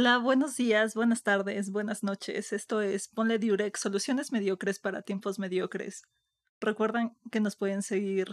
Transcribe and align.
Hola, 0.00 0.18
buenos 0.18 0.56
días, 0.56 0.94
buenas 0.94 1.24
tardes, 1.24 1.72
buenas 1.72 2.04
noches. 2.04 2.52
Esto 2.52 2.80
es 2.82 3.08
Ponle 3.08 3.40
Diurex, 3.40 3.80
soluciones 3.80 4.30
mediocres 4.30 4.78
para 4.78 5.02
tiempos 5.02 5.40
mediocres. 5.40 6.04
Recuerden 6.60 7.16
que 7.32 7.40
nos 7.40 7.56
pueden 7.56 7.82
seguir 7.82 8.28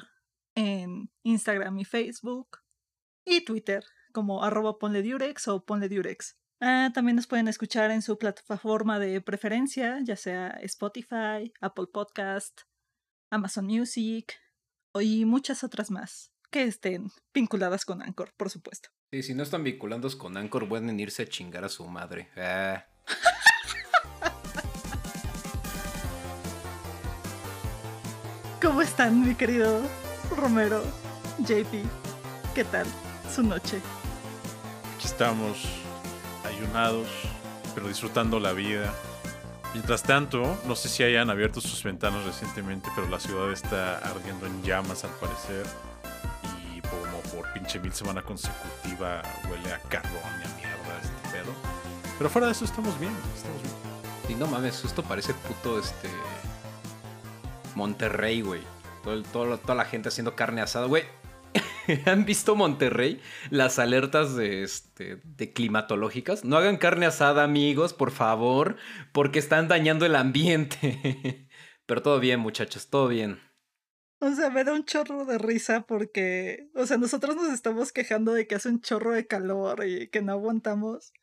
en 0.53 1.09
Instagram 1.23 1.79
y 1.79 1.83
Facebook 1.83 2.59
y 3.25 3.43
Twitter 3.45 3.83
como 4.13 4.43
arroba 4.43 4.77
Ponle 4.77 5.01
Diurex 5.01 5.47
o 5.47 5.65
Ponle 5.65 5.89
Diurex. 5.89 6.37
Ah, 6.59 6.91
también 6.93 7.15
nos 7.15 7.25
pueden 7.25 7.47
escuchar 7.47 7.89
en 7.89 8.03
su 8.03 8.19
plataforma 8.19 8.99
de 8.99 9.19
preferencia, 9.21 9.97
ya 10.03 10.17
sea 10.17 10.49
Spotify, 10.61 11.51
Apple 11.61 11.87
Podcast, 11.91 12.61
Amazon 13.31 13.65
Music 13.65 14.35
y 15.01 15.25
muchas 15.25 15.63
otras 15.63 15.89
más 15.89 16.31
que 16.51 16.61
estén 16.61 17.09
vinculadas 17.33 17.85
con 17.85 18.03
Anchor, 18.03 18.35
por 18.37 18.51
supuesto. 18.51 18.89
Sí, 19.15 19.23
si 19.23 19.33
no 19.33 19.43
están 19.43 19.63
vinculados 19.63 20.13
con 20.17 20.35
Anchor, 20.35 20.67
pueden 20.67 20.99
irse 20.99 21.23
a 21.23 21.25
chingar 21.25 21.63
a 21.63 21.69
su 21.69 21.87
madre. 21.87 22.27
Ah. 22.35 22.83
¿Cómo 28.61 28.81
están, 28.81 29.25
mi 29.25 29.33
querido 29.35 29.83
Romero, 30.35 30.83
JP? 31.37 31.85
¿Qué 32.53 32.65
tal 32.65 32.85
su 33.33 33.41
noche? 33.41 33.79
Aquí 34.97 35.07
estamos, 35.07 35.63
ayunados, 36.43 37.07
pero 37.73 37.87
disfrutando 37.87 38.37
la 38.41 38.51
vida. 38.51 38.93
Mientras 39.71 40.03
tanto, 40.03 40.59
no 40.67 40.75
sé 40.75 40.89
si 40.89 41.03
hayan 41.03 41.29
abierto 41.29 41.61
sus 41.61 41.81
ventanas 41.83 42.25
recientemente, 42.25 42.89
pero 42.93 43.07
la 43.07 43.21
ciudad 43.21 43.49
está 43.53 43.97
ardiendo 43.99 44.45
en 44.45 44.61
llamas 44.61 45.05
al 45.05 45.11
parecer. 45.11 45.65
Por 47.35 47.51
pinche 47.53 47.79
mil 47.79 47.91
semana 47.93 48.21
consecutiva 48.21 49.21
huele 49.49 49.73
a 49.73 49.79
carbón 49.89 50.13
y 50.41 50.45
a 50.45 50.55
mierda 50.55 51.01
este 51.01 51.29
pedo. 51.31 51.53
Pero 52.17 52.29
fuera 52.29 52.47
de 52.47 52.53
eso 52.53 52.65
estamos 52.65 52.97
bien, 52.99 53.13
estamos 53.35 53.61
bien. 53.61 53.75
Y 54.29 54.35
no 54.35 54.47
mames, 54.47 54.85
esto 54.85 55.03
parece 55.03 55.33
puto 55.33 55.79
este. 55.79 56.09
Monterrey, 57.75 58.41
güey. 58.41 58.61
Todo 59.03 59.21
todo 59.23 59.57
toda 59.57 59.75
la 59.75 59.85
gente 59.85 60.09
haciendo 60.09 60.35
carne 60.35 60.61
asada, 60.61 60.85
güey. 60.87 61.03
¿Han 62.05 62.25
visto 62.25 62.55
Monterrey? 62.55 63.21
Las 63.49 63.79
alertas 63.79 64.35
de, 64.35 64.63
este, 64.63 65.21
de 65.23 65.53
climatológicas. 65.53 66.43
No 66.43 66.57
hagan 66.57 66.77
carne 66.77 67.05
asada, 67.05 67.43
amigos, 67.43 67.93
por 67.93 68.11
favor, 68.11 68.77
porque 69.11 69.39
están 69.39 69.67
dañando 69.67 70.05
el 70.05 70.15
ambiente. 70.15 71.47
Pero 71.85 72.01
todo 72.01 72.19
bien, 72.19 72.39
muchachos, 72.39 72.87
todo 72.87 73.07
bien. 73.07 73.39
O 74.25 74.33
sea, 74.35 74.49
me 74.49 74.63
da 74.63 74.73
un 74.73 74.85
chorro 74.85 75.25
de 75.25 75.37
risa 75.37 75.81
porque, 75.85 76.69
o 76.73 76.85
sea, 76.87 76.97
nosotros 76.97 77.35
nos 77.35 77.51
estamos 77.53 77.91
quejando 77.93 78.33
de 78.33 78.47
que 78.47 78.55
hace 78.55 78.69
un 78.69 78.81
chorro 78.81 79.11
de 79.13 79.27
calor 79.27 79.85
y 79.85 80.07
que 80.07 80.21
no 80.21 80.31
aguantamos. 80.31 81.13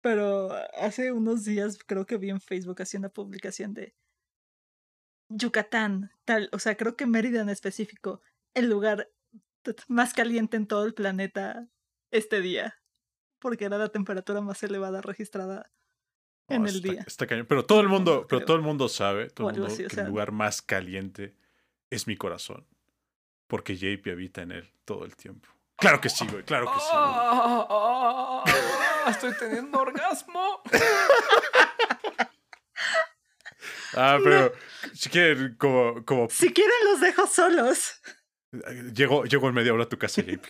Pero 0.00 0.50
hace 0.78 1.12
unos 1.12 1.44
días 1.44 1.78
creo 1.86 2.06
que 2.06 2.16
vi 2.16 2.30
en 2.30 2.40
Facebook 2.40 2.80
así 2.82 2.96
una 2.96 3.08
publicación 3.08 3.74
de 3.74 3.94
Yucatán, 5.30 6.10
tal, 6.24 6.48
o 6.52 6.58
sea, 6.58 6.76
creo 6.76 6.96
que 6.96 7.06
Mérida 7.06 7.40
en 7.40 7.48
específico, 7.48 8.20
el 8.54 8.68
lugar 8.68 9.10
más 9.88 10.12
caliente 10.12 10.56
en 10.56 10.66
todo 10.66 10.84
el 10.84 10.94
planeta 10.94 11.68
este 12.10 12.40
día, 12.40 12.78
porque 13.40 13.64
era 13.64 13.78
la 13.78 13.88
temperatura 13.88 14.40
más 14.42 14.62
elevada 14.62 15.00
registrada 15.00 15.70
en 16.48 16.66
el 16.66 16.76
está- 16.76 16.88
día. 16.92 17.04
está 17.06 17.26
cañón. 17.26 17.46
Pero 17.48 17.64
todo 17.64 17.80
el 17.80 17.88
mundo, 17.88 18.26
pero 18.28 18.44
todo 18.44 18.56
el 18.56 18.62
mundo 18.62 18.88
sabe, 18.88 19.30
todo 19.30 19.48
el 19.48 19.56
mundo, 19.58 19.72
así, 19.72 19.84
o 19.84 19.88
que 19.88 19.94
sea- 19.94 20.04
el 20.04 20.10
lugar 20.10 20.32
más 20.32 20.60
caliente 20.60 21.34
es 21.94 22.06
mi 22.06 22.16
corazón. 22.16 22.66
Porque 23.46 23.76
JP 23.76 24.06
habita 24.12 24.42
en 24.42 24.52
él 24.52 24.72
todo 24.84 25.04
el 25.04 25.16
tiempo. 25.16 25.48
Claro 25.76 26.00
que 26.00 26.08
sí, 26.08 26.26
güey, 26.26 26.42
claro 26.44 26.66
que 26.66 26.78
sí. 26.80 26.86
güey. 26.92 27.04
Ah, 27.04 28.44
estoy 29.10 29.34
teniendo 29.38 29.78
orgasmo. 29.80 30.62
Ah, 33.96 34.18
pero 34.22 34.52
si 34.92 35.08
quieren, 35.08 35.54
como, 35.56 36.04
como 36.04 36.28
Si 36.28 36.52
quieren 36.52 36.74
los 36.90 37.00
dejo 37.00 37.26
solos. 37.28 38.00
llego, 38.92 39.24
llego 39.24 39.48
en 39.48 39.54
media 39.54 39.72
hora 39.72 39.84
a 39.84 39.88
tu 39.88 39.96
casa, 39.98 40.20
JP. 40.22 40.44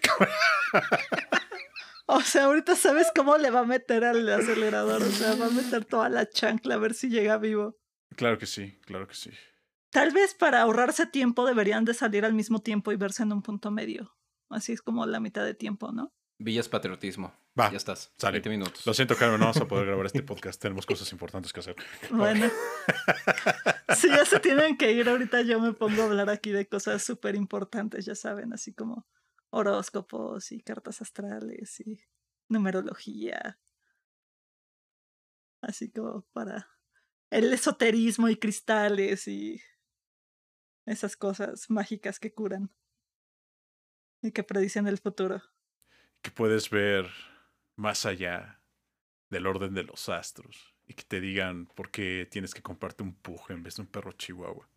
O 2.07 2.21
sea, 2.23 2.45
ahorita 2.45 2.75
sabes 2.77 3.09
cómo 3.15 3.37
le 3.39 3.51
va 3.51 3.61
a 3.61 3.65
meter 3.65 4.05
al 4.05 4.27
acelerador. 4.31 5.03
O 5.03 5.11
sea, 5.11 5.35
va 5.37 5.47
a 5.47 5.51
meter 5.51 5.85
toda 5.85 6.09
la 6.09 6.29
chancla 6.29 6.75
a 6.75 6.79
ver 6.79 6.95
si 6.95 7.09
llega 7.09 7.37
vivo. 7.39 7.79
claro 8.17 8.39
que 8.39 8.47
sí, 8.47 8.79
claro 8.87 9.07
que 9.07 9.15
sí. 9.15 9.31
Tal 9.95 10.11
vez 10.11 10.35
para 10.35 10.63
ahorrarse 10.63 11.07
tiempo 11.07 11.47
deberían 11.47 11.85
de 11.85 11.95
salir 11.95 12.25
al 12.25 12.35
mismo 12.35 12.59
tiempo 12.59 12.91
y 12.91 12.97
verse 12.97 13.23
en 13.23 13.33
un 13.33 13.43
punto 13.43 13.71
medio. 13.71 14.13
Así 14.51 14.73
es 14.73 14.83
como 14.83 15.07
la 15.07 15.21
mitad 15.21 15.45
de 15.45 15.55
tiempo, 15.55 15.93
¿no? 15.93 16.13
Villas 16.37 16.69
Patriotismo. 16.69 17.33
Va, 17.57 17.71
ya 17.71 17.77
estás. 17.77 18.13
sale. 18.19 18.41
20 18.41 18.51
minutos. 18.51 18.85
Lo 18.87 18.93
siento, 18.93 19.15
Carmen, 19.15 19.39
no 19.39 19.47
vamos 19.47 19.59
a 19.59 19.69
poder 19.69 19.87
grabar 19.87 20.07
este 20.07 20.23
podcast. 20.25 20.61
Tenemos 20.61 20.85
cosas 20.85 21.13
importantes 21.13 21.53
que 21.53 21.61
hacer. 21.61 21.77
Bueno. 22.11 22.51
si 23.97 24.09
ya 24.09 24.25
se 24.25 24.41
tienen 24.41 24.77
que 24.77 24.91
ir, 24.91 25.09
ahorita 25.09 25.43
yo 25.43 25.61
me 25.61 25.73
pongo 25.73 26.03
a 26.03 26.07
hablar 26.07 26.29
aquí 26.29 26.51
de 26.51 26.67
cosas 26.67 27.05
súper 27.05 27.37
importantes, 27.37 28.05
ya 28.05 28.17
saben, 28.17 28.53
así 28.53 28.75
como 28.75 29.07
horóscopos 29.51 30.51
y 30.51 30.61
cartas 30.61 31.03
astrales 31.03 31.79
y 31.79 32.01
numerología. 32.49 33.61
Así 35.63 35.93
como 35.93 36.23
para 36.33 36.69
el 37.31 37.53
esoterismo 37.53 38.29
y 38.29 38.35
cristales 38.35 39.29
y 39.29 39.63
esas 40.87 41.17
cosas 41.17 41.71
mágicas 41.71 42.19
que 42.19 42.33
curan 42.33 42.71
y 44.23 44.33
que 44.33 44.43
predicen 44.43 44.87
el 44.87 44.99
futuro. 44.99 45.43
Que 46.23 46.31
puedes 46.31 46.71
ver 46.71 47.11
más 47.77 48.07
allá 48.07 48.61
del 49.31 49.47
orden 49.47 49.75
de 49.75 49.85
los 49.85 50.09
astros 50.09 50.75
y 50.87 50.95
que 50.95 51.05
te 51.05 51.21
digan 51.21 51.67
por 51.67 51.91
qué 51.91 52.29
tienes 52.31 52.55
que 52.55 52.63
comprarte 52.63 53.03
un 53.03 53.15
pug 53.15 53.41
en 53.51 53.63
vez 53.63 53.77
de 53.77 53.83
un 53.83 53.89
perro 53.89 54.13
chihuahua. 54.13 54.69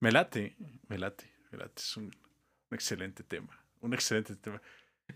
Me 0.00 0.10
late, 0.10 0.56
me 0.88 0.98
late, 0.98 1.32
me 1.50 1.58
late. 1.58 1.74
Es 1.80 1.96
un, 1.96 2.04
un 2.06 2.74
excelente 2.74 3.22
tema. 3.22 3.64
Un 3.80 3.94
excelente 3.94 4.36
tema. 4.36 4.60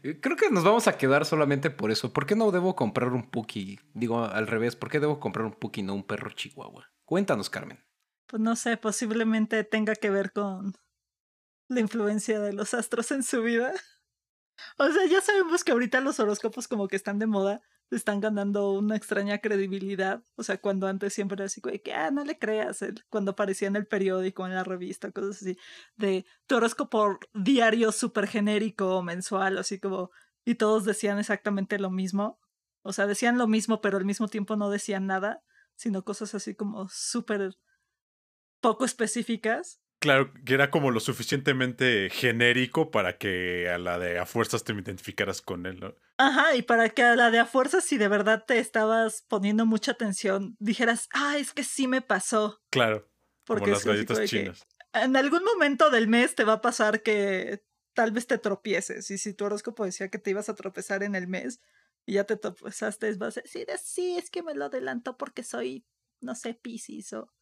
Eh, 0.02 0.20
Creo 0.20 0.36
que 0.36 0.50
nos 0.50 0.64
vamos 0.64 0.88
a 0.88 0.96
quedar 0.98 1.24
solamente 1.24 1.70
por 1.70 1.90
eso. 1.90 2.12
¿Por 2.12 2.26
qué 2.26 2.36
no 2.36 2.50
debo 2.50 2.76
comprar 2.76 3.08
un 3.12 3.30
Puki? 3.30 3.80
Digo, 3.94 4.24
al 4.24 4.46
revés, 4.46 4.76
¿por 4.76 4.90
qué 4.90 5.00
debo 5.00 5.20
comprar 5.20 5.46
un 5.46 5.52
Puki 5.52 5.80
y 5.80 5.84
no 5.84 5.94
un 5.94 6.04
perro 6.04 6.30
chihuahua? 6.30 6.90
Cuéntanos, 7.04 7.50
Carmen. 7.50 7.82
Pues 8.26 8.42
no 8.42 8.56
sé, 8.56 8.76
posiblemente 8.76 9.62
tenga 9.64 9.94
que 9.94 10.10
ver 10.10 10.32
con 10.32 10.74
la 11.68 11.80
influencia 11.80 12.40
de 12.40 12.52
los 12.52 12.74
astros 12.74 13.10
en 13.12 13.22
su 13.22 13.42
vida. 13.42 13.72
O 14.78 14.88
sea, 14.90 15.06
ya 15.06 15.20
sabemos 15.20 15.64
que 15.64 15.72
ahorita 15.72 16.00
los 16.00 16.18
horóscopos 16.20 16.68
como 16.68 16.88
que 16.88 16.96
están 16.96 17.18
de 17.18 17.26
moda, 17.26 17.62
están 17.90 18.20
ganando 18.20 18.72
una 18.72 18.96
extraña 18.96 19.38
credibilidad. 19.38 20.22
O 20.36 20.42
sea, 20.42 20.58
cuando 20.60 20.86
antes 20.88 21.12
siempre 21.14 21.36
era 21.36 21.44
así, 21.46 21.60
güey, 21.60 21.80
que, 21.80 21.92
ah, 21.94 22.10
no 22.10 22.24
le 22.24 22.38
creas, 22.38 22.84
cuando 23.08 23.32
aparecía 23.32 23.68
en 23.68 23.76
el 23.76 23.86
periódico, 23.86 24.46
en 24.46 24.54
la 24.54 24.64
revista, 24.64 25.12
cosas 25.12 25.42
así, 25.42 25.58
de 25.96 26.26
tu 26.46 26.56
horóscopo 26.56 27.18
diario 27.34 27.92
súper 27.92 28.26
genérico 28.26 29.02
mensual, 29.02 29.58
así 29.58 29.78
como, 29.78 30.10
y 30.44 30.56
todos 30.56 30.84
decían 30.84 31.18
exactamente 31.18 31.78
lo 31.78 31.90
mismo. 31.90 32.40
O 32.82 32.92
sea, 32.92 33.06
decían 33.06 33.38
lo 33.38 33.46
mismo, 33.46 33.80
pero 33.80 33.98
al 33.98 34.04
mismo 34.04 34.28
tiempo 34.28 34.56
no 34.56 34.70
decían 34.70 35.06
nada, 35.06 35.42
sino 35.76 36.04
cosas 36.04 36.34
así 36.34 36.54
como 36.54 36.88
súper 36.88 37.56
poco 38.60 38.84
específicas. 38.84 39.80
Claro, 39.98 40.32
que 40.44 40.54
era 40.54 40.70
como 40.70 40.90
lo 40.90 41.00
suficientemente 41.00 42.10
genérico 42.10 42.90
para 42.90 43.16
que 43.16 43.70
a 43.70 43.78
la 43.78 43.98
de 43.98 44.18
a 44.18 44.26
fuerzas 44.26 44.62
te 44.62 44.72
identificaras 44.72 45.40
con 45.40 45.64
él, 45.64 45.80
¿no? 45.80 45.94
Ajá, 46.18 46.54
y 46.54 46.62
para 46.62 46.90
que 46.90 47.02
a 47.02 47.16
la 47.16 47.30
de 47.30 47.38
a 47.38 47.46
fuerza, 47.46 47.80
si 47.80 47.96
de 47.96 48.08
verdad 48.08 48.44
te 48.46 48.58
estabas 48.58 49.24
poniendo 49.28 49.64
mucha 49.64 49.92
atención, 49.92 50.54
dijeras, 50.58 51.08
ah, 51.12 51.38
es 51.38 51.52
que 51.52 51.64
sí 51.64 51.88
me 51.88 52.02
pasó. 52.02 52.62
Claro, 52.70 53.10
Porque 53.44 53.62
como 53.62 53.72
las 53.72 53.84
galletas 53.84 54.28
chinas. 54.28 54.66
en 54.92 55.16
algún 55.16 55.44
momento 55.44 55.90
del 55.90 56.08
mes 56.08 56.34
te 56.34 56.44
va 56.44 56.54
a 56.54 56.60
pasar 56.60 57.02
que 57.02 57.64
tal 57.94 58.12
vez 58.12 58.26
te 58.26 58.38
tropieces. 58.38 59.10
Y 59.10 59.18
si 59.18 59.32
tu 59.32 59.46
horóscopo 59.46 59.84
decía 59.84 60.08
que 60.08 60.18
te 60.18 60.30
ibas 60.30 60.48
a 60.50 60.54
tropezar 60.54 61.02
en 61.02 61.14
el 61.14 61.26
mes 61.26 61.60
y 62.04 62.14
ya 62.14 62.24
te 62.24 62.36
tropezaste, 62.36 63.12
vas 63.14 63.38
a 63.38 63.40
decir, 63.40 63.66
sí, 63.82 64.16
es 64.18 64.30
que 64.30 64.42
me 64.42 64.54
lo 64.54 64.66
adelantó 64.66 65.16
porque 65.16 65.42
soy, 65.42 65.86
no 66.20 66.34
sé, 66.34 66.54
Piscis 66.54 67.14
o 67.14 67.32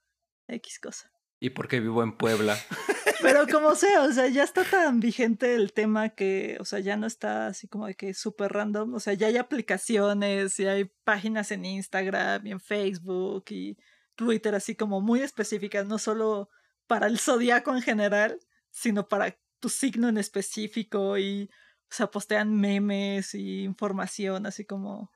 X 0.49 0.79
cosa. 0.81 1.11
¿Y 1.41 1.51
por 1.51 1.69
qué 1.69 1.81
vivo 1.81 2.03
en 2.03 2.17
Puebla? 2.17 2.57
Pero 3.23 3.47
como 3.47 3.75
sea, 3.75 4.03
o 4.03 4.13
sea, 4.13 4.29
ya 4.29 4.43
está 4.43 4.65
tan 4.65 5.01
vigente 5.01 5.55
el 5.55 5.73
tema 5.73 6.11
que, 6.11 6.57
o 6.61 6.65
sea, 6.65 6.81
ya 6.81 6.97
no 6.97 7.07
está 7.07 7.49
así 7.49 7.69
como 7.69 7.87
de 7.87 7.95
que 7.95 8.15
súper 8.15 8.53
random. 8.53 8.95
O 8.95 9.01
sea, 9.01 9.15
ya 9.15 9.27
hay 9.29 9.37
aplicaciones 9.37 10.59
y 10.61 10.67
hay 10.67 10.85
páginas 11.05 11.51
en 11.51 11.65
Instagram 11.65 12.47
y 12.47 12.53
en 12.53 12.61
Facebook 12.61 13.45
y 13.51 13.77
Twitter 14.15 14.55
así 14.55 14.77
como 14.77 15.01
muy 15.01 15.21
específicas, 15.21 15.87
no 15.87 15.99
solo 15.99 16.51
para 16.87 17.07
el 17.07 17.19
zodiaco 17.19 17.75
en 17.75 17.83
general, 17.83 18.39
sino 18.71 19.09
para 19.09 19.39
tu 19.61 19.69
signo 19.69 20.09
en 20.09 20.19
específico 20.19 21.19
y, 21.19 21.51
o 21.91 21.95
sea, 21.95 22.11
postean 22.11 22.55
memes 22.55 23.35
y 23.35 23.63
información 23.65 24.47
así 24.47 24.65
como 24.65 25.11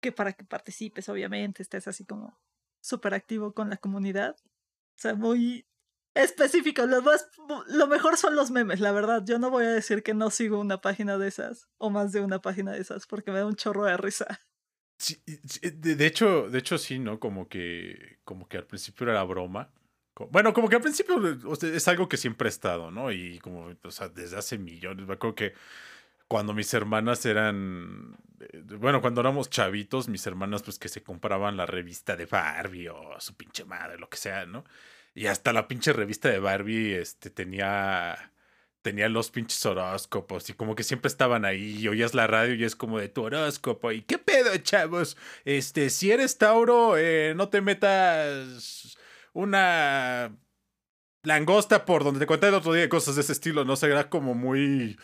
que 0.00 0.12
para 0.12 0.32
que 0.32 0.44
participes, 0.44 1.08
obviamente, 1.08 1.62
estés 1.62 1.88
así 1.88 2.04
como 2.04 2.38
súper 2.80 3.14
activo 3.14 3.52
con 3.52 3.70
la 3.70 3.76
comunidad. 3.76 4.36
O 4.98 5.00
sea, 5.00 5.14
muy 5.14 5.64
específico. 6.14 6.84
Lo, 6.86 7.02
más, 7.02 7.30
lo 7.68 7.86
mejor 7.86 8.16
son 8.16 8.34
los 8.34 8.50
memes, 8.50 8.80
la 8.80 8.90
verdad. 8.90 9.22
Yo 9.24 9.38
no 9.38 9.48
voy 9.50 9.64
a 9.64 9.70
decir 9.70 10.02
que 10.02 10.12
no 10.12 10.30
sigo 10.30 10.58
una 10.58 10.80
página 10.80 11.18
de 11.18 11.28
esas 11.28 11.68
o 11.78 11.88
más 11.88 12.10
de 12.10 12.20
una 12.20 12.40
página 12.40 12.72
de 12.72 12.80
esas 12.80 13.06
porque 13.06 13.30
me 13.30 13.38
da 13.38 13.46
un 13.46 13.54
chorro 13.54 13.84
de 13.84 13.96
risa. 13.96 14.26
Sí, 15.00 15.22
de, 15.24 15.94
de, 15.94 16.06
hecho, 16.06 16.50
de 16.50 16.58
hecho 16.58 16.76
sí, 16.76 16.98
¿no? 16.98 17.20
Como 17.20 17.48
que, 17.48 18.18
como 18.24 18.48
que 18.48 18.56
al 18.56 18.66
principio 18.66 19.08
era 19.08 19.22
broma. 19.22 19.72
Bueno, 20.32 20.52
como 20.52 20.68
que 20.68 20.74
al 20.74 20.82
principio 20.82 21.16
es 21.62 21.86
algo 21.86 22.08
que 22.08 22.16
siempre 22.16 22.48
ha 22.48 22.50
estado, 22.50 22.90
¿no? 22.90 23.12
Y 23.12 23.38
como, 23.38 23.72
o 23.80 23.90
sea, 23.92 24.08
desde 24.08 24.36
hace 24.36 24.58
millones. 24.58 25.06
Me 25.06 25.14
acuerdo 25.14 25.36
que 25.36 25.52
cuando 26.28 26.54
mis 26.54 26.72
hermanas 26.74 27.24
eran. 27.26 28.16
Eh, 28.40 28.62
bueno, 28.78 29.00
cuando 29.00 29.22
éramos 29.22 29.50
chavitos, 29.50 30.08
mis 30.08 30.26
hermanas, 30.26 30.62
pues 30.62 30.78
que 30.78 30.88
se 30.88 31.02
compraban 31.02 31.56
la 31.56 31.66
revista 31.66 32.16
de 32.16 32.26
Barbie 32.26 32.88
o 32.90 33.20
su 33.20 33.34
pinche 33.34 33.64
madre, 33.64 33.98
lo 33.98 34.08
que 34.08 34.18
sea, 34.18 34.46
¿no? 34.46 34.64
Y 35.14 35.26
hasta 35.26 35.52
la 35.52 35.66
pinche 35.66 35.92
revista 35.92 36.28
de 36.28 36.38
Barbie, 36.38 36.94
este, 36.94 37.30
tenía. 37.30 38.32
Tenía 38.80 39.08
los 39.08 39.30
pinches 39.32 39.66
horóscopos 39.66 40.48
y 40.48 40.54
como 40.54 40.76
que 40.76 40.84
siempre 40.84 41.08
estaban 41.08 41.44
ahí 41.44 41.78
y 41.78 41.88
oías 41.88 42.14
la 42.14 42.28
radio 42.28 42.54
y 42.54 42.64
es 42.64 42.76
como 42.76 43.00
de 43.00 43.08
tu 43.08 43.24
horóscopo. 43.24 43.90
¿Y 43.90 44.02
qué 44.02 44.18
pedo, 44.18 44.56
chavos? 44.58 45.16
Este, 45.44 45.90
si 45.90 46.12
eres 46.12 46.38
Tauro, 46.38 46.96
eh, 46.96 47.34
no 47.36 47.48
te 47.48 47.60
metas 47.60 48.96
una 49.32 50.32
langosta 51.24 51.84
por 51.84 52.04
donde 52.04 52.20
te 52.20 52.26
conté 52.26 52.48
el 52.48 52.54
otro 52.54 52.72
día 52.72 52.88
cosas 52.88 53.16
de 53.16 53.22
ese 53.22 53.32
estilo, 53.32 53.64
¿no? 53.64 53.76
sé, 53.76 53.86
era 53.86 54.08
como 54.08 54.34
muy 54.34 54.96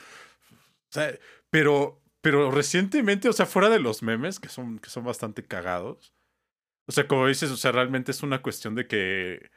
sea, 0.94 1.19
pero, 1.50 2.02
pero 2.20 2.50
recientemente, 2.50 3.29
o 3.29 3.32
sea, 3.32 3.46
fuera 3.46 3.69
de 3.70 3.81
los 3.81 4.02
memes, 4.02 4.41
que 4.41 4.49
son, 4.49 4.79
que 4.79 4.91
son 4.91 5.05
bastante 5.05 5.44
cagados, 5.44 6.14
o 6.87 6.93
sea, 6.93 7.08
como 7.08 7.26
dices, 7.26 7.50
o 7.50 7.56
sea, 7.56 7.73
realmente 7.73 8.12
es 8.12 8.23
una 8.23 8.43
cuestión 8.43 8.75
de 8.75 8.87
que 8.87 9.50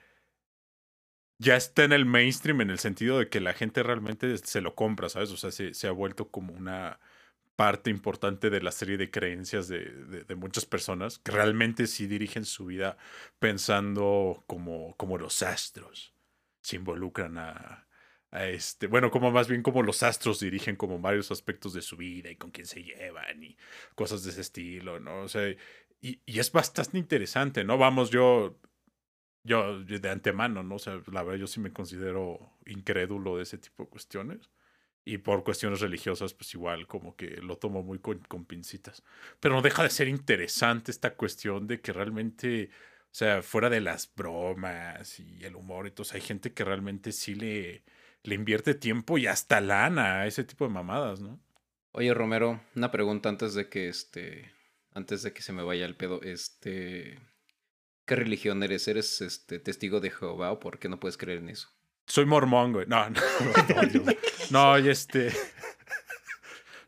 ya 1.40 1.56
está 1.56 1.84
en 1.84 1.94
el 1.94 2.06
mainstream 2.06 2.62
en 2.62 2.70
el 2.72 2.80
sentido 2.80 3.20
de 3.20 3.30
que 3.30 3.40
la 3.42 3.54
gente 3.54 3.84
realmente 3.84 4.38
se 4.38 4.62
lo 4.62 4.76
compra, 4.76 5.10
¿sabes? 5.10 5.32
O 5.32 5.38
sea, 5.38 5.52
se, 5.52 5.74
se 5.74 5.88
ha 5.88 5.92
vuelto 5.92 6.30
como 6.32 6.54
una 6.54 7.00
parte 7.56 7.90
importante 7.90 8.50
de 8.50 8.62
la 8.62 8.72
serie 8.72 8.98
de 8.98 9.12
creencias 9.12 9.68
de, 9.68 9.80
de, 9.86 10.24
de, 10.24 10.36
muchas 10.36 10.66
personas 10.66 11.20
que 11.20 11.32
realmente 11.32 11.88
sí 11.88 12.08
dirigen 12.08 12.46
su 12.46 12.68
vida 12.68 12.98
pensando 13.40 14.44
como, 14.48 14.96
como 14.98 15.18
los 15.18 15.42
astros 15.44 16.14
se 16.62 16.76
involucran 16.78 17.38
a, 17.38 17.87
este, 18.32 18.88
bueno, 18.88 19.10
como 19.12 19.32
más 19.32 19.48
bien 19.48 19.64
como 19.64 19.84
los 19.84 20.04
astros 20.04 20.40
dirigen 20.40 20.76
como 20.76 21.00
varios 21.00 21.32
aspectos 21.32 21.74
de 21.74 21.82
su 21.82 21.98
vida 21.98 22.30
y 22.30 22.36
con 22.36 22.52
quién 22.52 22.68
se 22.68 22.84
llevan 22.84 23.44
y 23.44 23.58
cosas 23.96 24.24
de 24.24 24.32
ese 24.32 24.42
estilo, 24.42 25.00
¿no? 25.00 25.22
O 25.22 25.28
sea, 25.28 25.50
y, 26.02 26.22
y 26.26 26.40
es 26.40 26.52
bastante 26.52 26.98
interesante, 26.98 27.64
¿no? 27.64 27.78
Vamos, 27.78 28.10
yo, 28.12 28.60
yo 29.44 29.82
de 29.84 30.10
antemano, 30.10 30.64
¿no? 30.64 30.76
O 30.76 30.80
sea, 30.80 31.02
la 31.12 31.24
verdad 31.24 31.40
yo 31.40 31.48
sí 31.48 31.60
me 31.60 31.74
considero 31.74 32.58
incrédulo 32.66 33.38
de 33.38 33.44
ese 33.44 33.58
tipo 33.58 33.84
de 33.84 33.90
cuestiones. 33.90 34.50
Y 35.06 35.20
por 35.20 35.46
cuestiones 35.46 35.80
religiosas, 35.80 36.34
pues 36.34 36.54
igual 36.54 36.86
como 36.86 37.16
que 37.16 37.38
lo 37.38 37.58
tomo 37.58 37.82
muy 37.82 38.00
con, 38.00 38.20
con 38.28 38.46
pincitas. 38.46 39.04
Pero 39.40 39.56
no 39.56 39.62
deja 39.62 39.84
de 39.84 39.90
ser 39.90 40.10
interesante 40.10 40.92
esta 40.92 41.16
cuestión 41.16 41.66
de 41.66 41.80
que 41.80 41.94
realmente, 41.94 42.72
o 43.06 43.16
sea, 43.16 43.42
fuera 43.42 43.70
de 43.70 43.80
las 43.80 44.14
bromas 44.14 45.20
y 45.22 45.46
el 45.46 45.56
humor, 45.56 45.88
entonces 45.88 46.16
hay 46.16 46.22
gente 46.22 46.54
que 46.54 46.66
realmente 46.66 47.14
sí 47.14 47.36
le, 47.36 47.86
le 48.24 48.36
invierte 48.36 48.76
tiempo 48.76 49.18
y 49.18 49.28
hasta 49.28 49.62
lana 49.62 50.22
a 50.22 50.28
ese 50.28 50.44
tipo 50.44 50.66
de 50.66 50.72
mamadas, 50.72 51.20
¿no? 51.20 51.40
Oye, 51.92 52.14
Romero, 52.14 52.62
una 52.76 52.92
pregunta 52.92 53.30
antes 53.30 53.54
de 53.54 53.70
que 53.70 53.90
este. 53.90 54.52
Antes 54.94 55.24
de 55.24 55.34
que 55.34 55.42
se 55.42 55.54
me 55.54 55.64
vaya 55.64 55.86
el 55.86 55.96
pedo. 55.96 56.22
Este. 56.22 57.20
¿Qué 58.06 58.16
religión 58.16 58.62
eres? 58.64 58.88
¿Eres 58.88 59.22
este 59.22 59.60
testigo 59.60 60.00
de 60.00 60.12
Jehová 60.12 60.52
o 60.52 60.60
por 60.60 60.80
qué 60.80 60.90
no 60.90 61.00
puedes 61.00 61.18
creer 61.18 61.40
en 61.40 61.50
eso? 61.50 61.70
Soy 62.06 62.26
mormón, 62.26 62.74
güey. 62.74 62.86
No, 62.88 63.10
no, 63.10 63.20
no, 64.52 64.78
no, 64.78 64.78
este. 64.78 65.32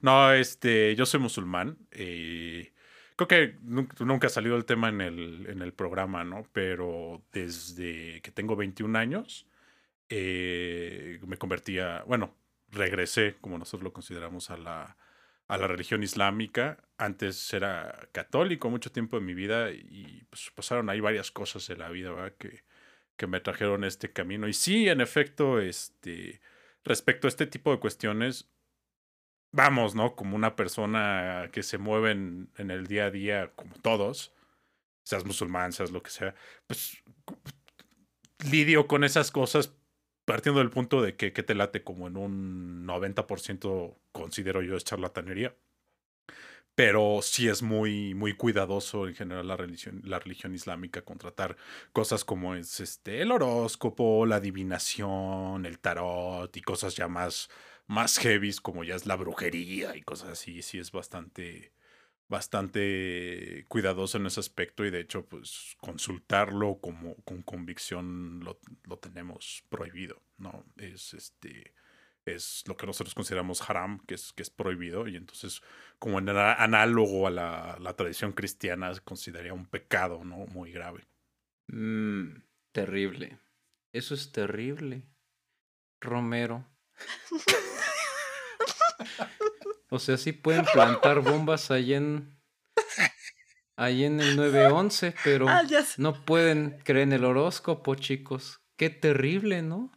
No, 0.02 0.31
este. 0.31 0.96
Yo 0.96 1.06
soy 1.06 1.20
musulmán. 1.20 1.78
Eh, 1.92 2.72
creo 3.16 3.28
que 3.28 3.56
nunca 3.64 4.28
ha 4.28 4.30
salido 4.30 4.56
el 4.56 4.66
tema 4.66 4.90
en 4.90 5.02
el, 5.02 5.48
en 5.50 5.62
el 5.62 5.74
programa, 5.74 6.24
¿no? 6.24 6.48
Pero 6.54 7.26
desde 7.34 8.22
que 8.22 8.31
tengo 8.31 8.56
21 8.56 8.98
años 8.98 9.49
eh, 10.10 11.20
me 11.26 11.38
convertía, 11.38 12.04
bueno, 12.08 12.36
regresé, 12.72 13.38
como 13.42 13.58
nosotros 13.58 13.84
lo 13.84 13.94
consideramos, 13.94 14.50
a 14.50 14.58
la, 14.58 14.98
a 15.48 15.58
la 15.58 15.68
religión 15.68 16.04
islámica. 16.04 16.84
Antes 16.98 17.54
era 17.54 18.10
católico 18.12 18.70
mucho 18.70 18.92
tiempo 18.92 19.20
de 19.20 19.26
mi 19.26 19.34
vida 19.34 19.72
y 19.72 20.26
pues, 20.30 20.52
pasaron 20.56 20.90
ahí 20.90 21.00
varias 21.00 21.32
cosas 21.32 21.70
en 21.70 21.80
la 21.80 21.90
vida 21.90 22.34
Que, 22.38 22.64
que 23.16 23.28
me 23.28 23.40
trajeron 23.40 23.84
este 23.84 24.12
camino. 24.12 24.48
Y 24.48 24.54
sí, 24.54 24.90
en 24.90 25.02
efecto, 25.02 25.60
este, 25.60 26.42
respecto 26.84 27.28
a 27.28 27.30
este 27.30 27.48
tipo 27.48 27.72
de 27.72 27.80
cuestiones, 27.80 28.50
vamos, 29.52 29.96
¿no? 29.96 30.16
Como 30.16 30.36
una 30.36 30.56
persona 30.56 31.50
que 31.52 31.64
se 31.64 31.78
mueve 31.78 32.12
en, 32.12 32.52
en 32.58 32.72
el 32.72 32.88
día 32.88 33.06
a 33.06 33.12
día, 33.12 33.52
como 33.56 33.76
todos, 33.76 34.34
seas 35.04 35.26
musulmán, 35.26 35.74
seas 35.74 35.92
lo 35.92 36.02
que 36.04 36.12
sea, 36.12 36.36
pues 36.68 37.04
lidio 38.50 38.88
con 38.88 39.04
esas 39.04 39.32
cosas 39.32 39.76
partiendo 40.30 40.60
del 40.60 40.70
punto 40.70 41.02
de 41.02 41.16
que, 41.16 41.34
que 41.34 41.42
te 41.42 41.56
late 41.56 41.84
como 41.84 42.06
en 42.08 42.16
un 42.16 42.86
90% 42.86 43.98
considero 44.12 44.62
yo 44.62 44.76
es 44.76 44.84
charlatanería. 44.84 45.56
Pero 46.76 47.22
sí 47.24 47.48
es 47.48 47.64
muy, 47.64 48.14
muy 48.14 48.36
cuidadoso 48.36 49.08
en 49.08 49.16
general 49.16 49.48
la 49.48 49.58
religión, 49.58 50.04
la 50.06 50.20
religión 50.20 50.54
islámica 50.54 51.02
con 51.02 51.18
tratar 51.18 51.58
cosas 51.94 52.24
como 52.24 52.54
es 52.54 52.80
este, 52.80 53.22
el 53.24 53.31
horóscopo, 53.31 54.28
la 54.28 54.36
adivinación, 54.36 55.66
el 55.66 55.80
tarot 55.80 56.56
y 56.56 56.62
cosas 56.62 56.96
ya 56.96 57.08
más, 57.08 57.50
más 57.88 58.20
heavies 58.20 58.62
como 58.62 58.84
ya 58.84 58.94
es 58.96 59.08
la 59.08 59.16
brujería 59.16 59.96
y 59.98 60.04
cosas 60.04 60.30
así. 60.30 60.62
Sí 60.62 60.78
es 60.78 60.92
bastante, 60.92 61.74
bastante 62.30 63.66
cuidadoso 63.68 64.18
en 64.18 64.28
ese 64.28 64.40
aspecto 64.40 64.86
y 64.86 64.92
de 64.92 65.02
hecho 65.02 65.26
pues 65.26 65.76
consultarlo 65.80 66.80
como 66.80 67.16
con 67.24 67.42
convicción 67.42 68.42
lo, 68.44 68.60
lo, 68.88 69.00
tenemos 69.00 69.64
prohibido 69.70 70.22
no 70.38 70.64
es 70.78 71.16
este 71.16 71.74
es 72.26 72.64
lo 72.68 72.78
que 72.78 72.86
nosotros 72.86 73.16
consideramos 73.16 73.68
haram 73.68 74.06
que 74.06 74.14
es 74.14 74.31
que 74.31 74.44
es 74.44 74.52
prohibido 74.52 75.08
y 75.08 75.16
entonces 75.16 75.62
como 75.98 76.20
en 76.20 76.30
análogo 76.30 77.28
a 77.28 77.31
la, 77.31 77.78
la 77.80 77.96
tradición 77.96 78.31
cristiana 78.31 78.94
se 78.94 79.02
consideraría 79.02 79.54
un 79.54 79.66
pecado 79.66 80.24
no 80.24 80.46
muy 80.48 80.72
grave. 80.72 81.08
Mm, 81.68 82.44
terrible. 82.72 83.40
Eso 83.92 84.14
es 84.14 84.31
terrible. 84.31 85.04
Romero 86.00 86.66
O 89.90 90.00
sea, 90.00 90.18
sí 90.18 90.32
pueden 90.32 90.66
plantar 90.74 91.22
bombas 91.22 91.72
ahí 91.72 91.94
en. 91.94 92.38
Ahí 93.76 94.04
en 94.04 94.20
el 94.20 94.36
911, 94.36 95.16
pero 95.24 95.48
ah, 95.48 95.64
no 95.98 96.26
pueden 96.26 96.81
creer 96.84 97.04
en 97.08 97.14
el 97.14 97.24
horóscopo, 97.24 97.96
chicos. 97.96 98.62
Qué 98.76 98.90
terrible, 98.90 99.62
¿no? 99.62 99.92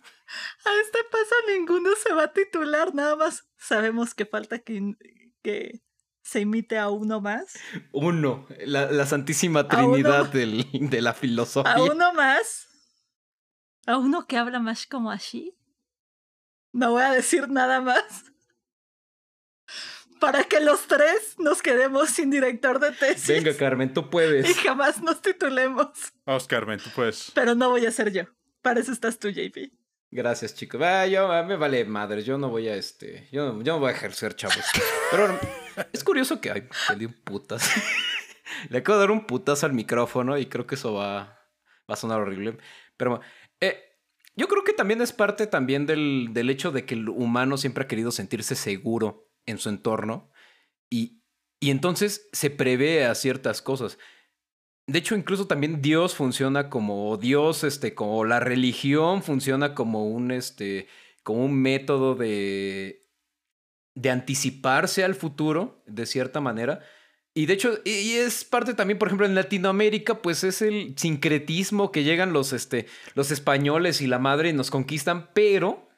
A 0.64 0.70
este 0.82 0.98
paso 1.10 1.34
ninguno 1.48 1.90
se 2.00 2.14
va 2.14 2.24
a 2.24 2.32
titular, 2.32 2.94
nada 2.94 3.16
más 3.16 3.48
sabemos 3.58 4.14
que 4.14 4.24
falta 4.24 4.60
que, 4.60 4.94
que 5.42 5.82
se 6.22 6.40
imite 6.40 6.78
a 6.78 6.90
uno 6.90 7.20
más. 7.20 7.58
Uno, 7.90 8.46
la, 8.64 8.90
la 8.90 9.04
Santísima 9.04 9.66
Trinidad 9.66 10.26
del, 10.26 10.64
de 10.72 11.02
la 11.02 11.12
filosofía. 11.12 11.74
A 11.74 11.82
uno 11.82 12.14
más. 12.14 12.68
A 13.86 13.98
uno 13.98 14.28
que 14.28 14.36
habla 14.36 14.60
más 14.60 14.86
como 14.86 15.10
así. 15.10 15.58
No 16.72 16.92
voy 16.92 17.02
a 17.02 17.10
decir 17.10 17.48
nada 17.48 17.80
más 17.80 18.31
para 20.22 20.44
que 20.44 20.60
los 20.60 20.86
tres 20.86 21.34
nos 21.38 21.60
quedemos 21.62 22.10
sin 22.10 22.30
director 22.30 22.78
de 22.78 22.92
tesis. 22.92 23.26
Venga, 23.26 23.56
Carmen, 23.56 23.92
tú 23.92 24.08
puedes. 24.08 24.48
Y 24.48 24.54
jamás 24.54 25.02
nos 25.02 25.20
titulemos. 25.20 25.88
Vamos, 26.24 26.46
Carmen, 26.46 26.78
tú 26.78 26.90
puedes. 26.94 27.32
Pero 27.34 27.56
no 27.56 27.70
voy 27.70 27.86
a 27.86 27.90
ser 27.90 28.12
yo. 28.12 28.22
Para 28.62 28.78
eso 28.78 28.92
estás 28.92 29.18
tú, 29.18 29.30
JP. 29.30 29.72
Gracias, 30.12 30.54
chicos. 30.54 30.80
Ah, 30.80 31.08
yo, 31.08 31.26
me 31.42 31.56
vale 31.56 31.84
madre. 31.84 32.22
Yo 32.22 32.38
no 32.38 32.50
voy 32.50 32.68
a 32.68 32.76
este. 32.76 33.28
Yo, 33.32 33.60
yo 33.64 33.72
no 33.72 33.80
voy 33.80 33.88
a 33.88 33.96
ejercer, 33.96 34.36
chavos. 34.36 34.64
Pero 35.10 35.40
es 35.92 36.04
curioso 36.04 36.40
que 36.40 36.52
hay. 36.52 36.68
Le 36.90 36.96
di 36.96 37.06
un 37.06 37.14
putas. 37.24 37.68
le 38.70 38.78
acabo 38.78 38.98
de 38.98 39.02
dar 39.02 39.10
un 39.10 39.26
putazo 39.26 39.66
al 39.66 39.72
micrófono 39.72 40.38
y 40.38 40.46
creo 40.46 40.68
que 40.68 40.76
eso 40.76 40.94
va, 40.94 41.48
va 41.90 41.94
a 41.94 41.96
sonar 41.96 42.20
horrible. 42.20 42.58
Pero 42.96 43.20
eh, 43.58 43.98
yo 44.36 44.46
creo 44.46 44.62
que 44.62 44.72
también 44.72 45.02
es 45.02 45.12
parte 45.12 45.48
también 45.48 45.84
del, 45.84 46.28
del 46.30 46.48
hecho 46.48 46.70
de 46.70 46.86
que 46.86 46.94
el 46.94 47.08
humano 47.08 47.56
siempre 47.56 47.82
ha 47.82 47.88
querido 47.88 48.12
sentirse 48.12 48.54
seguro 48.54 49.31
en 49.46 49.58
su 49.58 49.68
entorno 49.68 50.30
y, 50.90 51.22
y 51.60 51.70
entonces 51.70 52.28
se 52.32 52.50
prevé 52.50 53.04
a 53.04 53.14
ciertas 53.14 53.62
cosas. 53.62 53.98
De 54.86 54.98
hecho, 54.98 55.14
incluso 55.14 55.46
también 55.46 55.80
Dios 55.80 56.14
funciona 56.14 56.68
como 56.68 57.16
Dios, 57.16 57.64
este, 57.64 57.94
como 57.94 58.24
la 58.24 58.40
religión 58.40 59.22
funciona 59.22 59.74
como 59.74 60.06
un, 60.06 60.32
este, 60.32 60.88
como 61.22 61.44
un 61.44 61.54
método 61.54 62.14
de, 62.14 63.08
de 63.94 64.10
anticiparse 64.10 65.04
al 65.04 65.14
futuro, 65.14 65.82
de 65.86 66.06
cierta 66.06 66.40
manera. 66.40 66.80
Y 67.34 67.46
de 67.46 67.54
hecho, 67.54 67.78
y 67.84 68.12
es 68.12 68.44
parte 68.44 68.74
también, 68.74 68.98
por 68.98 69.08
ejemplo, 69.08 69.24
en 69.24 69.34
Latinoamérica, 69.34 70.20
pues 70.20 70.44
es 70.44 70.60
el 70.60 70.94
sincretismo 70.98 71.90
que 71.90 72.04
llegan 72.04 72.32
los, 72.32 72.52
este, 72.52 72.86
los 73.14 73.30
españoles 73.30 74.02
y 74.02 74.06
la 74.06 74.18
madre 74.18 74.50
y 74.50 74.52
nos 74.52 74.70
conquistan, 74.70 75.30
pero, 75.32 75.88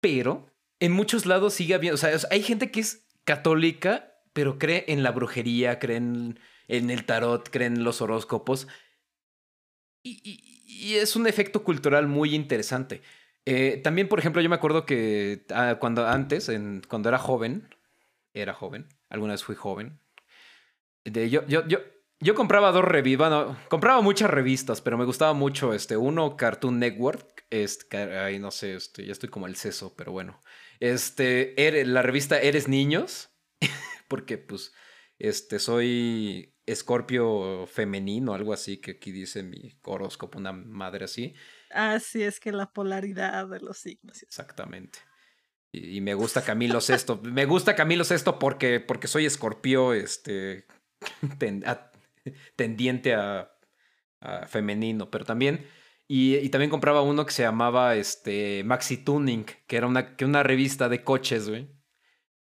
pero, 0.00 0.50
en 0.80 0.92
muchos 0.92 1.26
lados 1.26 1.54
sigue 1.54 1.74
habiendo, 1.74 1.94
o 1.94 1.98
sea, 1.98 2.16
hay 2.30 2.42
gente 2.42 2.70
que 2.70 2.80
es 2.80 3.06
católica, 3.24 4.14
pero 4.32 4.58
cree 4.58 4.84
en 4.88 5.02
la 5.02 5.12
brujería, 5.12 5.78
cree 5.78 5.96
en, 5.96 6.38
el 6.68 7.04
tarot, 7.04 7.48
creen 7.50 7.76
en 7.76 7.84
los 7.84 8.02
horóscopos. 8.02 8.68
Y, 10.02 10.50
es 10.96 11.16
un 11.16 11.26
efecto 11.26 11.64
cultural 11.64 12.08
muy 12.08 12.34
interesante. 12.34 13.00
Eh, 13.46 13.80
también, 13.82 14.08
por 14.08 14.18
ejemplo, 14.18 14.42
yo 14.42 14.50
me 14.50 14.56
acuerdo 14.56 14.84
que 14.84 15.46
ah, 15.50 15.76
cuando 15.80 16.06
antes, 16.06 16.50
cuando 16.88 17.08
era 17.08 17.18
joven, 17.18 17.68
era 18.34 18.52
joven, 18.52 18.88
alguna 19.08 19.32
vez 19.32 19.44
fui 19.44 19.54
joven, 19.54 19.98
yo, 21.04 21.46
yo, 21.46 21.66
yo, 21.66 21.78
yo 22.20 22.34
compraba 22.34 22.72
dos 22.72 22.84
revistas, 22.84 23.28
bueno, 23.28 23.56
compraba 23.68 24.00
muchas 24.00 24.30
revistas, 24.30 24.80
pero 24.80 24.96
me 24.96 25.04
gustaba 25.04 25.34
mucho 25.34 25.74
este, 25.74 25.96
uno 25.96 26.36
Cartoon 26.36 26.78
Network, 26.78 27.44
este, 27.50 28.18
ay, 28.18 28.38
no 28.38 28.50
sé, 28.50 28.76
este, 28.76 29.04
ya 29.04 29.12
estoy 29.12 29.28
como 29.28 29.46
el 29.46 29.56
seso, 29.56 29.94
pero 29.94 30.12
bueno, 30.12 30.40
este, 30.84 31.84
la 31.86 32.02
revista 32.02 32.38
Eres 32.38 32.68
Niños, 32.68 33.30
porque 34.08 34.36
pues, 34.36 34.74
este, 35.18 35.58
soy 35.58 36.54
escorpio 36.66 37.66
femenino, 37.66 38.34
algo 38.34 38.52
así, 38.52 38.78
que 38.78 38.92
aquí 38.92 39.10
dice 39.10 39.42
mi 39.42 39.78
horóscopo, 39.82 40.38
una 40.38 40.52
madre 40.52 41.06
así. 41.06 41.34
Así 41.70 42.22
es 42.22 42.38
que 42.38 42.52
la 42.52 42.70
polaridad 42.70 43.48
de 43.48 43.60
los 43.60 43.78
signos. 43.78 44.22
Exactamente. 44.22 44.98
Y, 45.72 46.02
me 46.02 46.12
gusta 46.12 46.44
Camilo 46.44 46.80
Sesto. 46.82 47.20
me 47.22 47.46
gusta 47.46 47.74
Camilo 47.74 48.04
Sesto 48.04 48.38
porque, 48.38 48.78
porque 48.78 49.08
soy 49.08 49.24
escorpio, 49.24 49.94
este, 49.94 50.66
tendiente 52.56 53.14
a, 53.14 53.50
femenino, 54.48 55.10
pero 55.10 55.24
también... 55.24 55.66
Y, 56.06 56.48
también 56.50 56.70
compraba 56.70 57.00
uno 57.00 57.24
que 57.24 57.32
se 57.32 57.42
llamaba 57.42 57.96
este, 57.96 58.62
Maxi 58.64 58.98
Tuning, 58.98 59.46
que 59.66 59.76
era 59.76 59.86
una, 59.86 60.16
que 60.16 60.24
una 60.24 60.42
revista 60.42 60.88
de 60.88 61.02
coches, 61.02 61.48
güey. 61.48 61.70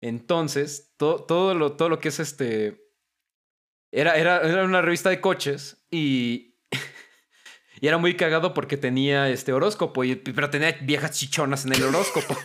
Entonces, 0.01 0.93
todo, 0.97 1.53
lo, 1.53 1.73
todo 1.73 1.89
lo 1.89 1.99
que 1.99 2.07
es 2.09 2.19
este... 2.19 2.85
Era, 3.91 4.15
era, 4.17 4.41
era 4.41 4.63
una 4.63 4.81
revista 4.81 5.09
de 5.09 5.19
coches 5.19 5.83
y, 5.89 6.55
y 7.81 7.87
era 7.87 7.97
muy 7.97 8.15
cagado 8.15 8.53
porque 8.53 8.77
tenía 8.77 9.29
este 9.29 9.51
horóscopo, 9.51 10.03
y, 10.03 10.15
pero 10.15 10.49
tenía 10.49 10.77
viejas 10.81 11.17
chichonas 11.17 11.65
en 11.65 11.73
el 11.73 11.83
horóscopo. 11.83 12.37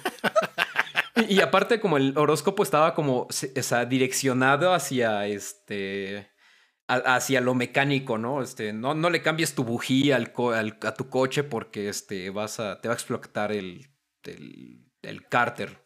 y, 1.28 1.34
y, 1.34 1.40
aparte, 1.40 1.78
como 1.80 1.96
el 1.96 2.16
horóscopo 2.16 2.62
estaba 2.62 2.94
como 2.94 3.28
o 3.28 3.32
sea, 3.32 3.84
direccionado 3.84 4.72
hacia 4.72 5.26
este 5.26 6.33
hacia 6.86 7.40
lo 7.40 7.54
mecánico, 7.54 8.18
¿no? 8.18 8.42
Este, 8.42 8.72
no, 8.72 8.94
no 8.94 9.10
le 9.10 9.22
cambies 9.22 9.54
tu 9.54 9.64
bujía 9.64 10.16
al, 10.16 10.78
a 10.82 10.94
tu 10.94 11.08
coche 11.08 11.42
porque 11.44 11.88
este, 11.88 12.30
vas 12.30 12.60
a, 12.60 12.80
te 12.80 12.88
va 12.88 12.94
a 12.94 12.96
explotar 12.96 13.52
el, 13.52 13.88
el, 14.24 14.84
el 15.02 15.26
cárter. 15.28 15.84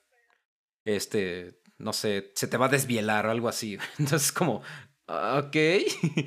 Este, 0.85 1.61
no 1.78 1.93
sé, 1.93 2.33
se 2.35 2.49
te 2.49 2.57
va 2.57 2.67
a 2.67 2.71
desvielar 2.71 3.26
o 3.26 3.31
algo 3.31 3.49
así. 3.49 3.78
Entonces, 3.99 4.33
como, 4.33 4.62
ok. 5.07 5.57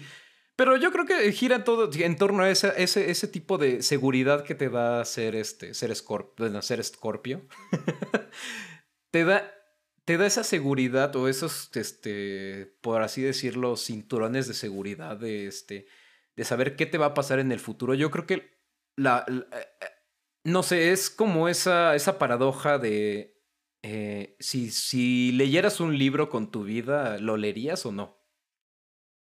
Pero 0.56 0.78
yo 0.78 0.92
creo 0.92 1.06
que 1.06 1.32
gira 1.32 1.63
todo 1.63 1.90
en 1.92 2.16
torno 2.18 2.44
a 2.44 2.50
ese, 2.50 2.72
ese, 2.78 3.10
ese 3.10 3.28
tipo 3.28 3.58
de 3.58 3.82
seguridad 3.82 4.44
que 4.44 4.54
te 4.54 4.70
da 4.70 5.04
ser, 5.06 5.36
este, 5.36 5.74
ser, 5.74 5.96
ser 5.96 6.80
escorpio. 6.80 7.48
te 9.12 9.24
da 9.25 9.51
te 10.05 10.17
da 10.17 10.25
esa 10.25 10.43
seguridad 10.43 11.15
o 11.15 11.27
esos, 11.27 11.70
este, 11.75 12.75
por 12.81 13.01
así 13.01 13.22
decirlo, 13.22 13.75
cinturones 13.77 14.48
de 14.48 14.53
seguridad 14.53 15.17
de, 15.17 15.48
este, 15.48 15.88
de 16.36 16.43
saber 16.43 16.75
qué 16.75 16.86
te 16.86 16.98
va 16.98 17.08
a 17.08 17.13
pasar 17.13 17.39
en 17.39 17.51
el 17.51 17.60
futuro. 17.60 17.93
Yo 17.93 18.10
creo 18.12 18.25
que 18.25 18.60
la, 18.96 19.25
eh, 19.27 19.43
eh, 19.53 19.86
no 20.43 20.63
sé, 20.63 20.91
es 20.91 21.10
como 21.10 21.48
esa, 21.48 21.96
esa 21.96 22.17
paradoja 22.17 22.77
de 22.79 23.39
eh, 23.84 24.36
si, 24.39 24.72
si 24.72 25.31
leyeras 25.34 25.79
un 25.79 25.98
libro 25.98 26.29
con 26.29 26.51
tu 26.51 26.63
vida, 26.63 27.17
¿lo 27.20 27.38
leerías 27.38 27.86
o 27.86 27.91
no? 27.91 28.17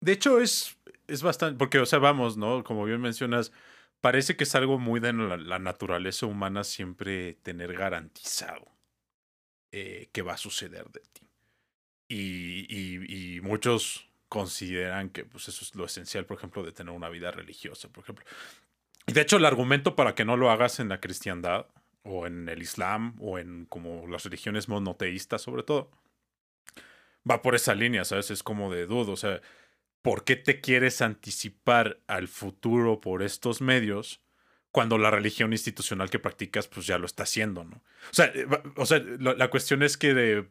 De 0.00 0.12
hecho, 0.12 0.40
es, 0.40 0.76
es 1.06 1.22
bastante, 1.22 1.56
porque, 1.56 1.78
o 1.78 1.86
sea, 1.86 1.98
vamos, 1.98 2.36
¿no? 2.36 2.62
Como 2.64 2.84
bien 2.84 3.00
mencionas, 3.00 3.52
parece 4.00 4.36
que 4.36 4.44
es 4.44 4.54
algo 4.54 4.78
muy 4.78 5.00
de 5.00 5.12
la 5.12 5.58
naturaleza 5.58 6.26
humana 6.26 6.64
siempre 6.64 7.34
tener 7.34 7.74
garantizado 7.74 8.73
eh, 9.76 10.08
qué 10.12 10.22
va 10.22 10.34
a 10.34 10.36
suceder 10.36 10.88
de 10.90 11.00
ti. 11.00 11.28
Y, 12.06 13.34
y, 13.36 13.40
muchos 13.40 14.08
consideran 14.28 15.10
que 15.10 15.24
pues, 15.24 15.48
eso 15.48 15.64
es 15.64 15.74
lo 15.74 15.84
esencial, 15.84 16.26
por 16.26 16.36
ejemplo, 16.36 16.62
de 16.62 16.70
tener 16.70 16.94
una 16.94 17.08
vida 17.08 17.32
religiosa, 17.32 17.88
por 17.88 18.04
ejemplo. 18.04 18.24
Y 19.04 19.14
de 19.14 19.22
hecho, 19.22 19.36
el 19.36 19.44
argumento 19.44 19.96
para 19.96 20.14
que 20.14 20.24
no 20.24 20.36
lo 20.36 20.52
hagas 20.52 20.78
en 20.78 20.90
la 20.90 21.00
cristiandad, 21.00 21.66
o 22.04 22.28
en 22.28 22.48
el 22.48 22.62
islam, 22.62 23.16
o 23.18 23.40
en 23.40 23.66
como 23.66 24.06
las 24.06 24.22
religiones 24.24 24.68
monoteístas, 24.68 25.42
sobre 25.42 25.64
todo, 25.64 25.90
va 27.28 27.42
por 27.42 27.56
esa 27.56 27.74
línea, 27.74 28.04
¿sabes? 28.04 28.30
Es 28.30 28.44
como 28.44 28.72
de 28.72 28.86
dudo, 28.86 29.10
o 29.10 29.16
sea, 29.16 29.40
¿por 30.02 30.22
qué 30.22 30.36
te 30.36 30.60
quieres 30.60 31.02
anticipar 31.02 31.98
al 32.06 32.28
futuro 32.28 33.00
por 33.00 33.24
estos 33.24 33.60
medios 33.60 34.20
cuando 34.74 34.98
la 34.98 35.12
religión 35.12 35.52
institucional 35.52 36.10
que 36.10 36.18
practicas 36.18 36.66
pues 36.66 36.84
ya 36.88 36.98
lo 36.98 37.06
está 37.06 37.22
haciendo, 37.22 37.62
¿no? 37.62 37.76
O 37.76 38.14
sea, 38.14 38.26
eh, 38.34 38.44
o 38.74 38.84
sea 38.84 38.98
la, 38.98 39.48
cuestión 39.48 39.84
es 39.84 39.96
que 39.96 40.48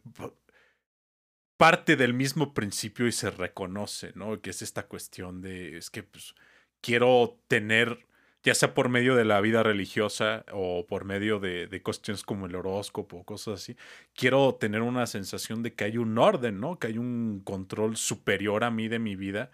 parte 1.57 1.97
del 1.97 2.13
mismo 2.13 2.53
principio 2.53 3.05
y 3.05 3.11
se 3.11 3.31
reconoce, 3.31 4.13
¿no? 4.15 4.39
Que 4.39 4.51
es 4.51 4.61
esta 4.61 4.87
cuestión 4.87 5.41
de, 5.41 5.77
es 5.77 5.89
que 5.89 6.03
pues, 6.03 6.35
quiero 6.79 7.37
tener, 7.49 8.07
ya 8.43 8.55
sea 8.55 8.73
por 8.73 8.87
medio 8.87 9.17
de 9.17 9.25
la 9.25 9.41
vida 9.41 9.61
religiosa 9.61 10.45
o 10.53 10.87
por 10.87 11.03
medio 11.03 11.39
de, 11.39 11.67
de 11.67 11.81
cuestiones 11.83 12.23
como 12.23 12.45
el 12.45 12.55
horóscopo 12.55 13.17
o 13.17 13.25
cosas 13.25 13.55
así, 13.61 13.75
quiero 14.15 14.55
tener 14.55 14.83
una 14.83 15.05
sensación 15.05 15.63
de 15.63 15.73
que 15.73 15.83
hay 15.83 15.97
un 15.97 16.17
orden, 16.17 16.61
¿no? 16.61 16.79
Que 16.79 16.87
hay 16.87 16.97
un 16.97 17.41
control 17.43 17.97
superior 17.97 18.63
a 18.63 18.71
mí 18.71 18.87
de 18.87 18.99
mi 18.99 19.17
vida 19.17 19.51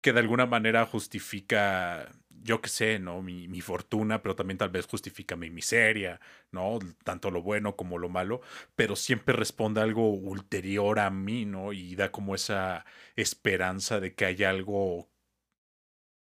que 0.00 0.12
de 0.12 0.20
alguna 0.20 0.46
manera 0.46 0.86
justifica 0.86 2.10
yo 2.42 2.60
qué 2.60 2.68
sé, 2.68 2.98
¿no? 2.98 3.22
Mi, 3.22 3.48
mi, 3.48 3.60
fortuna, 3.60 4.22
pero 4.22 4.36
también 4.36 4.58
tal 4.58 4.70
vez 4.70 4.86
justifica 4.86 5.36
mi 5.36 5.50
miseria, 5.50 6.20
¿no? 6.52 6.78
Tanto 7.04 7.30
lo 7.30 7.42
bueno 7.42 7.76
como 7.76 7.98
lo 7.98 8.08
malo, 8.08 8.40
pero 8.76 8.96
siempre 8.96 9.34
responde 9.34 9.80
algo 9.80 10.10
ulterior 10.10 10.98
a 11.00 11.10
mí, 11.10 11.44
¿no? 11.44 11.72
Y 11.72 11.94
da 11.96 12.10
como 12.12 12.34
esa 12.34 12.84
esperanza 13.16 14.00
de 14.00 14.14
que 14.14 14.24
hay 14.26 14.44
algo 14.44 15.10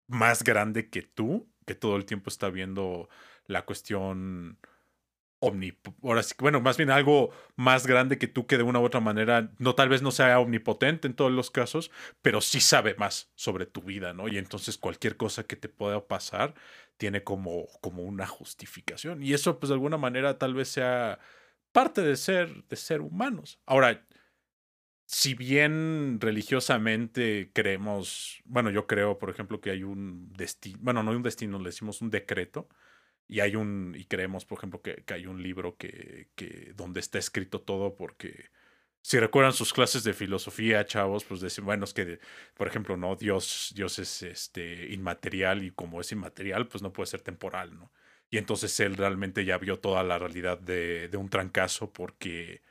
más 0.08 0.42
grande 0.42 0.88
que 0.90 1.02
tú, 1.02 1.48
que 1.66 1.74
todo 1.74 1.96
el 1.96 2.06
tiempo 2.06 2.30
está 2.30 2.50
viendo 2.50 3.08
la 3.46 3.64
cuestión 3.64 4.58
ahora 5.40 6.22
bueno, 6.38 6.60
más 6.60 6.76
bien 6.76 6.90
algo 6.90 7.30
más 7.56 7.86
grande 7.86 8.18
que 8.18 8.26
tú 8.26 8.46
que 8.46 8.56
de 8.56 8.62
una 8.64 8.80
u 8.80 8.84
otra 8.84 9.00
manera, 9.00 9.50
no 9.58 9.74
tal 9.74 9.88
vez 9.88 10.02
no 10.02 10.10
sea 10.10 10.38
omnipotente 10.40 11.06
en 11.06 11.14
todos 11.14 11.32
los 11.32 11.50
casos, 11.50 11.90
pero 12.22 12.40
sí 12.40 12.60
sabe 12.60 12.94
más 12.96 13.30
sobre 13.34 13.66
tu 13.66 13.82
vida, 13.82 14.12
¿no? 14.12 14.28
Y 14.28 14.38
entonces 14.38 14.78
cualquier 14.78 15.16
cosa 15.16 15.44
que 15.44 15.56
te 15.56 15.68
pueda 15.68 16.06
pasar 16.06 16.54
tiene 16.96 17.22
como, 17.22 17.66
como 17.80 18.02
una 18.02 18.26
justificación. 18.26 19.22
Y 19.22 19.32
eso, 19.32 19.58
pues 19.58 19.68
de 19.68 19.74
alguna 19.74 19.96
manera, 19.96 20.38
tal 20.38 20.54
vez 20.54 20.68
sea 20.68 21.20
parte 21.72 22.02
de 22.02 22.16
ser, 22.16 22.64
de 22.64 22.76
ser 22.76 23.00
humanos. 23.00 23.60
Ahora, 23.66 24.04
si 25.06 25.34
bien 25.34 26.18
religiosamente 26.20 27.50
creemos, 27.54 28.42
bueno, 28.44 28.70
yo 28.70 28.86
creo, 28.86 29.18
por 29.18 29.30
ejemplo, 29.30 29.60
que 29.60 29.70
hay 29.70 29.82
un 29.82 30.30
destino, 30.32 30.78
bueno, 30.82 31.02
no 31.02 31.12
hay 31.12 31.16
un 31.16 31.22
destino, 31.22 31.58
le 31.58 31.66
decimos 31.66 32.02
un 32.02 32.10
decreto, 32.10 32.68
y 33.28 33.40
hay 33.40 33.56
un, 33.56 33.94
y 33.96 34.06
creemos, 34.06 34.44
por 34.44 34.58
ejemplo, 34.58 34.82
que, 34.82 35.04
que 35.04 35.14
hay 35.14 35.26
un 35.26 35.42
libro 35.42 35.76
que, 35.76 36.28
que, 36.34 36.72
donde 36.74 37.00
está 37.00 37.18
escrito 37.18 37.60
todo 37.60 37.94
porque 37.96 38.50
si 39.02 39.18
recuerdan 39.20 39.52
sus 39.52 39.72
clases 39.72 40.04
de 40.04 40.12
filosofía, 40.14 40.84
chavos, 40.84 41.24
pues 41.24 41.40
dicen, 41.40 41.64
bueno, 41.64 41.84
es 41.84 41.94
que, 41.94 42.20
por 42.54 42.66
ejemplo, 42.68 42.96
no, 42.96 43.16
Dios, 43.16 43.72
Dios 43.74 43.98
es 43.98 44.22
este 44.22 44.92
inmaterial 44.92 45.62
y 45.64 45.70
como 45.70 46.00
es 46.00 46.12
inmaterial, 46.12 46.68
pues 46.68 46.82
no 46.82 46.92
puede 46.92 47.06
ser 47.06 47.22
temporal, 47.22 47.78
¿no? 47.78 47.92
Y 48.30 48.38
entonces 48.38 48.78
él 48.80 48.96
realmente 48.96 49.44
ya 49.44 49.56
vio 49.58 49.78
toda 49.80 50.02
la 50.02 50.18
realidad 50.18 50.58
de, 50.58 51.08
de 51.08 51.16
un 51.16 51.30
trancazo 51.30 51.92
porque, 51.92 52.62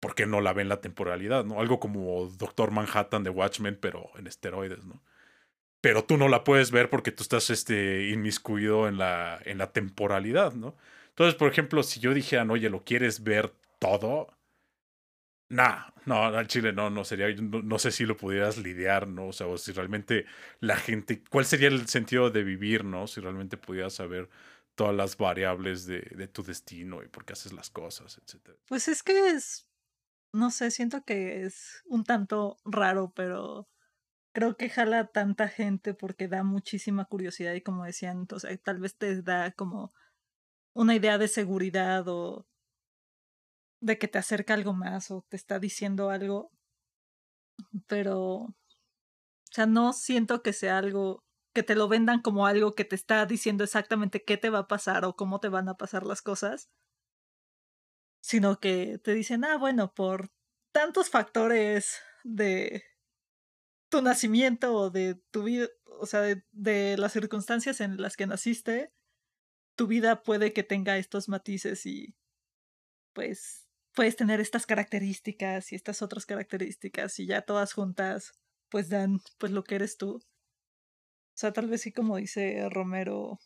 porque 0.00 0.26
no 0.26 0.40
la 0.40 0.52
ve 0.52 0.62
en 0.62 0.68
la 0.68 0.80
temporalidad, 0.80 1.44
¿no? 1.44 1.60
Algo 1.60 1.80
como 1.80 2.26
Doctor 2.28 2.70
Manhattan 2.72 3.24
de 3.24 3.30
Watchmen, 3.30 3.78
pero 3.80 4.10
en 4.16 4.26
esteroides, 4.28 4.84
¿no? 4.84 5.02
Pero 5.80 6.04
tú 6.04 6.16
no 6.16 6.28
la 6.28 6.44
puedes 6.44 6.70
ver 6.70 6.90
porque 6.90 7.12
tú 7.12 7.22
estás 7.22 7.50
este, 7.50 8.10
inmiscuido 8.10 8.88
en 8.88 8.98
la, 8.98 9.40
en 9.44 9.58
la 9.58 9.72
temporalidad, 9.72 10.52
¿no? 10.52 10.76
Entonces, 11.08 11.34
por 11.34 11.50
ejemplo, 11.50 11.82
si 11.82 12.00
yo 12.00 12.14
dijera, 12.14 12.44
oye, 12.44 12.70
¿lo 12.70 12.84
quieres 12.84 13.22
ver 13.22 13.54
todo? 13.78 14.28
Nah, 15.48 15.90
no, 16.06 16.24
al 16.24 16.46
Chile 16.46 16.72
no, 16.72 16.90
no 16.90 17.04
sería, 17.04 17.26
no, 17.34 17.78
sé 17.78 17.90
si 17.90 18.04
lo 18.04 18.16
pudieras 18.16 18.58
lidiar, 18.58 19.08
¿no? 19.08 19.28
O 19.28 19.32
sea, 19.32 19.46
o 19.46 19.58
si 19.58 19.72
realmente 19.72 20.26
la 20.60 20.76
gente, 20.76 21.22
¿cuál 21.28 21.44
sería 21.44 21.68
el 21.68 21.88
sentido 21.88 22.30
de 22.30 22.44
vivir, 22.44 22.84
¿no? 22.84 23.06
Si 23.06 23.20
realmente 23.20 23.56
pudieras 23.56 23.94
saber 23.94 24.28
todas 24.74 24.94
las 24.94 25.16
variables 25.16 25.86
de, 25.86 26.00
de 26.00 26.28
tu 26.28 26.42
destino 26.42 27.02
y 27.02 27.08
por 27.08 27.24
qué 27.24 27.32
haces 27.32 27.52
las 27.52 27.68
cosas, 27.70 28.18
etcétera. 28.22 28.56
Pues 28.68 28.86
es 28.86 29.02
que 29.02 29.30
es, 29.30 29.68
no 30.32 30.50
sé, 30.50 30.70
siento 30.70 31.04
que 31.04 31.42
es 31.44 31.82
un 31.86 32.04
tanto 32.04 32.58
raro, 32.64 33.12
pero 33.14 33.68
creo 34.32 34.56
que 34.56 34.68
jala 34.70 35.06
tanta 35.08 35.48
gente 35.48 35.94
porque 35.94 36.28
da 36.28 36.42
muchísima 36.44 37.04
curiosidad 37.06 37.54
y 37.54 37.62
como 37.62 37.84
decían, 37.84 38.26
o 38.30 38.36
tal 38.64 38.78
vez 38.80 38.96
te 38.96 39.22
da 39.22 39.52
como 39.52 39.92
una 40.74 40.94
idea 40.96 41.18
de 41.18 41.28
seguridad 41.28 42.04
o 42.08 42.46
de 43.82 43.98
que 43.98 44.08
te 44.08 44.16
acerca 44.18 44.54
algo 44.54 44.72
más 44.72 45.10
o 45.10 45.22
te 45.28 45.36
está 45.36 45.58
diciendo 45.58 46.08
algo, 46.10 46.50
pero 47.86 48.46
O 49.50 49.52
sea, 49.52 49.66
no 49.66 49.92
siento 49.92 50.42
que 50.42 50.52
sea 50.52 50.78
algo 50.78 51.24
que 51.54 51.62
te 51.62 51.74
lo 51.74 51.88
vendan 51.88 52.20
como 52.22 52.46
algo 52.46 52.74
que 52.74 52.84
te 52.84 52.94
está 52.96 53.26
diciendo 53.26 53.64
exactamente 53.64 54.24
qué 54.24 54.36
te 54.36 54.50
va 54.50 54.60
a 54.60 54.68
pasar 54.68 55.04
o 55.04 55.14
cómo 55.16 55.40
te 55.40 55.48
van 55.48 55.68
a 55.68 55.76
pasar 55.76 56.04
las 56.06 56.22
cosas, 56.22 56.68
sino 58.22 58.60
que 58.60 58.98
te 58.98 59.14
dicen, 59.14 59.44
ah, 59.44 59.56
bueno, 59.58 59.92
por 59.94 60.30
tantos 60.72 61.10
factores 61.10 62.00
de 62.24 62.82
tu 63.90 64.02
nacimiento 64.02 64.74
o 64.74 64.90
de 64.90 65.16
tu 65.30 65.44
vida, 65.44 65.68
o 66.00 66.06
sea, 66.06 66.20
de, 66.22 66.44
de, 66.52 66.96
las 66.96 67.12
circunstancias 67.12 67.80
en 67.80 68.00
las 68.00 68.16
que 68.16 68.26
naciste, 68.26 68.92
tu 69.76 69.86
vida 69.86 70.22
puede 70.22 70.52
que 70.52 70.62
tenga 70.62 70.98
estos 70.98 71.28
matices 71.28 71.86
y 71.86 72.14
pues 73.12 73.68
puedes 73.94 74.16
tener 74.16 74.40
estas 74.40 74.66
características 74.66 75.72
y 75.72 75.74
estas 75.74 76.02
otras 76.02 76.26
características 76.26 77.18
y 77.18 77.26
ya 77.26 77.42
todas 77.42 77.72
juntas 77.72 78.32
pues 78.70 78.88
dan 78.88 79.20
pues 79.38 79.52
lo 79.52 79.64
que 79.64 79.74
eres 79.76 79.96
tú. 79.96 80.16
O 80.16 80.22
sea, 81.34 81.52
tal 81.52 81.68
vez 81.68 81.82
sí 81.82 81.92
como 81.92 82.16
dice 82.16 82.68
Romero, 82.70 83.38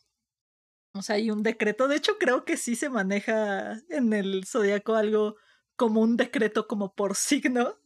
o 0.93 1.01
sea, 1.01 1.15
hay 1.15 1.31
un 1.31 1.43
decreto, 1.43 1.87
de 1.87 1.97
hecho 1.97 2.17
creo 2.19 2.45
que 2.45 2.57
sí 2.57 2.75
se 2.75 2.89
maneja 2.89 3.81
en 3.89 4.13
el 4.13 4.45
zodiaco 4.45 4.95
algo 4.95 5.35
como 5.75 6.01
un 6.01 6.17
decreto 6.17 6.67
como 6.67 6.93
por 6.95 7.15
signo, 7.15 7.79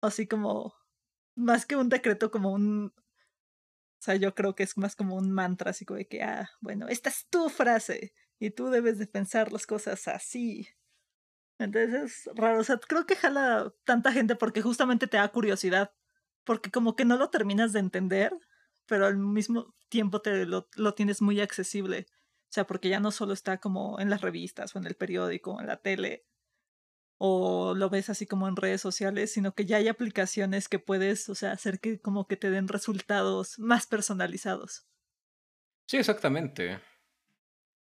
así 0.00 0.26
como 0.26 0.74
más 1.40 1.66
que 1.66 1.76
un 1.76 1.88
decreto 1.88 2.30
como 2.30 2.52
un 2.52 2.92
o 4.00 4.02
sea, 4.02 4.14
yo 4.16 4.34
creo 4.34 4.54
que 4.54 4.62
es 4.62 4.78
más 4.78 4.96
como 4.96 5.14
un 5.14 5.30
mantra, 5.30 5.72
así 5.72 5.84
como 5.84 5.98
de 5.98 6.08
que, 6.08 6.22
ah, 6.22 6.50
bueno, 6.62 6.88
esta 6.88 7.10
es 7.10 7.26
tu 7.28 7.50
frase 7.50 8.14
y 8.38 8.50
tú 8.50 8.70
debes 8.70 8.98
de 8.98 9.06
pensar 9.06 9.52
las 9.52 9.66
cosas 9.66 10.08
así. 10.08 10.68
Entonces 11.58 12.24
es 12.26 12.30
raro, 12.34 12.60
o 12.60 12.64
sea, 12.64 12.78
creo 12.78 13.04
que 13.04 13.14
jala 13.14 13.74
tanta 13.84 14.10
gente 14.10 14.36
porque 14.36 14.62
justamente 14.62 15.06
te 15.06 15.18
da 15.18 15.28
curiosidad, 15.28 15.92
porque 16.44 16.70
como 16.70 16.96
que 16.96 17.04
no 17.04 17.18
lo 17.18 17.28
terminas 17.28 17.74
de 17.74 17.80
entender, 17.80 18.32
pero 18.86 19.04
al 19.04 19.18
mismo 19.18 19.74
tiempo 19.90 20.22
te 20.22 20.46
lo, 20.46 20.66
lo 20.76 20.94
tienes 20.94 21.20
muy 21.20 21.38
accesible. 21.42 22.06
O 22.48 22.52
sea, 22.52 22.66
porque 22.66 22.88
ya 22.88 23.00
no 23.00 23.10
solo 23.10 23.34
está 23.34 23.58
como 23.58 24.00
en 24.00 24.08
las 24.08 24.22
revistas 24.22 24.74
o 24.74 24.78
en 24.78 24.86
el 24.86 24.94
periódico 24.94 25.52
o 25.52 25.60
en 25.60 25.66
la 25.66 25.76
tele, 25.76 26.24
o 27.22 27.74
lo 27.74 27.90
ves 27.90 28.08
así 28.08 28.24
como 28.24 28.48
en 28.48 28.56
redes 28.56 28.80
sociales, 28.80 29.30
sino 29.30 29.54
que 29.54 29.66
ya 29.66 29.76
hay 29.76 29.88
aplicaciones 29.88 30.70
que 30.70 30.78
puedes, 30.78 31.28
o 31.28 31.34
sea, 31.34 31.52
hacer 31.52 31.78
que 31.78 32.00
como 32.00 32.26
que 32.26 32.38
te 32.38 32.48
den 32.48 32.66
resultados 32.66 33.58
más 33.58 33.86
personalizados. 33.86 34.86
Sí, 35.86 35.98
exactamente. 35.98 36.80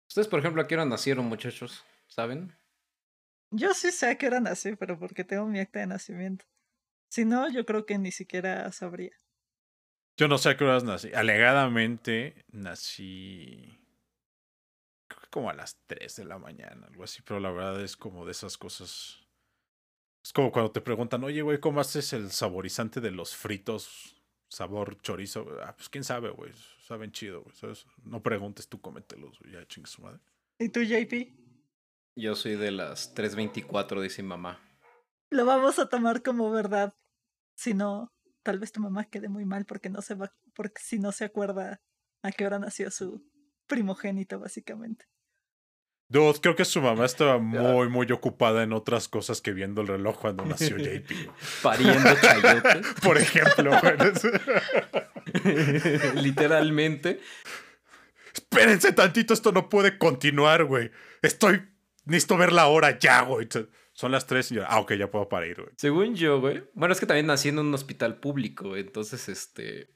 Ustedes, 0.06 0.28
por 0.28 0.40
ejemplo, 0.40 0.60
¿a 0.60 0.66
qué 0.66 0.74
hora 0.74 0.84
nacieron, 0.84 1.24
muchachos? 1.24 1.86
¿Saben? 2.06 2.54
Yo 3.50 3.72
sí 3.72 3.92
sé 3.92 4.10
a 4.10 4.18
qué 4.18 4.26
hora 4.26 4.40
nací, 4.40 4.76
pero 4.76 4.98
porque 4.98 5.24
tengo 5.24 5.46
mi 5.46 5.58
acta 5.58 5.80
de 5.80 5.86
nacimiento. 5.86 6.44
Si 7.08 7.24
no, 7.24 7.50
yo 7.50 7.64
creo 7.64 7.86
que 7.86 7.96
ni 7.96 8.12
siquiera 8.12 8.70
sabría. 8.72 9.12
Yo 10.18 10.28
no 10.28 10.36
sé 10.36 10.50
a 10.50 10.56
qué 10.58 10.64
horas 10.64 10.84
nací. 10.84 11.14
Alegadamente 11.14 12.44
nací. 12.52 13.83
Como 15.34 15.50
a 15.50 15.52
las 15.52 15.82
3 15.88 16.14
de 16.14 16.24
la 16.26 16.38
mañana, 16.38 16.86
algo 16.86 17.02
así, 17.02 17.20
pero 17.22 17.40
la 17.40 17.50
verdad 17.50 17.82
es 17.82 17.96
como 17.96 18.24
de 18.24 18.30
esas 18.30 18.56
cosas. 18.56 19.18
Es 20.22 20.32
como 20.32 20.52
cuando 20.52 20.70
te 20.70 20.80
preguntan, 20.80 21.24
oye, 21.24 21.42
güey, 21.42 21.58
¿cómo 21.58 21.80
haces 21.80 22.12
el 22.12 22.30
saborizante 22.30 23.00
de 23.00 23.10
los 23.10 23.34
fritos? 23.34 24.14
Sabor 24.48 24.96
chorizo. 25.02 25.44
Ah, 25.64 25.74
pues 25.76 25.88
quién 25.88 26.04
sabe, 26.04 26.30
güey. 26.30 26.52
Saben 26.86 27.10
chido, 27.10 27.42
güey. 27.42 27.56
¿sabes? 27.56 27.84
No 28.04 28.22
preguntes, 28.22 28.68
tú 28.68 28.80
cómetelos, 28.80 29.36
ya 29.50 29.66
chingue 29.66 29.90
su 29.90 30.02
madre. 30.02 30.20
¿Y 30.60 30.68
tú, 30.68 30.82
JP? 30.84 31.34
Yo 32.14 32.36
soy 32.36 32.54
de 32.54 32.70
las 32.70 33.12
3.24, 33.16 34.00
dice 34.02 34.22
mamá. 34.22 34.60
Lo 35.30 35.44
vamos 35.46 35.80
a 35.80 35.88
tomar 35.88 36.22
como 36.22 36.48
verdad. 36.52 36.94
Si 37.56 37.74
no, 37.74 38.12
tal 38.44 38.60
vez 38.60 38.70
tu 38.70 38.80
mamá 38.80 39.06
quede 39.06 39.28
muy 39.28 39.44
mal 39.44 39.64
porque 39.64 39.90
no 39.90 40.00
se 40.00 40.14
va, 40.14 40.32
porque 40.54 40.80
si 40.80 41.00
no 41.00 41.10
se 41.10 41.24
acuerda 41.24 41.82
a 42.22 42.30
qué 42.30 42.46
hora 42.46 42.60
nació 42.60 42.92
su 42.92 43.20
primogénito, 43.66 44.38
básicamente. 44.38 45.06
Dude, 46.14 46.40
creo 46.40 46.54
que 46.54 46.64
su 46.64 46.80
mamá 46.80 47.06
estaba 47.06 47.38
muy, 47.38 47.88
muy 47.88 48.06
ocupada 48.12 48.62
en 48.62 48.72
otras 48.72 49.08
cosas 49.08 49.40
que 49.40 49.52
viendo 49.52 49.80
el 49.80 49.88
reloj 49.88 50.16
cuando 50.20 50.44
nació 50.44 50.78
JP. 50.78 51.10
Pariendo 51.62 52.14
chayote. 52.20 52.82
Por 53.02 53.18
ejemplo, 53.18 53.72
Literalmente. 56.14 57.18
Espérense 58.32 58.92
tantito, 58.92 59.34
esto 59.34 59.50
no 59.50 59.68
puede 59.68 59.98
continuar, 59.98 60.62
güey. 60.66 60.92
Estoy 61.20 61.64
necesito 62.04 62.36
ver 62.36 62.52
la 62.52 62.68
hora 62.68 62.96
ya, 62.96 63.22
güey. 63.22 63.48
Son 63.92 64.12
las 64.12 64.28
tres 64.28 64.50
yo, 64.50 64.62
ah, 64.68 64.78
ok, 64.78 64.92
ya 64.92 65.10
puedo 65.10 65.28
parar, 65.28 65.52
güey. 65.56 65.70
Según 65.78 66.14
yo, 66.14 66.40
güey. 66.40 66.62
Bueno, 66.74 66.92
es 66.92 67.00
que 67.00 67.06
también 67.06 67.26
nací 67.26 67.48
en 67.48 67.58
un 67.58 67.74
hospital 67.74 68.20
público, 68.20 68.76
entonces, 68.76 69.28
este... 69.28 69.90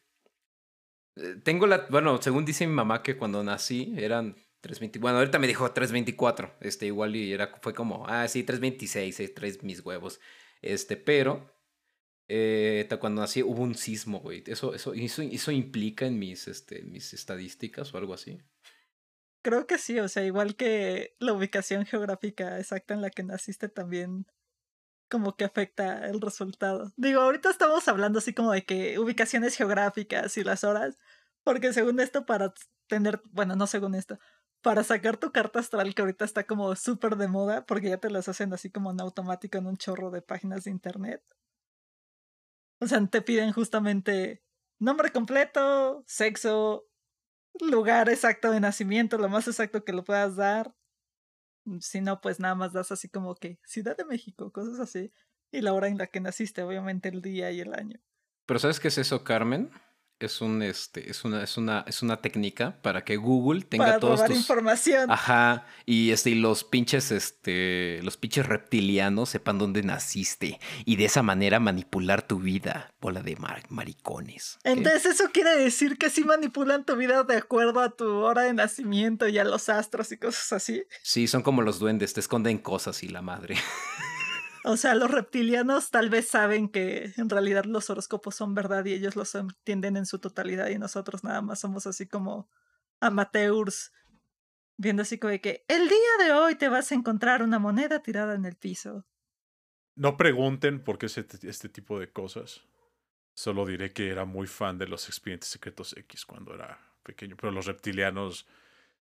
Eh, 1.15 1.37
tengo 1.45 1.69
la... 1.69 1.87
Bueno, 1.91 2.21
según 2.21 2.45
dice 2.45 2.67
mi 2.67 2.73
mamá 2.73 3.05
que 3.05 3.17
cuando 3.17 3.45
nací 3.45 3.95
eran 3.97 4.35
3.20... 4.63 5.01
Bueno, 5.01 5.19
ahorita 5.19 5.39
me 5.39 5.47
dijo 5.47 5.73
3.24, 5.73 6.55
este, 6.61 6.87
igual 6.87 7.17
y 7.17 7.33
era, 7.33 7.59
fue 7.63 7.75
como, 7.75 8.07
ah, 8.07 8.27
sí, 8.29 8.45
3.26, 8.45 9.21
eh, 9.21 9.29
tres 9.29 9.63
mis 9.63 9.81
huevos. 9.81 10.21
Este, 10.63 10.97
pero... 10.97 11.55
Eh, 12.31 12.87
cuando 13.01 13.23
nací 13.23 13.43
hubo 13.43 13.63
un 13.63 13.75
sismo, 13.75 14.21
güey. 14.21 14.45
Eso, 14.47 14.75
eso, 14.75 14.93
eso, 14.93 15.23
eso 15.23 15.51
implica 15.51 16.05
en 16.05 16.19
mis, 16.19 16.47
este, 16.47 16.83
mis 16.83 17.15
estadísticas 17.15 17.95
o 17.95 17.99
algo 17.99 18.13
así. 18.13 18.39
Creo 19.43 19.67
que 19.67 19.79
sí, 19.79 19.99
o 19.99 20.09
sea, 20.09 20.25
igual 20.25 20.57
que 20.57 21.17
la 21.21 21.33
ubicación 21.33 21.87
geográfica 21.87 22.59
exacta 22.59 22.93
en 22.93 23.01
la 23.01 23.09
que 23.09 23.23
naciste 23.23 23.69
también 23.69 24.27
como 25.09 25.37
que 25.37 25.45
afecta 25.45 26.07
el 26.07 26.21
resultado. 26.21 26.93
Digo, 26.97 27.23
ahorita 27.23 27.51
estamos 27.51 27.89
hablando 27.89 28.19
así 28.19 28.35
como 28.35 28.53
de 28.53 28.65
que 28.65 28.99
ubicaciones 28.99 29.57
geográficas 29.57 30.37
y 30.37 30.45
las 30.45 30.65
horas, 30.65 30.99
porque 31.45 31.73
según 31.73 32.01
esto 32.01 32.27
para 32.27 32.53
tener, 32.89 33.23
bueno, 33.31 33.57
no 33.57 33.67
según 33.67 33.95
esto, 33.95 34.19
para 34.69 34.85
sacar 34.85 35.17
tu 35.17 35.33
carta 35.33 35.61
astral 35.61 35.95
que 35.95 36.03
ahorita 36.03 36.27
está 36.27 36.45
como 36.45 36.77
súper 36.77 37.17
de 37.17 37.27
moda, 37.27 37.65
porque 37.65 37.89
ya 37.89 37.97
te 37.97 38.11
las 38.11 38.29
hacen 38.29 38.53
así 38.53 38.71
como 38.71 38.91
en 38.91 39.01
automático 39.01 39.57
en 39.57 39.67
un 39.67 39.79
chorro 39.79 40.11
de 40.11 40.21
páginas 40.21 40.65
de 40.65 40.71
internet. 40.71 41.25
O 42.79 42.87
sea, 42.87 43.03
te 43.07 43.23
piden 43.23 43.51
justamente 43.51 44.45
nombre 44.79 45.11
completo, 45.11 46.05
sexo, 46.07 46.87
lugar 47.59 48.11
exacto 48.11 48.51
de 48.51 48.61
nacimiento, 48.61 49.17
lo 49.17 49.31
más 49.31 49.49
exacto 49.49 49.85
que 49.85 49.95
lo 49.95 50.05
puedas 50.05 50.37
dar. 50.37 50.77
Mm, 51.65 51.79
si 51.79 52.03
no, 52.03 52.21
pues 52.21 52.39
nada 52.39 52.55
más 52.55 52.75
das 52.75 52.93
así 52.93 53.09
como 53.09 53.37
que 53.37 53.59
Ciudad 53.65 53.97
de 53.97 54.05
México, 54.05 54.53
cosas 54.53 54.79
así. 54.81 55.15
Y 55.51 55.63
la 55.63 55.73
hora 55.73 55.89
en 55.89 55.97
la 55.97 56.09
que 56.09 56.21
naciste, 56.21 56.63
obviamente 56.63 57.09
el 57.09 57.23
día 57.23 57.51
y 57.53 57.61
el 57.61 57.73
año. 57.73 58.03
Pero 58.45 58.61
¿sabes 58.61 58.81
qué 58.81 58.89
es 58.89 58.99
eso, 58.99 59.25
Carmen? 59.25 59.71
Es 60.27 60.41
un 60.41 60.63
este 60.63 61.11
es 61.11 61.25
una 61.25 61.43
es 61.43 61.57
una 61.57 61.85
es 61.87 62.03
una 62.03 62.21
técnica 62.21 62.81
para 62.83 63.05
que 63.05 63.17
Google 63.17 63.63
tenga 63.63 63.85
para 63.85 64.01
todos 64.01 64.25
tus 64.25 64.37
información. 64.37 65.11
Ajá, 65.11 65.67
y 65.87 66.11
este 66.11 66.31
y 66.31 66.35
los 66.35 66.65
pinches 66.65 67.13
este 67.13 68.01
los 68.03 68.17
pinches 68.17 68.47
reptilianos 68.47 69.31
sepan 69.31 69.59
dónde 69.59 69.83
naciste 69.83 70.59
y 70.85 70.97
de 70.97 71.05
esa 71.05 71.23
manera 71.23 71.61
manipular 71.61 72.23
tu 72.23 72.41
vida, 72.41 72.95
bola 73.01 73.23
de 73.23 73.37
maricones. 73.69 74.59
Entonces 74.65 75.07
eso 75.07 75.31
quiere 75.33 75.57
decir 75.57 75.99
que 75.99 76.11
sí 76.11 76.25
manipulan 76.25 76.85
tu 76.85 76.97
vida 76.97 77.25
de 77.25 77.37
acuerdo 77.37 77.81
a 77.81 77.91
tu 77.91 78.09
hora 78.09 78.43
de 78.43 78.55
nacimiento 78.55 79.29
y 79.29 79.39
a 79.39 79.45
los 79.45 79.69
astros 79.69 80.13
y 80.13 80.17
cosas 80.17 80.53
así. 80.53 80.85
Sí, 81.03 81.29
son 81.29 81.43
como 81.43 81.63
los 81.63 81.79
duendes, 81.79 82.13
te 82.13 82.21
esconden 82.21 82.59
cosas 82.59 83.03
y 83.03 83.09
la 83.09 83.23
madre. 83.23 83.57
O 84.69 84.77
sea, 84.77 84.95
los 84.95 85.11
reptilianos 85.11 85.91
tal 85.91 86.11
vez 86.11 86.29
saben 86.29 86.69
que 86.69 87.15
en 87.17 87.31
realidad 87.31 87.65
los 87.65 87.89
horóscopos 87.89 88.35
son 88.35 88.55
verdad 88.55 88.85
y 88.85 88.93
ellos 88.93 89.17
los 89.17 89.35
entienden 89.35 89.97
en 89.97 90.05
su 90.05 90.19
totalidad 90.19 90.69
y 90.69 90.79
nosotros 90.79 91.25
nada 91.25 91.41
más 91.41 91.61
somos 91.61 91.87
así 91.87 92.07
como 92.07 92.51
amateurs 93.01 93.93
viendo 94.77 95.01
así 95.01 95.19
como 95.19 95.31
de 95.31 95.41
que 95.41 95.65
el 95.69 95.89
día 95.89 96.27
de 96.27 96.33
hoy 96.33 96.55
te 96.55 96.69
vas 96.69 96.93
a 96.93 96.95
encontrar 96.95 97.43
una 97.43 97.59
moneda 97.59 98.03
tirada 98.03 98.35
en 98.35 98.45
el 98.45 98.57
piso. 98.57 99.07
No 99.97 100.19
pregunten 100.19 100.85
por 100.85 100.99
qué 100.99 101.07
es 101.07 101.17
este, 101.17 101.49
este 101.49 101.71
tipo 101.71 101.99
de 101.99 102.13
cosas. 102.13 102.61
Solo 103.33 103.65
diré 103.65 103.95
que 103.95 104.11
era 104.11 104.27
muy 104.27 104.47
fan 104.47 104.77
de 104.77 104.87
los 104.87 105.09
expedientes 105.09 105.49
secretos 105.49 105.97
X 105.97 106.27
cuando 106.27 106.55
era 106.55 106.79
pequeño, 107.05 107.37
pero 107.39 107.53
los 107.53 107.65
reptilianos 107.65 108.47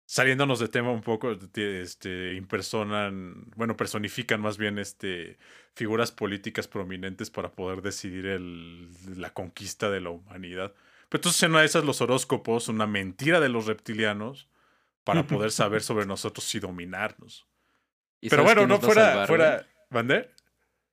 saliéndonos 0.07 0.59
de 0.59 0.69
tema 0.69 0.91
un 0.91 1.03
poco, 1.03 1.33
este, 1.33 2.35
impersonan, 2.35 3.51
bueno, 3.57 3.77
personifican 3.77 4.41
más 4.41 4.59
bien 4.59 4.79
este, 4.79 5.39
figuras 5.75 6.13
políticas 6.13 6.69
prominentes 6.69 7.31
para 7.31 7.53
poder 7.53 7.83
decidir 7.83 8.27
el, 8.27 8.91
la 9.21 9.33
conquista 9.33 9.91
de 9.91 10.01
la 10.01 10.11
humanidad. 10.11 10.75
Pero 11.09 11.21
entonces 11.21 11.43
en 11.43 11.53
una 11.53 11.61
de 11.61 11.67
esas 11.67 11.85
los 11.85 12.01
horóscopos, 12.01 12.69
una 12.69 12.87
mentira 12.87 13.41
de 13.41 13.49
los 13.49 13.67
reptilianos 13.67 14.49
para 15.05 15.27
poder 15.27 15.51
saber 15.51 15.83
sobre 15.83 16.07
nosotros 16.07 16.55
y 16.55 16.61
dominarnos. 16.61 17.47
Pero 18.21 18.43
bueno, 18.43 18.67
no 18.67 18.81
fuera, 18.81 19.27
fuera, 19.27 19.67
¿Mandé? 19.91 20.31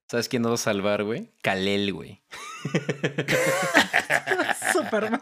¿Sabes 0.07 0.27
quién 0.27 0.41
nos 0.41 0.51
va 0.51 0.55
a 0.55 0.57
salvar, 0.57 1.03
güey? 1.03 1.31
Kalel, 1.41 1.93
güey. 1.93 2.21
Superman. 4.73 5.21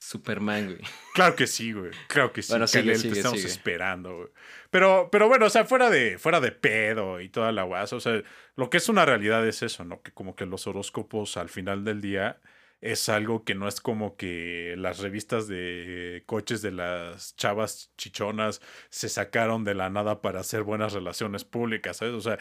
Superman, 0.00 0.64
güey. 0.66 0.78
Claro 1.14 1.36
que 1.36 1.46
sí, 1.46 1.72
güey. 1.72 1.90
Claro 2.08 2.32
que 2.32 2.42
sí. 2.42 2.50
Bueno, 2.50 2.66
te 2.66 2.80
estamos 2.80 3.44
esperando, 3.44 4.16
güey. 4.16 4.28
Pero, 4.70 5.10
pero 5.12 5.28
bueno, 5.28 5.46
o 5.46 5.50
sea, 5.50 5.66
fuera 5.66 5.90
de, 5.90 6.18
fuera 6.18 6.40
de 6.40 6.52
pedo 6.52 7.20
y 7.20 7.28
toda 7.28 7.52
la 7.52 7.64
guasa, 7.64 7.96
o 7.96 8.00
sea, 8.00 8.22
lo 8.56 8.70
que 8.70 8.78
es 8.78 8.88
una 8.88 9.04
realidad 9.04 9.46
es 9.46 9.62
eso, 9.62 9.84
¿no? 9.84 10.00
Que 10.00 10.12
como 10.12 10.34
que 10.34 10.46
los 10.46 10.66
horóscopos 10.66 11.36
al 11.36 11.50
final 11.50 11.84
del 11.84 12.00
día 12.00 12.40
es 12.80 13.10
algo 13.10 13.44
que 13.44 13.54
no 13.54 13.68
es 13.68 13.80
como 13.82 14.16
que 14.16 14.74
las 14.78 15.00
revistas 15.00 15.48
de 15.48 16.22
coches 16.26 16.62
de 16.62 16.70
las 16.70 17.36
chavas 17.36 17.92
chichonas 17.98 18.62
se 18.88 19.10
sacaron 19.10 19.64
de 19.64 19.74
la 19.74 19.90
nada 19.90 20.22
para 20.22 20.40
hacer 20.40 20.62
buenas 20.62 20.94
relaciones 20.94 21.44
públicas, 21.44 21.98
¿sabes? 21.98 22.14
O 22.14 22.22
sea, 22.22 22.38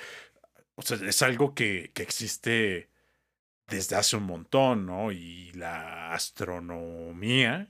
o 0.76 0.82
sea 0.82 0.98
es 1.06 1.22
algo 1.24 1.54
que, 1.54 1.92
que 1.94 2.04
existe 2.04 2.90
desde 3.70 3.96
hace 3.96 4.18
un 4.18 4.24
montón, 4.24 4.86
¿no? 4.86 5.12
Y 5.12 5.52
la 5.54 6.14
astronomía, 6.14 7.70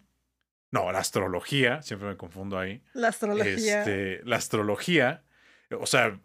no, 0.71 0.91
la 0.91 0.99
astrología, 0.99 1.81
siempre 1.81 2.09
me 2.09 2.17
confundo 2.17 2.57
ahí. 2.57 2.81
La 2.93 3.09
astrología. 3.09 3.79
Este, 3.79 4.21
la 4.25 4.37
astrología, 4.37 5.23
o 5.71 5.85
sea, 5.85 6.19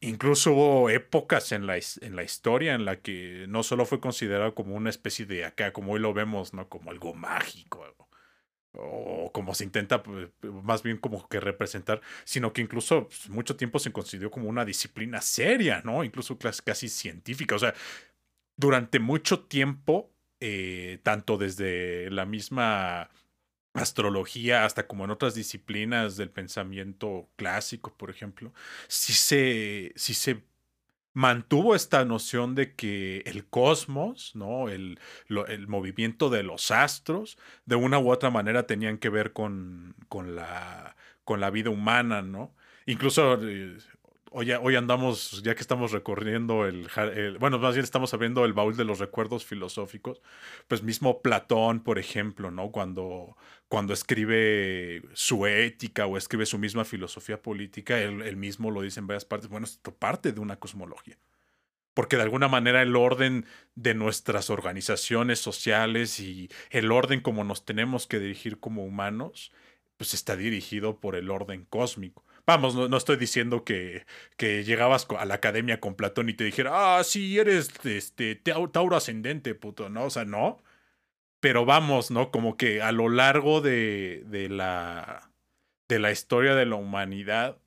Incluso 0.00 0.52
hubo 0.52 0.90
épocas 0.90 1.50
en 1.50 1.66
la, 1.66 1.76
en 1.76 2.14
la 2.14 2.22
historia 2.22 2.74
en 2.74 2.84
la 2.84 3.00
que 3.00 3.46
no 3.48 3.64
solo 3.64 3.84
fue 3.84 4.00
considerado 4.00 4.54
como 4.54 4.76
una 4.76 4.90
especie 4.90 5.26
de 5.26 5.44
acá, 5.44 5.72
como 5.72 5.92
hoy 5.92 6.00
lo 6.00 6.14
vemos, 6.14 6.54
¿no? 6.54 6.68
Como 6.68 6.92
algo 6.92 7.14
mágico, 7.14 7.84
o 8.74 9.32
como 9.32 9.54
se 9.54 9.64
intenta 9.64 10.04
pues, 10.04 10.28
más 10.62 10.84
bien 10.84 10.98
como 10.98 11.28
que 11.28 11.40
representar, 11.40 12.00
sino 12.24 12.52
que 12.52 12.60
incluso 12.60 13.08
pues, 13.08 13.28
mucho 13.28 13.56
tiempo 13.56 13.80
se 13.80 13.90
consideró 13.90 14.30
como 14.30 14.48
una 14.48 14.64
disciplina 14.64 15.20
seria, 15.20 15.82
¿no? 15.84 16.04
Incluso 16.04 16.38
casi 16.38 16.88
científica. 16.88 17.56
O 17.56 17.58
sea, 17.58 17.74
durante 18.58 18.98
mucho 18.98 19.40
tiempo, 19.40 20.10
eh, 20.40 20.98
tanto 21.04 21.38
desde 21.38 22.10
la 22.10 22.26
misma 22.26 23.08
astrología, 23.72 24.64
hasta 24.64 24.86
como 24.86 25.04
en 25.04 25.10
otras 25.10 25.34
disciplinas 25.34 26.16
del 26.16 26.30
pensamiento 26.30 27.28
clásico, 27.36 27.94
por 27.96 28.10
ejemplo, 28.10 28.52
sí 28.88 29.12
se, 29.12 29.92
sí 29.96 30.12
se 30.12 30.42
mantuvo 31.14 31.74
esta 31.74 32.04
noción 32.04 32.54
de 32.54 32.74
que 32.74 33.22
el 33.26 33.46
cosmos, 33.46 34.34
¿no? 34.34 34.68
El, 34.68 34.98
el, 35.28 35.68
movimiento 35.68 36.28
de 36.28 36.42
los 36.42 36.70
astros, 36.70 37.38
de 37.64 37.76
una 37.76 37.98
u 37.98 38.10
otra 38.10 38.30
manera 38.30 38.66
tenían 38.66 38.98
que 38.98 39.08
ver 39.08 39.32
con, 39.32 39.94
con, 40.08 40.34
la, 40.34 40.96
con 41.24 41.40
la 41.40 41.50
vida 41.50 41.70
humana, 41.70 42.22
¿no? 42.22 42.54
Incluso 42.86 43.38
eh, 43.42 43.78
hoy, 44.30 44.76
andamos, 44.76 45.42
ya 45.42 45.54
que 45.54 45.60
estamos 45.60 45.92
recorriendo 45.92 46.66
el, 46.66 46.88
bueno, 47.38 47.58
más 47.58 47.74
bien 47.74 47.84
estamos 47.84 48.12
abriendo 48.14 48.44
el 48.44 48.52
baúl 48.52 48.76
de 48.76 48.84
los 48.84 48.98
recuerdos 48.98 49.44
filosóficos, 49.44 50.20
pues 50.66 50.82
mismo 50.82 51.22
Platón, 51.22 51.80
por 51.80 51.98
ejemplo, 51.98 52.50
¿no? 52.50 52.70
Cuando, 52.70 53.36
cuando 53.68 53.92
escribe 53.92 55.02
su 55.14 55.46
ética 55.46 56.06
o 56.06 56.16
escribe 56.16 56.46
su 56.46 56.58
misma 56.58 56.84
filosofía 56.84 57.40
política, 57.42 58.00
él, 58.00 58.36
mismo 58.36 58.70
lo 58.70 58.82
dice 58.82 59.00
en 59.00 59.06
varias 59.06 59.24
partes, 59.24 59.48
bueno, 59.48 59.66
esto 59.66 59.94
parte 59.94 60.32
de 60.32 60.40
una 60.40 60.56
cosmología. 60.56 61.16
Porque 61.94 62.16
de 62.16 62.22
alguna 62.22 62.46
manera 62.46 62.80
el 62.82 62.94
orden 62.94 63.44
de 63.74 63.94
nuestras 63.94 64.50
organizaciones 64.50 65.40
sociales 65.40 66.20
y 66.20 66.48
el 66.70 66.92
orden 66.92 67.20
como 67.20 67.42
nos 67.42 67.64
tenemos 67.64 68.06
que 68.06 68.20
dirigir 68.20 68.60
como 68.60 68.84
humanos, 68.84 69.52
pues 69.96 70.14
está 70.14 70.36
dirigido 70.36 71.00
por 71.00 71.16
el 71.16 71.28
orden 71.28 71.66
cósmico. 71.68 72.24
Vamos, 72.48 72.74
no, 72.74 72.96
estoy 72.96 73.18
diciendo 73.18 73.62
que, 73.62 74.06
que, 74.38 74.64
llegabas 74.64 75.06
a 75.18 75.26
la 75.26 75.34
academia 75.34 75.80
con 75.80 75.96
Platón 75.96 76.30
y 76.30 76.32
te 76.34 76.44
dijera, 76.44 76.96
ah, 76.98 77.04
sí, 77.04 77.38
eres 77.38 77.70
este, 77.84 78.36
Tauro 78.36 78.96
ascendente, 78.96 79.54
puto, 79.54 79.90
¿no? 79.90 80.04
O 80.04 80.10
sea, 80.10 80.24
no. 80.24 80.62
Pero 81.40 81.66
vamos, 81.66 82.10
¿no? 82.10 82.30
Como 82.30 82.56
que 82.56 82.82
a 82.82 82.92
lo 82.92 83.10
largo 83.10 83.60
de, 83.60 84.24
de, 84.28 84.48
la, 84.48 85.30
de 85.88 85.98
la 86.00 86.10
historia 86.12 86.54
de 86.54 86.66
la 86.66 86.76
humanidad, 86.76 87.58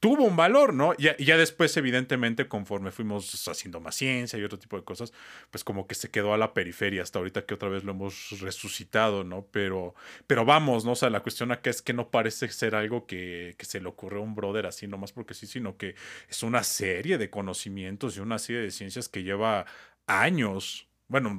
tuvo 0.00 0.24
un 0.24 0.36
valor, 0.36 0.74
¿no? 0.74 0.92
Y 0.98 1.24
ya, 1.24 1.36
después, 1.36 1.76
evidentemente, 1.76 2.46
conforme 2.46 2.90
fuimos 2.90 3.48
haciendo 3.48 3.80
más 3.80 3.94
ciencia 3.94 4.38
y 4.38 4.44
otro 4.44 4.58
tipo 4.58 4.76
de 4.76 4.84
cosas, 4.84 5.12
pues 5.50 5.64
como 5.64 5.86
que 5.86 5.94
se 5.94 6.10
quedó 6.10 6.34
a 6.34 6.38
la 6.38 6.52
periferia 6.52 7.02
hasta 7.02 7.18
ahorita 7.18 7.46
que 7.46 7.54
otra 7.54 7.68
vez 7.68 7.84
lo 7.84 7.92
hemos 7.92 8.38
resucitado, 8.40 9.24
¿no? 9.24 9.46
Pero, 9.50 9.94
pero 10.26 10.44
vamos, 10.44 10.84
¿no? 10.84 10.92
O 10.92 10.96
sea, 10.96 11.10
la 11.10 11.20
cuestión 11.20 11.52
acá 11.52 11.70
es 11.70 11.80
que 11.80 11.92
no 11.92 12.10
parece 12.10 12.48
ser 12.48 12.74
algo 12.74 13.06
que, 13.06 13.54
que 13.56 13.64
se 13.64 13.80
le 13.80 13.88
ocurrió 13.88 14.20
a 14.20 14.24
un 14.24 14.34
brother 14.34 14.66
así 14.66 14.86
nomás 14.86 15.12
porque 15.12 15.34
sí, 15.34 15.46
sino 15.46 15.76
que 15.76 15.94
es 16.28 16.42
una 16.42 16.64
serie 16.64 17.18
de 17.18 17.30
conocimientos 17.30 18.16
y 18.16 18.20
una 18.20 18.38
serie 18.38 18.62
de 18.62 18.70
ciencias 18.70 19.08
que 19.08 19.22
lleva 19.22 19.64
años, 20.06 20.88
bueno, 21.08 21.36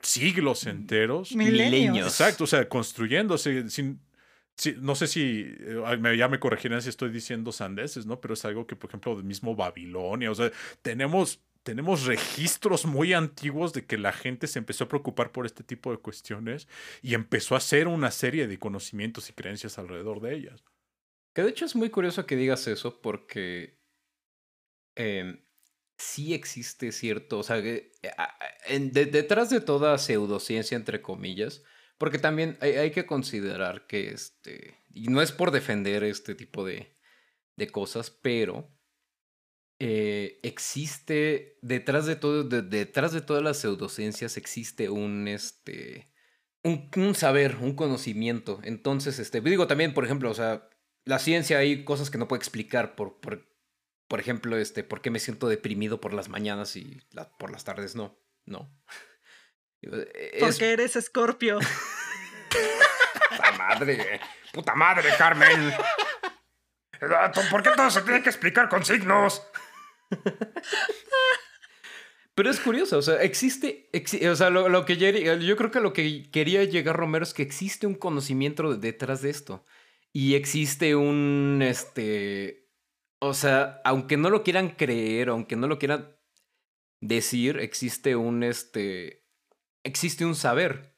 siglos 0.00 0.66
enteros. 0.66 1.34
Milenios. 1.34 2.06
Exacto, 2.06 2.44
o 2.44 2.46
sea, 2.46 2.68
construyéndose 2.68 3.68
sin, 3.68 4.00
no 4.80 4.94
sé 4.94 5.06
si 5.06 5.44
eh, 5.58 6.16
ya 6.16 6.28
me 6.28 6.40
corregirán 6.40 6.82
si 6.82 6.88
estoy 6.88 7.10
diciendo 7.10 7.52
sandeces, 7.52 8.06
¿no? 8.06 8.20
Pero 8.20 8.34
es 8.34 8.44
algo 8.44 8.66
que, 8.66 8.76
por 8.76 8.90
ejemplo, 8.90 9.14
del 9.14 9.24
mismo 9.24 9.54
Babilonia, 9.54 10.30
o 10.30 10.34
sea, 10.34 10.50
tenemos, 10.82 11.42
tenemos 11.62 12.06
registros 12.06 12.86
muy 12.86 13.12
antiguos 13.12 13.72
de 13.72 13.84
que 13.84 13.98
la 13.98 14.12
gente 14.12 14.46
se 14.46 14.58
empezó 14.58 14.84
a 14.84 14.88
preocupar 14.88 15.32
por 15.32 15.46
este 15.46 15.62
tipo 15.62 15.90
de 15.90 15.98
cuestiones 15.98 16.68
y 17.02 17.14
empezó 17.14 17.54
a 17.54 17.58
hacer 17.58 17.86
una 17.88 18.10
serie 18.10 18.46
de 18.46 18.58
conocimientos 18.58 19.28
y 19.28 19.34
creencias 19.34 19.78
alrededor 19.78 20.20
de 20.20 20.34
ellas. 20.34 20.64
Que 21.34 21.42
de 21.42 21.50
hecho 21.50 21.66
es 21.66 21.76
muy 21.76 21.90
curioso 21.90 22.24
que 22.24 22.36
digas 22.36 22.66
eso 22.66 23.02
porque 23.02 23.78
em, 24.94 25.44
sí 25.98 26.32
existe 26.32 26.92
cierto, 26.92 27.40
o 27.40 27.42
sea, 27.42 27.60
que, 27.60 27.92
detrás 28.90 29.50
de 29.50 29.60
toda 29.60 29.98
pseudociencia, 29.98 30.76
entre 30.76 31.02
comillas, 31.02 31.62
porque 31.98 32.18
también 32.18 32.58
hay, 32.60 32.90
que 32.90 33.06
considerar 33.06 33.86
que 33.86 34.08
este. 34.08 34.78
Y 34.92 35.08
no 35.08 35.22
es 35.22 35.32
por 35.32 35.50
defender 35.50 36.04
este 36.04 36.34
tipo 36.34 36.64
de, 36.64 36.96
de 37.56 37.68
cosas, 37.68 38.10
pero. 38.10 38.70
Eh, 39.78 40.38
existe. 40.42 41.58
Detrás 41.62 42.06
de 42.06 42.16
todo. 42.16 42.44
detrás 42.44 43.12
de 43.12 43.20
todas 43.20 43.42
las 43.42 43.58
pseudociencias 43.58 44.36
existe 44.36 44.90
un 44.90 45.28
este. 45.28 46.12
Un, 46.62 47.14
saber, 47.14 47.56
un 47.60 47.74
conocimiento. 47.74 48.60
Entonces, 48.64 49.18
este. 49.18 49.40
Digo 49.40 49.66
también, 49.66 49.94
por 49.94 50.04
ejemplo, 50.04 50.30
o 50.30 50.34
sea. 50.34 50.68
La 51.04 51.20
ciencia 51.20 51.58
hay 51.58 51.84
cosas 51.84 52.10
que 52.10 52.18
no 52.18 52.26
puede 52.26 52.40
explicar 52.40 52.96
por, 52.96 53.20
por, 53.20 53.48
por 54.08 54.18
ejemplo, 54.18 54.56
este, 54.56 54.82
por 54.82 55.00
qué 55.00 55.10
me 55.10 55.20
siento 55.20 55.46
deprimido 55.46 56.00
por 56.00 56.12
las 56.12 56.28
mañanas 56.28 56.74
y 56.74 57.00
por 57.38 57.52
las 57.52 57.62
tardes 57.62 57.94
no. 57.94 58.18
No. 58.44 58.76
Porque 60.40 60.72
eres 60.72 60.96
escorpio. 60.96 61.58
Puta 63.30 63.52
madre, 63.52 64.20
puta 64.52 64.74
madre, 64.74 65.10
Carmen. 65.18 65.72
¿Por 67.50 67.62
qué 67.62 67.70
todo 67.76 67.90
se 67.90 68.02
tiene 68.02 68.22
que 68.22 68.30
explicar 68.30 68.68
con 68.68 68.84
signos? 68.84 69.42
Pero 72.34 72.50
es 72.50 72.60
curioso, 72.60 72.98
o 72.98 73.02
sea, 73.02 73.22
existe, 73.22 73.88
o 74.30 74.36
sea, 74.36 74.50
lo, 74.50 74.84
que 74.84 74.96
yo, 74.96 75.56
creo 75.56 75.70
que 75.70 75.80
lo 75.80 75.92
que 75.94 76.30
quería 76.30 76.64
llegar 76.64 76.96
Romero 76.96 77.22
es 77.22 77.32
que 77.32 77.42
existe 77.42 77.86
un 77.86 77.94
conocimiento 77.94 78.76
detrás 78.76 79.22
de 79.22 79.30
esto. 79.30 79.64
Y 80.12 80.34
existe 80.34 80.94
un, 80.96 81.60
este, 81.62 82.68
o 83.20 83.32
sea, 83.32 83.80
aunque 83.84 84.18
no 84.18 84.28
lo 84.28 84.42
quieran 84.42 84.70
creer, 84.70 85.30
aunque 85.30 85.56
no 85.56 85.66
lo 85.66 85.78
quieran 85.78 86.14
decir, 87.00 87.58
existe 87.58 88.16
un, 88.16 88.42
este, 88.42 89.25
existe 89.86 90.24
un 90.24 90.34
saber. 90.34 90.94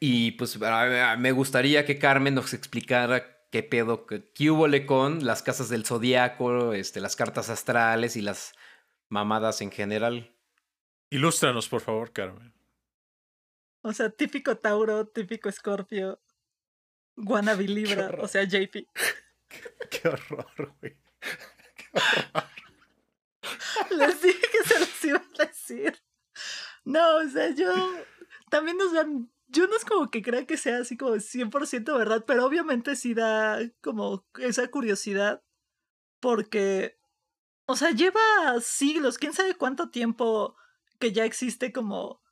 Y 0.00 0.32
pues 0.32 0.58
me 0.58 1.32
gustaría 1.32 1.84
que 1.84 1.98
Carmen 1.98 2.34
nos 2.34 2.54
explicara 2.54 3.46
qué 3.50 3.62
pedo, 3.62 4.06
qué 4.06 4.50
hubo 4.50 4.66
con 4.86 5.24
las 5.24 5.42
casas 5.42 5.68
del 5.68 5.84
zodiaco, 5.84 6.72
este, 6.72 7.00
las 7.00 7.14
cartas 7.14 7.50
astrales 7.50 8.16
y 8.16 8.22
las 8.22 8.54
mamadas 9.08 9.60
en 9.60 9.70
general. 9.70 10.34
Ilústranos, 11.10 11.68
por 11.68 11.82
favor, 11.82 12.12
Carmen. 12.12 12.54
O 13.82 13.92
sea, 13.92 14.10
típico 14.10 14.56
Tauro, 14.56 15.06
típico 15.06 15.48
Escorpio, 15.48 16.20
wannabe 17.16 17.64
Libra, 17.68 18.10
o 18.18 18.26
sea, 18.26 18.44
JP. 18.44 18.88
Qué, 19.90 20.08
horror, 20.08 20.74
güey. 20.80 20.96
Qué 21.76 21.86
horror. 21.92 22.48
Les 23.90 24.22
dije 24.22 24.46
que 24.50 24.64
se 24.64 24.80
los 24.80 25.04
iba 25.04 25.18
a 25.18 25.44
decir. 25.44 26.02
No, 26.84 27.16
o 27.16 27.28
sea, 27.28 27.50
yo 27.50 27.72
también 28.50 28.76
nos 28.76 28.92
dan. 28.92 29.30
Yo 29.48 29.66
no 29.66 29.76
es 29.76 29.84
como 29.84 30.10
que 30.10 30.22
crea 30.22 30.46
que 30.46 30.56
sea 30.56 30.78
así 30.78 30.96
como 30.96 31.18
100% 31.20 31.96
verdad, 31.96 32.24
pero 32.26 32.46
obviamente 32.46 32.96
sí 32.96 33.14
da 33.14 33.58
como 33.82 34.26
esa 34.38 34.68
curiosidad. 34.68 35.42
Porque, 36.20 36.98
o 37.66 37.76
sea, 37.76 37.90
lleva 37.90 38.20
siglos, 38.60 39.18
quién 39.18 39.32
sabe 39.34 39.54
cuánto 39.56 39.90
tiempo 39.90 40.56
que 40.98 41.12
ya 41.12 41.24
existe 41.24 41.72
como 41.72 42.22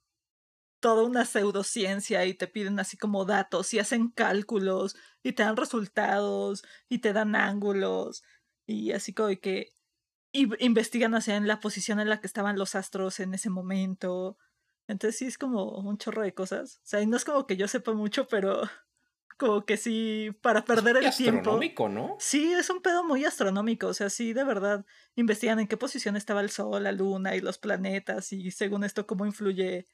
toda 0.81 1.05
una 1.05 1.25
pseudociencia 1.27 2.25
y 2.27 2.35
te 2.35 2.47
piden 2.49 2.81
así 2.81 2.97
como 2.97 3.25
datos 3.27 3.73
y 3.75 3.79
hacen 3.79 4.09
cálculos 4.11 4.97
y 5.23 5.33
te 5.33 5.43
dan 5.43 5.57
resultados 5.57 6.65
y 6.89 6.99
te 7.01 7.13
dan 7.13 7.37
ángulos 7.37 8.25
y 8.67 8.93
así 8.93 9.13
como 9.13 9.29
que 9.41 9.75
investigan 10.33 11.15
hacia 11.15 11.37
en 11.37 11.49
la 11.49 11.61
posición 11.61 12.01
en 12.01 12.09
la 12.09 12.21
que 12.21 12.27
estaban 12.27 12.59
los 12.59 12.75
astros 12.75 13.21
en 13.21 13.35
ese 13.35 13.51
momento. 13.51 14.39
Entonces 14.87 15.19
sí 15.19 15.27
es 15.27 15.39
como 15.39 15.79
un 15.79 15.99
chorro 15.99 16.23
de 16.23 16.35
cosas. 16.35 16.77
O 16.79 16.87
sea, 16.87 17.01
y 17.01 17.07
no 17.07 17.17
es 17.17 17.25
como 17.25 17.47
que 17.47 17.57
yo 17.57 17.69
sepa 17.69 17.93
mucho, 17.93 18.27
pero 18.29 18.63
como 19.39 19.65
que 19.65 19.77
sí, 19.77 20.31
para 20.43 20.65
perder 20.65 20.97
el 20.99 21.11
tiempo. 21.15 21.41
astronómico, 21.41 21.89
¿no? 21.89 22.17
Sí, 22.19 22.53
es 22.53 22.71
un 22.71 22.83
pedo 22.83 23.05
muy 23.05 23.25
astronómico, 23.25 23.89
o 23.89 23.95
sea, 23.95 24.11
sí, 24.11 24.33
de 24.33 24.45
verdad, 24.45 24.85
investigan 25.17 25.61
en 25.61 25.69
qué 25.69 25.77
posición 25.77 26.17
estaba 26.17 26.41
el 26.43 26.51
Sol, 26.51 26.83
la 26.85 26.93
Luna 26.93 27.35
y 27.37 27.41
los 27.41 27.59
planetas 27.59 28.33
y 28.33 28.51
según 28.51 28.85
esto 28.85 29.07
cómo 29.07 29.27
influye 29.27 29.87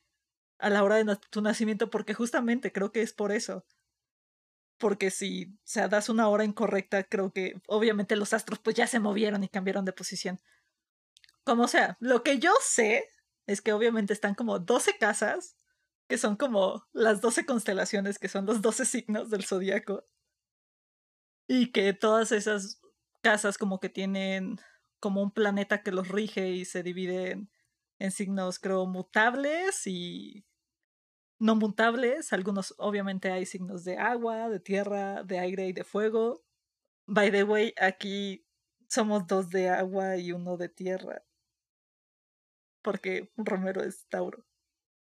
a 0.58 0.70
la 0.70 0.82
hora 0.82 0.96
de 0.96 1.16
tu 1.30 1.42
nacimiento, 1.42 1.90
porque 1.90 2.14
justamente 2.14 2.72
creo 2.72 2.90
que 2.92 3.02
es 3.02 3.12
por 3.12 3.32
eso. 3.32 3.64
Porque 4.78 5.10
si, 5.10 5.46
o 5.46 5.58
sea, 5.64 5.88
das 5.88 6.08
una 6.08 6.28
hora 6.28 6.44
incorrecta, 6.44 7.04
creo 7.04 7.32
que 7.32 7.60
obviamente 7.66 8.16
los 8.16 8.32
astros 8.32 8.58
pues 8.58 8.76
ya 8.76 8.86
se 8.86 9.00
movieron 9.00 9.42
y 9.44 9.48
cambiaron 9.48 9.84
de 9.84 9.92
posición. 9.92 10.38
Como 11.44 11.68
sea, 11.68 11.96
lo 12.00 12.22
que 12.22 12.38
yo 12.38 12.52
sé 12.60 13.08
es 13.46 13.62
que 13.62 13.72
obviamente 13.72 14.12
están 14.12 14.34
como 14.34 14.58
12 14.58 14.98
casas, 14.98 15.56
que 16.08 16.18
son 16.18 16.36
como 16.36 16.86
las 16.92 17.20
12 17.20 17.46
constelaciones, 17.46 18.18
que 18.18 18.28
son 18.28 18.46
los 18.46 18.62
12 18.62 18.84
signos 18.84 19.30
del 19.30 19.44
zodiaco. 19.44 20.04
Y 21.48 21.72
que 21.72 21.92
todas 21.92 22.32
esas 22.32 22.80
casas 23.22 23.58
como 23.58 23.80
que 23.80 23.88
tienen 23.88 24.60
como 25.00 25.22
un 25.22 25.30
planeta 25.30 25.82
que 25.82 25.92
los 25.92 26.08
rige 26.08 26.50
y 26.50 26.64
se 26.64 26.82
dividen 26.82 27.50
en 27.98 28.10
signos, 28.10 28.58
creo, 28.58 28.86
mutables 28.86 29.86
y 29.86 30.45
no 31.38 31.56
mutables. 31.56 32.32
Algunos, 32.32 32.74
obviamente, 32.78 33.30
hay 33.30 33.46
signos 33.46 33.84
de 33.84 33.98
agua, 33.98 34.48
de 34.48 34.60
tierra, 34.60 35.22
de 35.22 35.38
aire 35.38 35.68
y 35.68 35.72
de 35.72 35.84
fuego. 35.84 36.44
By 37.06 37.30
the 37.30 37.44
way, 37.44 37.74
aquí 37.80 38.46
somos 38.88 39.26
dos 39.26 39.50
de 39.50 39.68
agua 39.68 40.16
y 40.16 40.32
uno 40.32 40.56
de 40.56 40.68
tierra 40.68 41.26
porque 42.86 43.32
Romero 43.36 43.82
es 43.82 44.06
Tauro, 44.08 44.46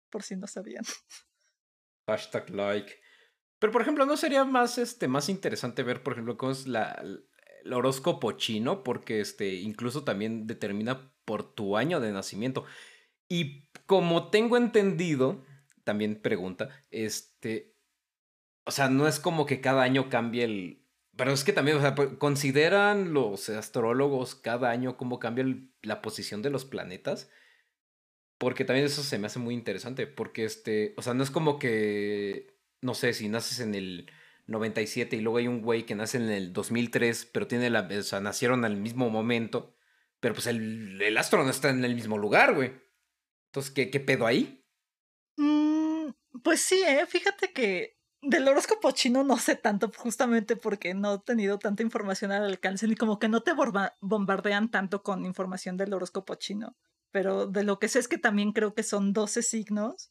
por 0.08 0.22
si 0.22 0.37
no 0.37 0.46
sabían. 0.46 0.84
Hashtag 2.06 2.48
like. 2.50 2.94
Pero 3.58 3.72
por 3.72 3.82
ejemplo, 3.82 4.06
¿no 4.06 4.16
sería 4.16 4.44
más, 4.44 4.78
este, 4.78 5.08
más 5.08 5.28
interesante 5.28 5.82
ver, 5.82 6.04
por 6.04 6.12
ejemplo, 6.12 6.37
cómo 6.37 6.52
es 6.52 6.68
la, 6.68 6.92
el 7.64 7.72
horóscopo 7.72 8.30
chino? 8.32 8.84
Porque 8.84 9.20
este, 9.20 9.54
incluso 9.54 10.04
también 10.04 10.46
determina 10.46 11.12
por 11.24 11.52
tu 11.52 11.76
año 11.76 11.98
de 11.98 12.12
nacimiento. 12.12 12.64
Y 13.28 13.68
como 13.87 14.30
tengo 14.30 14.56
entendido, 14.56 15.44
también 15.85 16.20
pregunta, 16.20 16.70
este, 16.90 17.75
o 18.64 18.70
sea, 18.70 18.88
no 18.88 19.07
es 19.07 19.20
como 19.20 19.47
que 19.47 19.61
cada 19.61 19.83
año 19.83 20.09
cambie 20.09 20.44
el... 20.44 20.81
Pero 21.16 21.33
es 21.33 21.44
que 21.44 21.53
también, 21.53 21.77
o 21.77 21.81
sea, 21.81 21.94
pues, 21.94 22.09
consideran 22.18 23.12
los 23.14 23.49
astrólogos 23.49 24.35
cada 24.35 24.70
año 24.70 24.97
cómo 24.97 25.20
cambia 25.20 25.47
la 25.83 26.03
posición 26.03 26.42
de 26.42 26.51
los 26.51 26.64
planetas. 26.64 27.31
Porque 28.38 28.64
también 28.64 28.87
eso 28.87 29.03
se 29.03 29.18
me 29.18 29.29
hace 29.29 29.38
muy 29.38 29.55
interesante. 29.55 30.09
Porque 30.09 30.44
este. 30.44 30.92
O 30.97 31.03
sea, 31.03 31.14
no 31.14 31.23
es 31.23 31.31
como 31.31 31.61
que. 31.61 32.59
No 32.81 32.94
sé, 32.94 33.12
si 33.12 33.29
naces 33.29 33.61
en 33.61 33.77
el 33.77 34.11
97 34.47 35.16
y 35.16 35.20
luego 35.20 35.38
hay 35.38 35.47
un 35.47 35.62
güey 35.62 35.87
que 35.87 35.94
nace 35.94 36.16
en 36.18 36.29
el 36.29 36.53
2003, 36.53 37.31
pero 37.33 37.47
tiene 37.47 37.70
la. 37.70 37.83
O 37.83 38.03
sea, 38.03 38.18
nacieron 38.18 38.64
al 38.64 38.77
mismo 38.77 39.09
momento. 39.09 39.77
Pero 40.18 40.35
pues 40.35 40.49
el, 40.49 41.01
el 41.01 41.16
astro 41.16 41.44
no 41.44 41.51
está 41.51 41.70
en 41.70 41.85
el 41.85 41.94
mismo 41.94 42.18
lugar, 42.18 42.55
güey. 42.55 42.73
Entonces, 43.47 43.73
¿qué, 43.73 43.90
qué 43.90 44.01
pedo 44.01 44.27
ahí? 44.27 44.63
Pues 46.42 46.61
sí, 46.61 46.83
¿eh? 46.87 47.07
Fíjate 47.07 47.53
que 47.53 47.97
del 48.23 48.49
horóscopo 48.49 48.90
chino 48.90 49.23
no 49.25 49.37
sé 49.38 49.55
tanto, 49.57 49.90
justamente 49.97 50.57
porque 50.57 50.94
no 50.94 51.14
he 51.14 51.18
tenido 51.20 51.59
tanta 51.59 51.83
información 51.83 52.33
al 52.33 52.44
alcance, 52.44 52.88
ni 52.88 52.97
como 52.97 53.18
que 53.18 53.29
no 53.29 53.42
te 53.42 53.53
bombardean 54.01 54.70
tanto 54.70 55.03
con 55.03 55.25
información 55.27 55.77
del 55.77 55.92
horóscopo 55.94 56.35
chino 56.37 56.77
pero 57.14 57.47
de 57.47 57.62
lo 57.62 57.79
que 57.79 57.87
sé 57.87 58.01
es 58.01 58.09
que 58.09 58.18
también 58.18 58.51
creo 58.53 58.75
que 58.75 58.83
son 58.83 59.12
12 59.12 59.42
signos, 59.42 60.11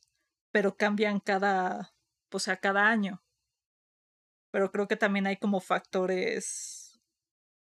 pero 0.52 0.78
cambian 0.78 1.20
cada, 1.20 1.94
o 2.32 2.40
sea, 2.40 2.56
cada 2.62 2.88
año. 2.88 3.22
Pero 4.52 4.72
creo 4.72 4.88
que 4.88 4.96
también 4.96 5.28
hay 5.28 5.38
como 5.38 5.60
factores, 5.60 7.00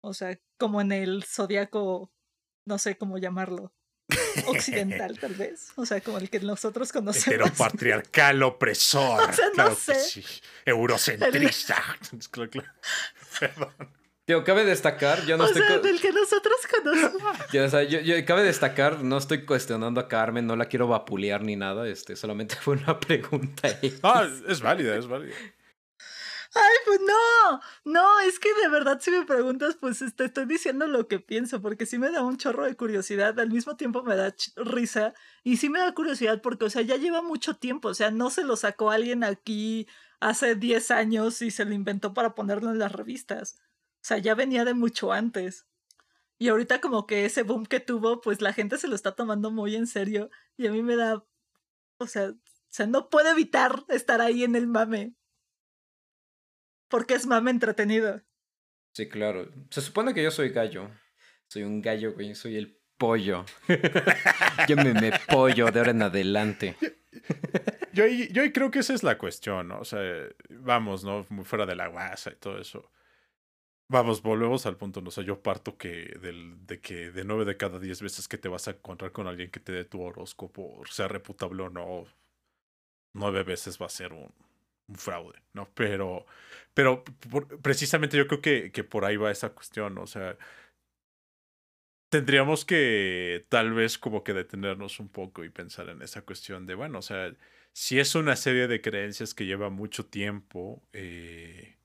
o 0.01 0.13
sea, 0.13 0.39
como 0.57 0.81
en 0.81 0.91
el 0.93 1.23
zodiaco, 1.25 2.13
no 2.65 2.77
sé 2.77 2.97
cómo 2.97 3.17
llamarlo, 3.17 3.73
occidental 4.47 5.17
tal 5.19 5.33
vez, 5.33 5.71
o 5.75 5.85
sea, 5.85 6.01
como 6.01 6.17
el 6.17 6.29
que 6.29 6.39
nosotros 6.39 6.91
conocemos. 6.93 7.51
patriarcal 7.51 8.43
opresor. 8.43 9.21
O 9.29 9.33
sea, 9.33 9.49
no 9.55 9.75
sé. 9.75 9.95
Sí. 9.95 10.23
Eurocentrista. 10.65 11.81
claro, 12.31 12.49
claro. 12.49 12.69
Perdón. 13.39 13.73
Tío, 14.25 14.45
cabe 14.45 14.63
destacar, 14.63 15.25
yo 15.25 15.35
no 15.35 15.43
o 15.43 15.47
estoy... 15.47 15.63
Sea, 15.63 15.79
del 15.79 15.99
que 15.99 16.13
nosotros 16.13 16.55
conocemos. 16.71 17.37
Ya, 17.51 17.65
o 17.65 17.69
sea, 17.69 17.83
yo, 17.83 17.99
yo, 17.99 18.13
cabe 18.25 18.43
destacar, 18.43 19.03
no 19.03 19.17
estoy 19.17 19.43
cuestionando 19.43 19.99
a 19.99 20.07
Carmen, 20.07 20.47
no 20.47 20.55
la 20.55 20.65
quiero 20.65 20.87
vapulear 20.87 21.43
ni 21.43 21.57
nada, 21.57 21.89
este, 21.89 22.15
solamente 22.15 22.55
fue 22.55 22.77
una 22.77 22.99
pregunta. 23.01 23.67
Ah, 24.01 24.29
es 24.47 24.61
válida, 24.61 24.95
es 24.95 25.07
válida. 25.07 25.35
Ay, 26.55 26.75
pues 26.85 26.99
no, 27.01 27.61
no, 27.85 28.19
es 28.19 28.39
que 28.39 28.53
de 28.53 28.69
verdad 28.69 28.99
si 29.01 29.09
me 29.09 29.25
preguntas, 29.25 29.75
pues 29.79 29.99
te 29.99 30.05
este, 30.05 30.25
estoy 30.25 30.45
diciendo 30.45 30.85
lo 30.87 31.07
que 31.07 31.19
pienso, 31.19 31.61
porque 31.61 31.85
sí 31.87 31.97
me 31.97 32.11
da 32.11 32.21
un 32.23 32.37
chorro 32.37 32.65
de 32.65 32.75
curiosidad, 32.75 33.39
al 33.39 33.49
mismo 33.49 33.75
tiempo 33.75 34.03
me 34.03 34.15
da 34.15 34.35
risa 34.55 35.13
y 35.43 35.57
sí 35.57 35.69
me 35.69 35.79
da 35.79 35.93
curiosidad 35.95 36.41
porque, 36.43 36.65
o 36.65 36.69
sea, 36.69 36.83
ya 36.83 36.95
lleva 36.97 37.23
mucho 37.23 37.55
tiempo, 37.55 37.89
o 37.89 37.93
sea, 37.95 38.11
no 38.11 38.29
se 38.29 38.43
lo 38.43 38.55
sacó 38.55 38.91
alguien 38.91 39.23
aquí 39.23 39.87
hace 40.19 40.55
10 40.55 40.91
años 40.91 41.41
y 41.41 41.51
se 41.51 41.65
lo 41.65 41.73
inventó 41.73 42.13
para 42.13 42.35
ponerlo 42.35 42.71
en 42.71 42.79
las 42.79 42.91
revistas. 42.91 43.57
O 44.03 44.05
sea, 44.05 44.17
ya 44.19 44.35
venía 44.35 44.65
de 44.65 44.73
mucho 44.73 45.11
antes. 45.11 45.65
Y 46.37 46.49
ahorita 46.49 46.81
como 46.81 47.07
que 47.07 47.25
ese 47.25 47.43
boom 47.43 47.65
que 47.65 47.79
tuvo, 47.79 48.21
pues 48.21 48.41
la 48.41 48.53
gente 48.53 48.77
se 48.77 48.87
lo 48.87 48.95
está 48.95 49.15
tomando 49.15 49.51
muy 49.51 49.75
en 49.75 49.87
serio. 49.87 50.29
Y 50.57 50.67
a 50.67 50.71
mí 50.71 50.83
me 50.83 50.95
da... 50.95 51.25
O 51.97 52.07
sea, 52.07 52.29
o 52.31 52.35
sea 52.69 52.87
no 52.87 53.09
puedo 53.09 53.29
evitar 53.31 53.85
estar 53.89 54.21
ahí 54.21 54.43
en 54.43 54.55
el 54.55 54.67
mame. 54.67 55.15
Porque 56.93 57.15
es 57.15 57.25
mame 57.25 57.49
entretenido. 57.49 58.21
Sí, 58.93 59.09
claro. 59.09 59.49
Se 59.71 59.81
supone 59.81 60.13
que 60.13 60.21
yo 60.21 60.29
soy 60.29 60.49
gallo. 60.49 60.91
Soy 61.47 61.63
un 61.63 61.81
gallo, 61.81 62.13
güey. 62.13 62.35
Soy 62.35 62.55
el 62.55 62.79
pollo. 62.99 63.45
yo 64.67 64.75
me, 64.75 64.93
me 64.93 65.11
pollo 65.27 65.71
de 65.71 65.79
ahora 65.79 65.89
en 65.89 66.03
adelante. 66.03 66.77
yo, 67.93 68.05
yo 68.05 68.43
creo 68.53 68.69
que 68.69 68.77
esa 68.77 68.93
es 68.93 69.01
la 69.01 69.17
cuestión, 69.17 69.69
¿no? 69.69 69.79
O 69.79 69.85
sea, 69.85 70.03
vamos, 70.51 71.03
¿no? 71.03 71.25
Muy 71.29 71.45
fuera 71.45 71.65
de 71.65 71.75
la 71.75 71.87
guasa 71.87 72.29
y 72.31 72.35
todo 72.35 72.59
eso. 72.59 72.91
Vamos, 73.87 74.21
volvemos 74.21 74.67
al 74.67 74.77
punto, 74.77 75.01
¿no? 75.01 75.07
O 75.07 75.11
sea, 75.11 75.23
yo 75.23 75.41
parto 75.41 75.79
que 75.79 76.15
del, 76.21 76.63
de 76.67 76.79
que 76.79 77.09
de 77.09 77.23
nueve 77.25 77.43
de 77.45 77.57
cada 77.57 77.79
diez 77.79 78.03
veces 78.03 78.27
que 78.27 78.37
te 78.37 78.49
vas 78.49 78.67
a 78.67 78.71
encontrar 78.71 79.11
con 79.11 79.25
alguien 79.25 79.49
que 79.49 79.59
te 79.59 79.71
dé 79.71 79.83
tu 79.83 79.99
horóscopo, 79.99 80.83
sea 80.91 81.07
reputable 81.07 81.63
o 81.63 81.69
no, 81.71 82.05
nueve 83.13 83.41
veces 83.41 83.81
va 83.81 83.87
a 83.87 83.89
ser 83.89 84.13
un, 84.13 84.31
un 84.93 84.99
fraude, 84.99 85.39
¿no? 85.53 85.69
Pero, 85.73 86.25
pero 86.73 87.03
precisamente 87.61 88.17
yo 88.17 88.27
creo 88.27 88.41
que, 88.41 88.71
que 88.71 88.83
por 88.83 89.05
ahí 89.05 89.17
va 89.17 89.31
esa 89.31 89.49
cuestión, 89.53 89.95
¿no? 89.95 90.03
O 90.03 90.07
sea, 90.07 90.37
tendríamos 92.09 92.65
que 92.65 93.45
tal 93.49 93.73
vez 93.73 93.97
como 93.97 94.23
que 94.23 94.33
detenernos 94.33 94.99
un 94.99 95.09
poco 95.09 95.43
y 95.43 95.49
pensar 95.49 95.89
en 95.89 96.01
esa 96.01 96.21
cuestión 96.23 96.65
de, 96.67 96.75
bueno, 96.75 96.99
o 96.99 97.01
sea, 97.01 97.35
si 97.73 97.99
es 97.99 98.15
una 98.15 98.35
serie 98.35 98.67
de 98.67 98.81
creencias 98.81 99.33
que 99.33 99.45
lleva 99.45 99.69
mucho 99.69 100.05
tiempo, 100.05 100.83
eh, 100.93 101.77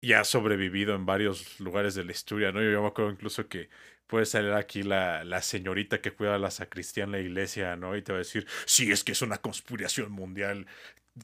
y 0.00 0.12
ha 0.12 0.24
sobrevivido 0.24 0.94
en 0.94 1.06
varios 1.06 1.58
lugares 1.60 1.94
de 1.94 2.04
la 2.04 2.12
historia, 2.12 2.52
¿no? 2.52 2.62
Yo, 2.62 2.82
me 2.82 2.88
acuerdo 2.88 3.10
incluso 3.10 3.48
que 3.48 3.68
puede 4.06 4.26
salir 4.26 4.52
aquí 4.52 4.82
la, 4.82 5.24
la 5.24 5.42
señorita 5.42 6.00
que 6.00 6.12
cuida 6.12 6.38
la 6.38 6.50
sacristía 6.50 7.04
en 7.04 7.12
la 7.12 7.20
iglesia, 7.20 7.76
¿no? 7.76 7.96
Y 7.96 8.02
te 8.02 8.12
va 8.12 8.18
a 8.18 8.20
decir, 8.20 8.46
sí, 8.64 8.90
es 8.92 9.04
que 9.04 9.12
es 9.12 9.22
una 9.22 9.38
conspiración 9.38 10.12
mundial 10.12 10.66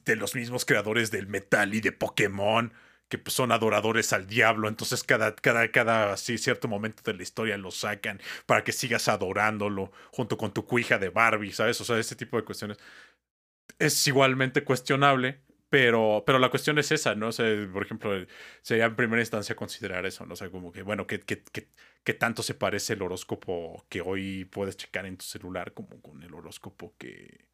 de 0.05 0.15
los 0.15 0.35
mismos 0.35 0.65
creadores 0.65 1.11
del 1.11 1.27
metal 1.27 1.73
y 1.73 1.81
de 1.81 1.91
Pokémon, 1.91 2.73
que 3.09 3.17
pues, 3.17 3.33
son 3.33 3.51
adoradores 3.51 4.13
al 4.13 4.27
diablo, 4.27 4.67
entonces 4.67 5.03
cada, 5.03 5.35
cada, 5.35 5.71
cada 5.71 6.13
así 6.13 6.37
cierto 6.37 6.67
momento 6.67 7.03
de 7.03 7.13
la 7.13 7.23
historia 7.23 7.57
lo 7.57 7.71
sacan 7.71 8.19
para 8.45 8.63
que 8.63 8.71
sigas 8.71 9.07
adorándolo 9.07 9.91
junto 10.11 10.37
con 10.37 10.53
tu 10.53 10.65
cuija 10.65 10.97
de 10.97 11.09
Barbie, 11.09 11.51
¿sabes? 11.53 11.79
O 11.81 11.85
sea, 11.85 11.97
ese 11.99 12.15
tipo 12.15 12.37
de 12.37 12.43
cuestiones 12.43 12.77
es 13.79 14.07
igualmente 14.07 14.63
cuestionable, 14.63 15.41
pero, 15.69 16.23
pero 16.25 16.39
la 16.39 16.49
cuestión 16.49 16.77
es 16.79 16.91
esa, 16.91 17.15
¿no? 17.15 17.29
O 17.29 17.31
sea, 17.31 17.45
por 17.71 17.83
ejemplo, 17.83 18.11
sería 18.61 18.85
en 18.85 18.95
primera 18.95 19.21
instancia 19.21 19.55
considerar 19.55 20.05
eso, 20.05 20.25
¿no? 20.25 20.33
O 20.33 20.37
sea, 20.37 20.49
como 20.49 20.71
que, 20.71 20.81
bueno, 20.83 21.07
¿qué, 21.07 21.19
qué, 21.19 21.43
qué, 22.03 22.13
tanto 22.13 22.43
se 22.43 22.53
parece 22.53 22.93
el 22.93 23.01
horóscopo 23.01 23.85
que 23.89 24.01
hoy 24.01 24.45
puedes 24.45 24.77
checar 24.77 25.05
en 25.05 25.17
tu 25.17 25.25
celular 25.25 25.73
como 25.73 26.01
con 26.01 26.23
el 26.23 26.33
horóscopo 26.33 26.95
que, 26.97 27.45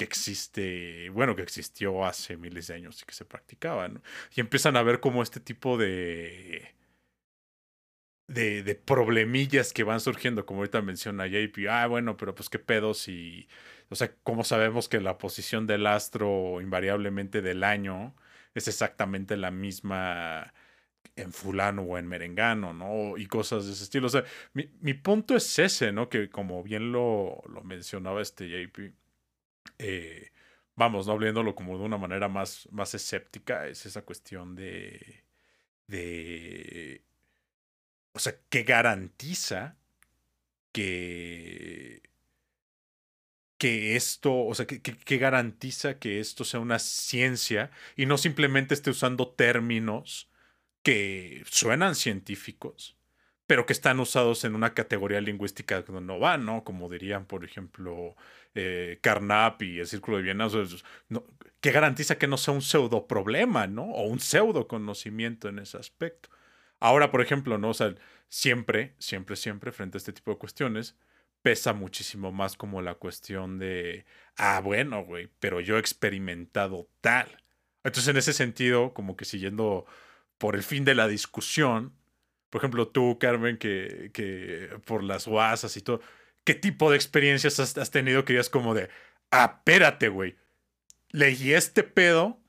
que 0.00 0.04
existe, 0.04 1.10
bueno, 1.10 1.36
que 1.36 1.42
existió 1.42 2.06
hace 2.06 2.38
miles 2.38 2.68
de 2.68 2.74
años 2.74 3.02
y 3.02 3.04
que 3.04 3.12
se 3.12 3.26
practicaba, 3.26 3.86
¿no? 3.88 4.02
Y 4.34 4.40
empiezan 4.40 4.76
a 4.76 4.82
ver 4.82 5.00
como 5.00 5.22
este 5.22 5.40
tipo 5.40 5.76
de... 5.76 6.74
De, 8.26 8.62
de 8.62 8.76
problemillas 8.76 9.72
que 9.72 9.82
van 9.82 9.98
surgiendo, 9.98 10.46
como 10.46 10.60
ahorita 10.60 10.80
menciona 10.82 11.26
JP, 11.26 11.68
ah, 11.68 11.88
bueno, 11.88 12.16
pero 12.16 12.32
pues 12.32 12.48
qué 12.48 12.60
pedo 12.60 12.94
si 12.94 13.48
o 13.90 13.96
sea, 13.96 14.14
como 14.22 14.44
sabemos 14.44 14.88
que 14.88 15.00
la 15.00 15.18
posición 15.18 15.66
del 15.66 15.86
astro 15.86 16.60
invariablemente 16.60 17.42
del 17.42 17.64
año 17.64 18.14
es 18.54 18.68
exactamente 18.68 19.36
la 19.36 19.50
misma 19.50 20.54
en 21.16 21.32
fulano 21.32 21.82
o 21.82 21.98
en 21.98 22.06
merengano, 22.06 22.72
¿no? 22.72 23.18
Y 23.18 23.26
cosas 23.26 23.66
de 23.66 23.72
ese 23.72 23.84
estilo. 23.84 24.06
O 24.06 24.10
sea, 24.10 24.24
mi, 24.54 24.70
mi 24.80 24.94
punto 24.94 25.36
es 25.36 25.58
ese, 25.58 25.92
¿no? 25.92 26.08
Que 26.08 26.30
como 26.30 26.62
bien 26.62 26.92
lo, 26.92 27.42
lo 27.48 27.62
mencionaba 27.64 28.22
este 28.22 28.48
JP, 28.48 28.94
eh, 29.80 30.30
vamos, 30.76 31.06
no 31.06 31.14
hablando 31.14 31.54
como 31.54 31.78
de 31.78 31.84
una 31.84 31.98
manera 31.98 32.28
más, 32.28 32.68
más 32.70 32.94
escéptica, 32.94 33.66
es 33.66 33.86
esa 33.86 34.02
cuestión 34.02 34.54
de, 34.56 35.24
de, 35.86 37.04
o 38.12 38.18
sea, 38.18 38.34
que 38.50 38.62
garantiza 38.64 39.76
que, 40.72 42.02
que 43.58 43.96
esto, 43.96 44.34
o 44.46 44.54
sea, 44.54 44.66
que, 44.66 44.80
que, 44.82 45.18
garantiza 45.18 45.98
que 45.98 46.20
esto 46.20 46.44
sea 46.44 46.60
una 46.60 46.78
ciencia 46.78 47.70
y 47.96 48.06
no 48.06 48.18
simplemente 48.18 48.74
esté 48.74 48.90
usando 48.90 49.28
términos 49.28 50.30
que 50.82 51.42
suenan 51.50 51.94
científicos, 51.94 52.96
pero 53.46 53.66
que 53.66 53.72
están 53.72 54.00
usados 54.00 54.44
en 54.44 54.54
una 54.54 54.74
categoría 54.74 55.20
lingüística 55.20 55.84
que 55.84 55.92
no 55.92 56.18
va, 56.18 56.38
¿no? 56.38 56.64
Como 56.64 56.88
dirían, 56.88 57.26
por 57.26 57.44
ejemplo, 57.44 58.16
eh, 58.54 58.98
Carnap 59.02 59.62
y 59.62 59.80
el 59.80 59.86
Círculo 59.86 60.16
de 60.16 60.24
Viena, 60.24 60.48
que 61.60 61.72
garantiza 61.72 62.18
que 62.18 62.26
no 62.26 62.36
sea 62.36 62.54
un 62.54 62.62
pseudo 62.62 63.06
problema, 63.06 63.66
¿no? 63.66 63.84
O 63.84 64.02
un 64.04 64.20
pseudo 64.20 64.66
conocimiento 64.66 65.48
en 65.48 65.58
ese 65.58 65.76
aspecto. 65.78 66.30
Ahora, 66.80 67.10
por 67.10 67.20
ejemplo, 67.20 67.58
¿no? 67.58 67.70
O 67.70 67.74
sea, 67.74 67.94
siempre, 68.28 68.94
siempre, 68.98 69.36
siempre, 69.36 69.72
frente 69.72 69.96
a 69.96 70.00
este 70.00 70.12
tipo 70.12 70.30
de 70.30 70.38
cuestiones, 70.38 70.96
pesa 71.42 71.72
muchísimo 71.72 72.32
más 72.32 72.56
como 72.56 72.82
la 72.82 72.94
cuestión 72.94 73.58
de, 73.58 74.06
ah, 74.36 74.60
bueno, 74.60 75.04
güey, 75.04 75.30
pero 75.38 75.60
yo 75.60 75.76
he 75.76 75.80
experimentado 75.80 76.88
tal. 77.00 77.42
Entonces, 77.84 78.08
en 78.08 78.16
ese 78.16 78.32
sentido, 78.32 78.94
como 78.94 79.16
que 79.16 79.24
siguiendo 79.24 79.86
por 80.38 80.56
el 80.56 80.62
fin 80.62 80.84
de 80.84 80.94
la 80.94 81.08
discusión, 81.08 81.94
por 82.50 82.60
ejemplo, 82.60 82.88
tú, 82.88 83.18
Carmen, 83.18 83.58
que, 83.58 84.10
que 84.12 84.70
por 84.84 85.04
las 85.04 85.26
guasas 85.26 85.76
y 85.76 85.82
todo, 85.82 86.00
¿qué 86.44 86.54
tipo 86.54 86.90
de 86.90 86.96
experiencias 86.96 87.60
has, 87.60 87.90
tenido 87.90 88.24
que 88.24 88.34
digas 88.34 88.50
como 88.50 88.74
de, 88.74 88.88
ah, 89.30 89.56
espérate, 89.58 90.08
güey, 90.08 90.36
leí 91.10 91.52
este 91.52 91.82
pedo 91.82 92.40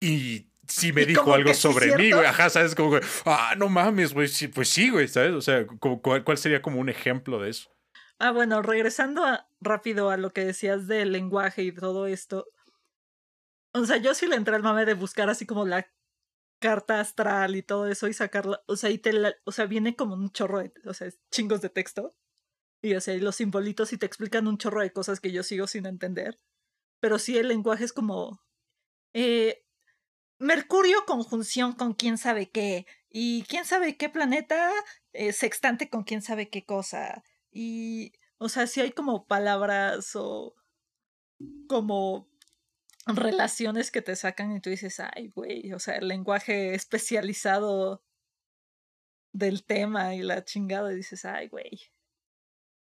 y 0.00 0.50
sí 0.68 0.92
me 0.92 1.06
dijo 1.06 1.32
algo 1.32 1.54
sobre 1.54 1.96
mí, 1.96 2.12
güey, 2.12 2.26
ajá, 2.26 2.50
¿sabes? 2.50 2.74
Como, 2.74 2.98
ah, 3.24 3.54
no 3.56 3.68
mames, 3.68 4.14
güey, 4.14 4.28
sí, 4.28 4.48
pues 4.48 4.68
sí, 4.68 4.90
güey, 4.90 5.08
¿sabes? 5.08 5.32
O 5.32 5.40
sea, 5.40 5.66
¿cuál, 5.66 6.24
¿cuál 6.24 6.38
sería 6.38 6.62
como 6.62 6.80
un 6.80 6.88
ejemplo 6.88 7.40
de 7.40 7.50
eso? 7.50 7.70
Ah, 8.18 8.30
bueno, 8.30 8.62
regresando 8.62 9.22
rápido 9.60 10.10
a 10.10 10.16
lo 10.16 10.30
que 10.30 10.44
decías 10.44 10.86
del 10.86 11.12
lenguaje 11.12 11.62
y 11.62 11.72
todo 11.72 12.06
esto. 12.06 12.46
O 13.72 13.84
sea, 13.84 13.98
yo 13.98 14.14
sí 14.14 14.26
le 14.26 14.36
entré 14.36 14.56
al 14.56 14.62
mame 14.62 14.86
de 14.86 14.94
buscar 14.94 15.28
así 15.28 15.44
como 15.44 15.66
la 15.66 15.86
carta 16.58 17.00
astral 17.00 17.56
y 17.56 17.62
todo 17.62 17.86
eso 17.86 18.08
y 18.08 18.14
sacarla, 18.14 18.62
o 18.66 18.76
sea, 18.76 18.90
y 18.90 18.98
te 18.98 19.12
o 19.44 19.52
sea, 19.52 19.66
viene 19.66 19.94
como 19.94 20.14
un 20.14 20.30
chorro 20.30 20.60
de, 20.60 20.72
o 20.86 20.94
sea, 20.94 21.08
chingos 21.30 21.60
de 21.60 21.68
texto. 21.68 22.14
Y 22.86 22.94
o 22.94 23.00
los 23.20 23.36
simbolitos 23.36 23.92
y 23.92 23.98
te 23.98 24.06
explican 24.06 24.46
un 24.46 24.58
chorro 24.58 24.80
de 24.80 24.92
cosas 24.92 25.20
que 25.20 25.32
yo 25.32 25.42
sigo 25.42 25.66
sin 25.66 25.86
entender. 25.86 26.40
Pero 27.00 27.18
sí 27.18 27.36
el 27.36 27.48
lenguaje 27.48 27.84
es 27.84 27.92
como 27.92 28.40
eh, 29.12 29.64
Mercurio 30.38 31.04
conjunción 31.06 31.72
con 31.72 31.94
quién 31.94 32.18
sabe 32.18 32.50
qué 32.50 32.86
y 33.08 33.44
quién 33.44 33.64
sabe 33.64 33.96
qué 33.96 34.10
planeta 34.10 34.70
eh, 35.12 35.32
sextante 35.32 35.88
con 35.88 36.04
quién 36.04 36.22
sabe 36.22 36.50
qué 36.50 36.64
cosa. 36.64 37.22
Y 37.50 38.12
o 38.38 38.48
sea, 38.48 38.66
si 38.66 38.80
hay 38.80 38.92
como 38.92 39.26
palabras 39.26 40.14
o 40.14 40.54
como 41.68 42.28
relaciones 43.06 43.90
que 43.90 44.02
te 44.02 44.16
sacan 44.16 44.52
y 44.52 44.60
tú 44.60 44.70
dices, 44.70 45.00
ay, 45.00 45.28
güey, 45.28 45.72
o 45.72 45.78
sea, 45.78 45.96
el 45.96 46.08
lenguaje 46.08 46.74
especializado 46.74 48.02
del 49.32 49.64
tema 49.64 50.14
y 50.14 50.22
la 50.22 50.44
chingada, 50.44 50.92
y 50.92 50.96
dices, 50.96 51.24
ay, 51.24 51.48
güey. 51.48 51.80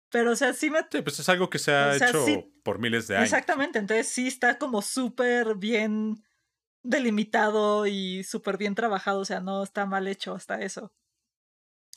Pero, 0.09 0.31
o 0.31 0.35
sea, 0.35 0.53
sí 0.53 0.69
me... 0.69 0.79
Sí, 0.91 1.01
pues 1.01 1.19
es 1.19 1.29
algo 1.29 1.49
que 1.49 1.59
se 1.59 1.71
ha 1.71 1.95
hecho 1.95 2.25
por 2.63 2.79
miles 2.79 3.07
de 3.07 3.17
años. 3.17 3.25
Exactamente, 3.25 3.79
entonces 3.79 4.07
sí 4.07 4.27
está 4.27 4.57
como 4.57 4.81
súper 4.81 5.55
bien 5.55 6.23
delimitado 6.83 7.85
y 7.85 8.23
súper 8.23 8.57
bien 8.57 8.75
trabajado, 8.75 9.19
o 9.19 9.25
sea, 9.25 9.41
no 9.41 9.63
está 9.63 9.85
mal 9.85 10.07
hecho 10.07 10.33
hasta 10.33 10.61
eso. 10.61 10.93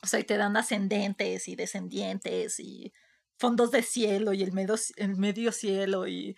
O 0.03 0.07
sea, 0.07 0.19
y 0.21 0.25
te 0.25 0.37
dan 0.37 0.57
ascendentes 0.57 1.47
y 1.49 1.57
descendientes 1.57 2.59
y 2.59 2.93
fondos 3.39 3.71
de 3.71 3.83
cielo 3.83 4.33
y 4.33 4.43
el 4.43 4.53
medio, 4.53 4.75
el 4.97 5.17
medio 5.17 5.53
cielo 5.53 6.07
y 6.07 6.37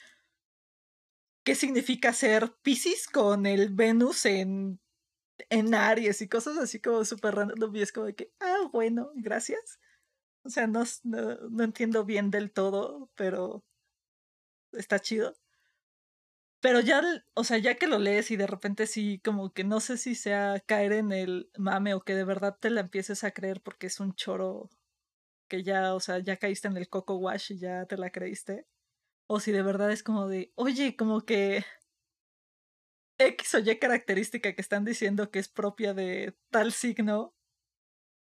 qué 1.44 1.54
significa 1.54 2.12
ser 2.12 2.54
Pisces 2.62 3.06
con 3.06 3.46
el 3.46 3.70
Venus 3.70 4.26
en, 4.26 4.80
en 5.50 5.74
Aries 5.74 6.22
y 6.22 6.28
cosas 6.28 6.58
así 6.58 6.80
como 6.80 7.04
súper 7.04 7.34
random 7.34 7.74
y 7.76 7.82
es 7.82 7.92
como 7.92 8.06
de 8.06 8.14
que, 8.14 8.32
ah, 8.40 8.68
bueno, 8.72 9.10
gracias. 9.14 9.78
O 10.44 10.50
sea, 10.50 10.66
no, 10.66 10.84
no, 11.04 11.64
entiendo 11.64 12.04
bien 12.04 12.30
del 12.30 12.52
todo, 12.52 13.10
pero 13.16 13.64
está 14.72 14.98
chido. 15.00 15.34
Pero 16.60 16.80
ya, 16.80 17.02
o 17.34 17.42
sea, 17.44 17.58
ya 17.58 17.74
que 17.74 17.88
lo 17.88 17.98
lees 17.98 18.30
y 18.30 18.36
de 18.36 18.46
repente 18.46 18.86
sí, 18.86 19.20
como 19.24 19.52
que 19.52 19.64
no 19.64 19.80
sé 19.80 19.98
si 19.98 20.14
sea 20.14 20.60
caer 20.64 20.92
en 20.92 21.10
el 21.12 21.50
mame 21.58 21.94
o 21.94 22.00
que 22.02 22.14
de 22.14 22.24
verdad 22.24 22.56
te 22.60 22.70
la 22.70 22.80
empieces 22.82 23.24
a 23.24 23.32
creer 23.32 23.60
porque 23.60 23.88
es 23.88 23.98
un 23.98 24.14
choro 24.14 24.70
que 25.48 25.64
ya, 25.64 25.94
o 25.94 26.00
sea, 26.00 26.20
ya 26.20 26.38
caíste 26.38 26.68
en 26.68 26.76
el 26.76 26.88
coco 26.88 27.16
wash 27.16 27.52
y 27.52 27.58
ya 27.58 27.86
te 27.86 27.96
la 27.98 28.10
creíste 28.10 28.66
o 29.32 29.40
si 29.40 29.52
de 29.52 29.62
verdad 29.62 29.90
es 29.90 30.02
como 30.02 30.28
de, 30.28 30.52
oye, 30.56 30.94
como 30.96 31.22
que 31.22 31.64
X 33.18 33.54
o 33.54 33.58
Y 33.60 33.78
característica 33.78 34.54
que 34.54 34.60
están 34.60 34.84
diciendo 34.84 35.30
que 35.30 35.38
es 35.38 35.48
propia 35.48 35.94
de 35.94 36.36
tal 36.50 36.72
signo, 36.72 37.34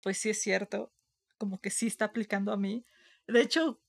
pues 0.04 0.18
sí 0.20 0.30
es 0.30 0.42
cierto, 0.42 0.94
como 1.42 1.60
que 1.60 1.72
sí 1.72 1.88
está 1.88 2.06
aplicando 2.06 2.54
a 2.54 2.58
mí. 2.58 2.86
De 3.26 3.42
hecho, 3.42 3.82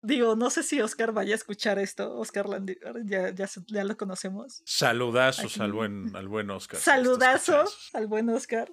digo, 0.00 0.36
no 0.36 0.48
sé 0.48 0.62
si 0.62 0.80
Oscar 0.80 1.10
vaya 1.10 1.32
a 1.32 1.34
escuchar 1.34 1.80
esto, 1.80 2.16
Oscar 2.16 2.48
Landívar, 2.48 3.04
ya, 3.04 3.30
ya, 3.30 3.48
ya 3.66 3.82
lo 3.82 3.96
conocemos. 3.96 4.62
Saludazos 4.64 5.58
al 5.58 5.72
buen, 5.72 6.14
al 6.14 6.28
buen 6.28 6.48
Oscar. 6.50 6.78
Saludazos 6.78 7.90
al 7.94 8.06
buen 8.06 8.28
Oscar. 8.28 8.72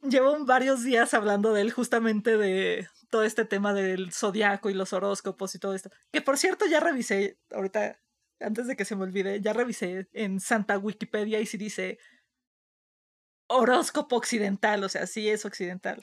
Llevo 0.00 0.42
varios 0.46 0.84
días 0.84 1.12
hablando 1.12 1.52
de 1.52 1.60
él 1.60 1.70
justamente 1.70 2.38
de 2.38 2.88
todo 3.10 3.24
este 3.24 3.44
tema 3.44 3.74
del 3.74 4.10
zodiaco 4.10 4.70
y 4.70 4.74
los 4.74 4.94
horóscopos 4.94 5.54
y 5.54 5.58
todo 5.58 5.74
esto. 5.74 5.90
Que 6.10 6.22
por 6.22 6.38
cierto 6.38 6.64
ya 6.64 6.80
revisé, 6.80 7.38
ahorita, 7.50 8.00
antes 8.40 8.66
de 8.68 8.74
que 8.74 8.86
se 8.86 8.96
me 8.96 9.02
olvide, 9.02 9.42
ya 9.42 9.52
revisé 9.52 10.08
en 10.14 10.40
Santa 10.40 10.78
Wikipedia 10.78 11.40
y 11.40 11.44
si 11.46 11.58
dice 11.58 11.98
horóscopo 13.48 14.16
occidental, 14.16 14.82
o 14.82 14.88
sea, 14.88 15.06
sí 15.06 15.28
es 15.28 15.44
occidental. 15.44 16.02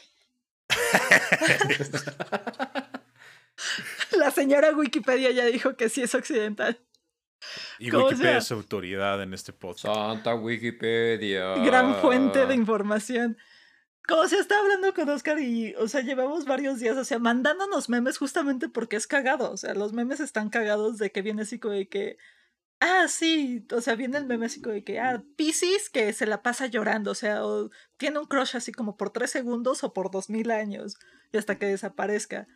La 4.18 4.32
señora 4.32 4.72
Wikipedia 4.72 5.32
ya 5.32 5.46
dijo 5.46 5.76
que 5.76 5.90
sí 5.90 6.02
es 6.02 6.16
occidental. 6.16 6.80
Y 7.78 7.92
Wikipedia 7.92 8.38
es 8.38 8.52
autoridad 8.52 9.22
en 9.22 9.34
este 9.34 9.54
podcast. 9.54 9.96
Santa 9.96 10.36
Wikipedia. 10.36 11.56
Gran 11.56 11.96
fuente 12.02 12.46
de 12.46 12.56
información 12.56 13.38
como 14.10 14.28
se 14.28 14.40
está 14.40 14.58
hablando 14.58 14.92
con 14.96 15.08
Oscar 15.10 15.40
y, 15.40 15.76
o 15.76 15.88
sea, 15.88 16.02
llevamos 16.02 16.46
varios 16.46 16.80
días, 16.80 16.98
o 16.98 17.06
sea, 17.06 17.20
mandándonos 17.20 17.90
memes 17.90 18.18
justamente 18.18 18.68
porque 18.68 18.96
es 18.96 19.06
cagado, 19.06 19.52
o 19.52 19.58
sea, 19.58 19.76
los 19.76 19.94
memes 19.94 20.20
están 20.20 20.50
cagados 20.50 20.98
de 20.98 21.12
que 21.12 21.22
viene 21.22 21.44
así 21.44 21.60
como 21.60 21.76
de 21.76 21.88
que, 21.88 22.18
ah, 22.80 23.08
sí, 23.08 23.66
o 23.72 23.82
sea, 23.82 23.96
viene 23.96 24.18
el 24.18 24.26
meme 24.26 24.46
así 24.48 24.62
como 24.62 24.74
de 24.74 24.84
que, 24.84 25.00
ah, 25.00 25.24
Pisces 25.36 25.90
que 25.90 26.14
se 26.14 26.26
la 26.26 26.42
pasa 26.42 26.68
llorando, 26.68 27.12
o 27.12 27.16
sea, 27.16 27.46
o 27.46 27.70
tiene 27.98 28.20
un 28.20 28.26
crush 28.26 28.56
así 28.56 28.72
como 28.72 28.98
por 28.98 29.12
tres 29.12 29.32
segundos 29.32 29.84
o 29.84 29.94
por 29.94 30.12
dos 30.12 30.30
mil 30.30 30.52
años 30.52 30.98
y 31.32 31.38
hasta 31.38 31.58
que 31.58 31.68
desaparezca. 31.68 32.48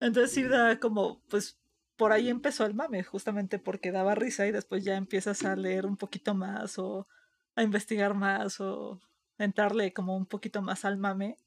Entonces 0.00 0.32
sí 0.32 0.42
da 0.44 0.78
como, 0.80 1.22
pues, 1.28 1.58
por 1.96 2.12
ahí 2.12 2.28
empezó 2.28 2.66
el 2.66 2.74
mame, 2.74 3.02
justamente 3.02 3.58
porque 3.58 3.92
daba 3.92 4.14
risa 4.14 4.46
y 4.46 4.52
después 4.52 4.84
ya 4.84 4.96
empiezas 4.96 5.44
a 5.44 5.56
leer 5.56 5.86
un 5.86 5.96
poquito 5.96 6.34
más 6.34 6.78
o 6.78 7.08
a 7.54 7.62
investigar 7.62 8.14
más 8.14 8.60
o 8.60 9.00
entrarle 9.38 9.92
como 9.92 10.16
un 10.16 10.26
poquito 10.26 10.62
más 10.62 10.84
al 10.84 10.98
mame, 10.98 11.38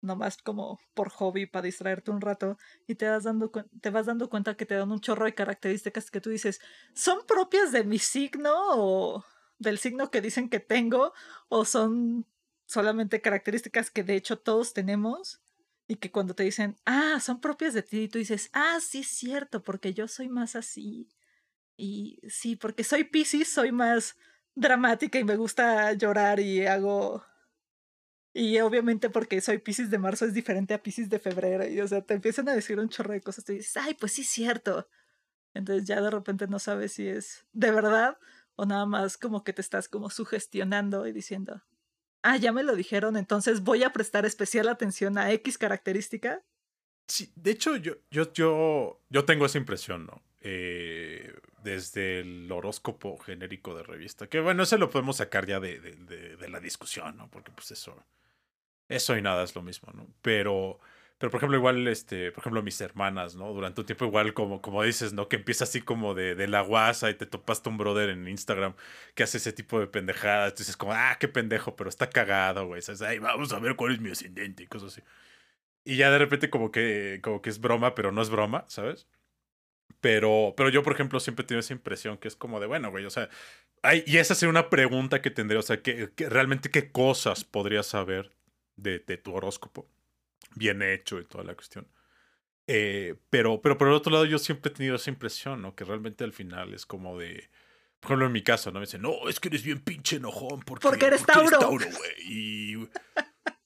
nomás 0.00 0.38
como 0.38 0.80
por 0.94 1.10
hobby 1.10 1.46
para 1.46 1.66
distraerte 1.66 2.10
un 2.10 2.20
rato 2.20 2.56
y 2.86 2.94
te 2.94 3.08
vas 3.08 3.24
dando 3.24 3.50
te 3.80 3.90
vas 3.90 4.06
dando 4.06 4.30
cuenta 4.30 4.56
que 4.56 4.66
te 4.66 4.74
dan 4.74 4.90
un 4.90 5.00
chorro 5.00 5.26
de 5.26 5.34
características 5.34 6.10
que 6.10 6.20
tú 6.20 6.30
dices, 6.30 6.60
¿son 6.94 7.26
propias 7.26 7.72
de 7.72 7.84
mi 7.84 7.98
signo 7.98 8.52
o 8.54 9.24
del 9.58 9.78
signo 9.78 10.10
que 10.10 10.20
dicen 10.20 10.48
que 10.48 10.60
tengo 10.60 11.12
o 11.48 11.64
son 11.64 12.26
solamente 12.66 13.20
características 13.20 13.90
que 13.90 14.04
de 14.04 14.16
hecho 14.16 14.38
todos 14.38 14.72
tenemos? 14.72 15.42
Y 15.86 15.96
que 15.96 16.12
cuando 16.12 16.34
te 16.34 16.44
dicen, 16.44 16.76
ah, 16.86 17.18
son 17.20 17.40
propias 17.40 17.74
de 17.74 17.82
ti, 17.82 18.08
tú 18.08 18.18
dices, 18.18 18.48
ah, 18.52 18.78
sí 18.80 19.00
es 19.00 19.08
cierto, 19.08 19.64
porque 19.64 19.92
yo 19.92 20.06
soy 20.06 20.28
más 20.28 20.54
así. 20.54 21.08
Y 21.76 22.20
sí, 22.28 22.54
porque 22.54 22.84
soy 22.84 23.04
Pisces, 23.04 23.52
soy 23.52 23.72
más 23.72 24.16
dramática 24.54 25.18
y 25.18 25.24
me 25.24 25.36
gusta 25.36 25.92
llorar 25.94 26.38
y 26.38 26.66
hago... 26.66 27.24
Y 28.32 28.60
obviamente 28.60 29.10
porque 29.10 29.40
soy 29.40 29.58
Pisces 29.58 29.90
de 29.90 29.98
marzo 29.98 30.24
es 30.24 30.34
diferente 30.34 30.74
a 30.74 30.82
Pisces 30.82 31.08
de 31.10 31.18
febrero. 31.18 31.66
Y 31.66 31.80
o 31.80 31.88
sea, 31.88 32.02
te 32.02 32.14
empiezan 32.14 32.48
a 32.48 32.54
decir 32.54 32.78
un 32.78 32.88
chorro 32.88 33.12
de 33.12 33.20
cosas. 33.20 33.48
Y 33.50 33.54
dices, 33.54 33.76
ay, 33.76 33.94
pues 33.94 34.12
sí 34.12 34.24
cierto. 34.24 34.88
Entonces 35.54 35.86
ya 35.86 36.00
de 36.00 36.10
repente 36.10 36.46
no 36.46 36.58
sabes 36.58 36.92
si 36.92 37.08
es 37.08 37.44
de 37.52 37.72
verdad 37.72 38.18
o 38.54 38.66
nada 38.66 38.86
más 38.86 39.16
como 39.16 39.42
que 39.42 39.52
te 39.52 39.62
estás 39.62 39.88
como 39.88 40.10
sugestionando 40.10 41.06
y 41.06 41.12
diciendo, 41.12 41.62
ah, 42.22 42.36
ya 42.36 42.52
me 42.52 42.62
lo 42.62 42.76
dijeron, 42.76 43.16
entonces 43.16 43.62
voy 43.62 43.82
a 43.82 43.92
prestar 43.92 44.26
especial 44.26 44.68
atención 44.68 45.18
a 45.18 45.32
X 45.32 45.58
característica. 45.58 46.44
Sí, 47.08 47.32
de 47.34 47.50
hecho 47.52 47.76
yo, 47.76 47.94
yo, 48.10 48.32
yo, 48.32 49.00
yo 49.08 49.24
tengo 49.24 49.46
esa 49.46 49.58
impresión, 49.58 50.06
¿no? 50.06 50.22
Eh, 50.42 51.34
desde 51.62 52.20
el 52.20 52.50
horóscopo 52.50 53.18
genérico 53.18 53.74
de 53.74 53.82
revista. 53.82 54.26
Que 54.26 54.40
bueno, 54.40 54.62
ese 54.62 54.78
lo 54.78 54.88
podemos 54.88 55.16
sacar 55.16 55.46
ya 55.46 55.60
de, 55.60 55.80
de, 55.80 56.36
de, 56.36 56.48
la 56.48 56.60
discusión, 56.60 57.16
¿no? 57.16 57.28
Porque 57.28 57.50
pues 57.52 57.70
eso, 57.72 57.96
eso 58.90 59.16
y 59.16 59.22
nada 59.22 59.42
es 59.44 59.54
lo 59.54 59.62
mismo, 59.62 59.92
¿no? 59.94 60.06
Pero, 60.22 60.78
pero 61.18 61.30
por 61.30 61.38
ejemplo, 61.38 61.56
igual, 61.56 61.86
este, 61.88 62.32
por 62.32 62.42
ejemplo, 62.42 62.62
mis 62.62 62.80
hermanas, 62.80 63.36
¿no? 63.36 63.52
Durante 63.52 63.80
un 63.80 63.86
tiempo 63.86 64.04
igual, 64.04 64.34
como, 64.34 64.60
como 64.60 64.82
dices, 64.82 65.12
¿no? 65.12 65.28
Que 65.28 65.36
empieza 65.36 65.64
así 65.64 65.80
como 65.80 66.14
de, 66.14 66.34
de 66.34 66.48
la 66.48 66.62
guasa 66.62 67.10
y 67.10 67.14
te 67.14 67.26
topaste 67.26 67.68
un 67.68 67.78
brother 67.78 68.10
en 68.10 68.28
Instagram 68.28 68.74
que 69.14 69.22
hace 69.22 69.38
ese 69.38 69.52
tipo 69.52 69.80
de 69.80 69.86
pendejadas. 69.86 70.56
Dices 70.56 70.76
como, 70.76 70.92
ah, 70.92 71.16
qué 71.20 71.28
pendejo, 71.28 71.76
pero 71.76 71.88
está 71.88 72.10
cagado, 72.10 72.66
güey. 72.66 72.82
¿Sabes? 72.82 73.02
Ay, 73.02 73.18
vamos 73.18 73.52
a 73.52 73.58
ver 73.60 73.76
cuál 73.76 73.92
es 73.94 74.00
mi 74.00 74.10
ascendente 74.10 74.64
y 74.64 74.66
cosas 74.66 74.92
así. 74.92 75.02
Y 75.84 75.96
ya 75.96 76.10
de 76.10 76.18
repente 76.18 76.50
como 76.50 76.70
que, 76.72 77.20
como 77.22 77.42
que 77.42 77.50
es 77.50 77.60
broma, 77.60 77.94
pero 77.94 78.12
no 78.12 78.22
es 78.22 78.30
broma, 78.30 78.64
¿sabes? 78.68 79.08
Pero, 80.00 80.54
pero 80.56 80.70
yo, 80.70 80.82
por 80.82 80.94
ejemplo, 80.94 81.20
siempre 81.20 81.44
he 81.44 81.46
tenido 81.46 81.60
esa 81.60 81.74
impresión 81.74 82.18
que 82.18 82.28
es 82.28 82.36
como 82.36 82.60
de, 82.60 82.66
bueno, 82.66 82.90
güey, 82.90 83.04
o 83.04 83.10
sea, 83.10 83.28
hay, 83.82 84.02
y 84.06 84.18
esa 84.18 84.34
sería 84.34 84.50
una 84.50 84.70
pregunta 84.70 85.22
que 85.22 85.30
tendría, 85.30 85.58
o 85.60 85.62
sea, 85.62 85.82
que, 85.82 86.12
realmente 86.16 86.70
qué 86.70 86.90
cosas 86.90 87.44
podrías 87.44 87.86
saber 87.86 88.32
de, 88.82 89.00
de, 89.00 89.16
tu 89.16 89.34
horóscopo, 89.34 89.88
bien 90.54 90.82
hecho 90.82 91.18
y 91.18 91.24
toda 91.24 91.44
la 91.44 91.54
cuestión. 91.54 91.86
Eh, 92.66 93.16
pero, 93.30 93.60
pero 93.60 93.76
por 93.76 93.88
el 93.88 93.94
otro 93.94 94.12
lado, 94.12 94.24
yo 94.26 94.38
siempre 94.38 94.70
he 94.70 94.74
tenido 94.74 94.96
esa 94.96 95.10
impresión, 95.10 95.62
¿no? 95.62 95.74
Que 95.74 95.84
realmente 95.84 96.24
al 96.24 96.32
final 96.32 96.72
es 96.74 96.86
como 96.86 97.18
de, 97.18 97.50
por 97.98 98.10
ejemplo, 98.10 98.26
en 98.26 98.32
mi 98.32 98.42
caso, 98.42 98.70
¿no? 98.70 98.78
Me 98.78 98.86
dicen, 98.86 99.02
no, 99.02 99.28
es 99.28 99.40
que 99.40 99.48
eres 99.48 99.62
bien 99.62 99.80
pinche 99.80 100.16
enojón 100.16 100.60
porque, 100.60 100.86
porque 100.86 101.06
eres 101.06 101.22
porque 101.22 101.50
Tauro. 101.50 101.80
Eres 101.80 101.90
Tauro. 101.90 102.04
Y 102.24 102.76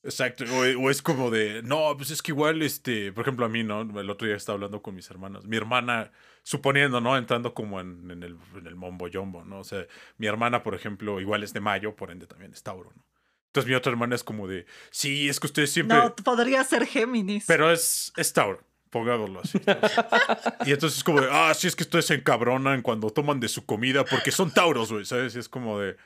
Exacto, 0.05 0.45
o, 0.45 0.91
es 0.91 1.01
como 1.01 1.31
de, 1.31 1.63
no, 1.63 1.97
pues 1.97 2.11
es 2.11 2.21
que 2.21 2.33
igual, 2.33 2.61
este, 2.61 3.11
por 3.13 3.23
ejemplo, 3.23 3.47
a 3.47 3.49
mí, 3.49 3.65
¿no? 3.65 3.81
El 3.99 4.11
otro 4.11 4.27
día 4.27 4.37
estaba 4.37 4.57
hablando 4.57 4.83
con 4.83 4.95
mis 4.95 5.09
hermanas. 5.11 5.47
Mi 5.47 5.57
hermana, 5.57 6.13
suponiendo, 6.43 7.01
¿no? 7.01 7.17
Entrando 7.17 7.55
como 7.55 7.81
en, 7.81 8.11
en, 8.11 8.23
el, 8.23 8.37
en 8.55 8.67
el 8.67 8.77
mombo 8.77 9.09
yombo, 9.09 9.45
¿no? 9.45 9.61
O 9.61 9.65
sea, 9.65 9.87
mi 10.19 10.27
hermana, 10.27 10.63
por 10.63 10.75
ejemplo, 10.75 11.21
igual 11.21 11.43
es 11.43 11.55
de 11.55 11.61
mayo, 11.61 11.97
por 11.97 12.11
ende 12.11 12.27
también 12.27 12.53
es 12.53 12.63
Tauro, 12.63 12.93
¿no? 12.95 13.03
Entonces 13.55 13.69
mi 13.69 13.77
otra 13.77 13.93
hermana 13.93 14.17
es 14.17 14.25
como 14.25 14.49
de, 14.49 14.67
sí, 14.91 15.29
es 15.29 15.39
que 15.39 15.47
ustedes 15.47 15.71
siempre... 15.71 15.97
No, 15.97 16.17
podría 16.17 16.65
ser 16.65 16.85
Géminis. 16.87 17.45
Pero 17.47 17.71
es, 17.71 18.13
es 18.17 18.33
Tauro, 18.33 18.61
pongámoslo 18.91 19.43
así. 19.45 19.61
y 20.67 20.73
entonces 20.73 20.99
es 20.99 21.05
como 21.05 21.21
de, 21.21 21.29
ah, 21.31 21.55
sí, 21.55 21.69
es 21.69 21.77
que 21.77 21.85
ustedes 21.85 22.07
se 22.07 22.15
encabronan 22.15 22.83
cuando 22.83 23.11
toman 23.11 23.39
de 23.39 23.47
su 23.47 23.65
comida 23.65 24.05
porque 24.05 24.33
son 24.33 24.51
Tauros, 24.53 24.91
güey, 24.91 25.05
¿sabes? 25.05 25.37
Y 25.37 25.39
es 25.39 25.49
como 25.49 25.79
de... 25.79 25.97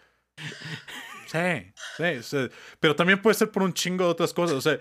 Sí, 1.25 2.23
sí, 2.23 2.37
pero 2.81 2.95
también 2.95 3.23
puede 3.23 3.33
ser 3.33 3.51
por 3.51 3.63
un 3.63 3.73
chingo 3.73 4.05
de 4.05 4.11
otras 4.11 4.35
cosas. 4.35 4.57
O 4.57 4.61
sea, 4.61 4.79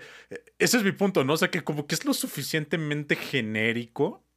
ese 0.58 0.76
es 0.76 0.82
mi 0.82 0.92
punto, 0.92 1.24
¿no? 1.24 1.32
O 1.32 1.36
sea, 1.38 1.50
que 1.50 1.64
como 1.64 1.86
que 1.86 1.94
es 1.94 2.04
lo 2.04 2.12
suficientemente 2.12 3.16
genérico 3.16 4.27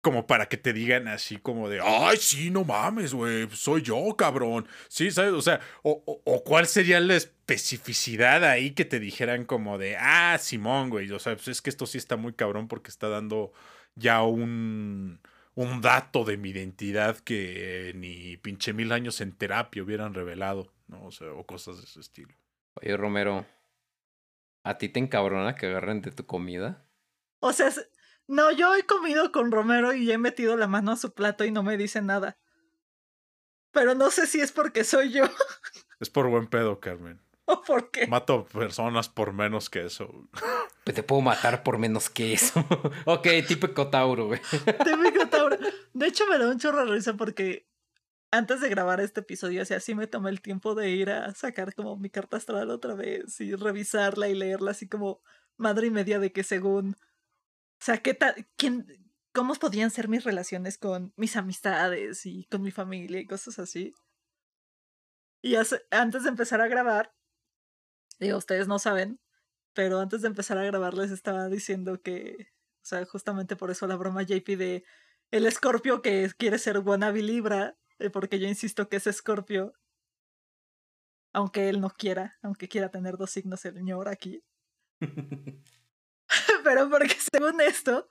como 0.00 0.26
para 0.26 0.48
que 0.48 0.56
te 0.56 0.72
digan 0.72 1.08
así 1.08 1.36
como 1.36 1.68
de, 1.68 1.80
ay, 1.82 2.16
sí, 2.16 2.50
no 2.50 2.64
mames, 2.64 3.14
güey, 3.14 3.48
soy 3.52 3.82
yo, 3.82 4.16
cabrón. 4.16 4.66
Sí, 4.88 5.10
¿sabes? 5.10 5.32
O 5.32 5.42
sea, 5.42 5.60
o, 5.82 6.02
o, 6.06 6.44
cuál 6.44 6.66
sería 6.66 7.00
la 7.00 7.16
especificidad 7.16 8.44
ahí 8.44 8.72
que 8.72 8.84
te 8.84 9.00
dijeran 9.00 9.44
como 9.44 9.78
de, 9.78 9.96
ah, 9.98 10.38
Simón, 10.38 10.90
güey. 10.90 11.10
O 11.12 11.18
sea, 11.18 11.34
pues 11.36 11.48
es 11.48 11.62
que 11.62 11.70
esto 11.70 11.86
sí 11.86 11.98
está 11.98 12.16
muy 12.16 12.32
cabrón 12.32 12.68
porque 12.68 12.90
está 12.90 13.08
dando 13.08 13.52
ya 13.94 14.22
un 14.22 15.20
un 15.54 15.80
dato 15.80 16.24
de 16.24 16.36
mi 16.36 16.50
identidad 16.50 17.18
que 17.18 17.92
ni 17.94 18.36
pinche 18.38 18.72
mil 18.72 18.92
años 18.92 19.20
en 19.20 19.32
terapia 19.32 19.82
hubieran 19.82 20.14
revelado, 20.14 20.72
¿no? 20.86 21.04
O 21.04 21.10
sea, 21.10 21.32
o 21.32 21.44
cosas 21.44 21.78
de 21.78 21.84
ese 21.84 22.00
estilo. 22.00 22.34
Oye, 22.74 22.96
Romero, 22.96 23.44
¿a 24.64 24.78
ti 24.78 24.88
te 24.88 25.00
encabrona 25.00 25.54
que 25.54 25.66
agarren 25.66 26.00
de 26.02 26.12
tu 26.12 26.24
comida? 26.24 26.86
O 27.40 27.52
sea, 27.52 27.70
no, 28.30 28.52
yo 28.52 28.76
he 28.76 28.84
comido 28.84 29.32
con 29.32 29.50
Romero 29.50 29.92
y 29.92 30.10
he 30.12 30.16
metido 30.16 30.56
la 30.56 30.68
mano 30.68 30.92
a 30.92 30.96
su 30.96 31.12
plato 31.12 31.44
y 31.44 31.50
no 31.50 31.64
me 31.64 31.76
dice 31.76 32.00
nada. 32.00 32.38
Pero 33.72 33.96
no 33.96 34.12
sé 34.12 34.28
si 34.28 34.40
es 34.40 34.52
porque 34.52 34.84
soy 34.84 35.10
yo. 35.10 35.24
Es 35.98 36.10
por 36.10 36.28
buen 36.28 36.46
pedo, 36.46 36.78
Carmen. 36.78 37.20
¿O 37.46 37.60
por 37.62 37.90
qué? 37.90 38.06
Mato 38.06 38.44
personas 38.46 39.08
por 39.08 39.32
menos 39.32 39.68
que 39.68 39.84
eso. 39.84 40.28
Pues 40.84 40.94
te 40.94 41.02
puedo 41.02 41.22
matar 41.22 41.64
por 41.64 41.78
menos 41.78 42.08
que 42.08 42.32
eso. 42.32 42.64
ok, 43.04 43.26
típico 43.48 43.88
Tauro, 43.88 44.28
güey. 44.28 44.40
típico 44.84 45.26
Tauro. 45.28 45.56
De 45.92 46.06
hecho, 46.06 46.24
me 46.28 46.38
da 46.38 46.46
un 46.46 46.60
chorro 46.60 46.86
de 46.86 46.92
risa 46.92 47.14
porque 47.14 47.66
antes 48.30 48.60
de 48.60 48.68
grabar 48.68 49.00
este 49.00 49.20
episodio, 49.20 49.62
así, 49.62 49.74
así 49.74 49.96
me 49.96 50.06
tomé 50.06 50.30
el 50.30 50.40
tiempo 50.40 50.76
de 50.76 50.90
ir 50.90 51.10
a 51.10 51.34
sacar 51.34 51.74
como 51.74 51.96
mi 51.96 52.10
carta 52.10 52.36
astral 52.36 52.70
otra 52.70 52.94
vez 52.94 53.40
y 53.40 53.56
revisarla 53.56 54.28
y 54.28 54.36
leerla 54.36 54.70
así 54.70 54.88
como 54.88 55.20
madre 55.56 55.88
y 55.88 55.90
media 55.90 56.20
de 56.20 56.30
que 56.30 56.44
según. 56.44 56.96
O 57.80 57.84
sea, 57.84 57.98
¿qué 57.98 58.12
tal? 58.12 58.46
¿Quién, 58.56 58.86
¿Cómo 59.32 59.54
podían 59.54 59.90
ser 59.90 60.08
mis 60.08 60.24
relaciones 60.24 60.76
con 60.76 61.14
mis 61.16 61.36
amistades 61.36 62.26
y 62.26 62.44
con 62.44 62.60
mi 62.62 62.70
familia 62.70 63.20
y 63.20 63.26
cosas 63.26 63.58
así? 63.58 63.94
Y 65.42 65.54
antes 65.90 66.24
de 66.24 66.28
empezar 66.28 66.60
a 66.60 66.68
grabar, 66.68 67.14
digo, 68.18 68.36
ustedes 68.36 68.68
no 68.68 68.78
saben, 68.78 69.18
pero 69.72 69.98
antes 70.00 70.20
de 70.20 70.28
empezar 70.28 70.58
a 70.58 70.64
grabar 70.64 70.92
les 70.92 71.10
estaba 71.10 71.48
diciendo 71.48 72.02
que, 72.02 72.48
o 72.82 72.84
sea, 72.84 73.04
justamente 73.06 73.56
por 73.56 73.70
eso 73.70 73.86
la 73.86 73.96
broma 73.96 74.22
JP 74.24 74.56
de 74.58 74.84
el 75.30 75.46
escorpio 75.46 76.02
que 76.02 76.30
quiere 76.36 76.58
ser 76.58 76.78
wannabe 76.80 77.22
Libra, 77.22 77.78
eh, 77.98 78.10
porque 78.10 78.38
yo 78.38 78.46
insisto 78.46 78.90
que 78.90 78.96
es 78.96 79.06
escorpio, 79.06 79.72
aunque 81.32 81.70
él 81.70 81.80
no 81.80 81.88
quiera, 81.90 82.36
aunque 82.42 82.68
quiera 82.68 82.90
tener 82.90 83.16
dos 83.16 83.30
signos 83.30 83.64
el 83.64 83.74
señor 83.74 84.08
aquí. 84.08 84.42
Pero 86.64 86.88
porque 86.88 87.16
según 87.32 87.60
esto, 87.60 88.10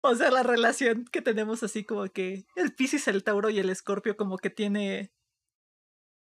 o 0.00 0.14
sea, 0.14 0.30
la 0.30 0.42
relación 0.42 1.04
que 1.06 1.22
tenemos 1.22 1.62
así 1.62 1.84
como 1.84 2.06
que 2.08 2.46
el 2.56 2.74
Piscis, 2.74 3.08
el 3.08 3.24
Tauro 3.24 3.50
y 3.50 3.58
el 3.58 3.70
Escorpio 3.70 4.16
como 4.16 4.38
que 4.38 4.50
tiene 4.50 5.12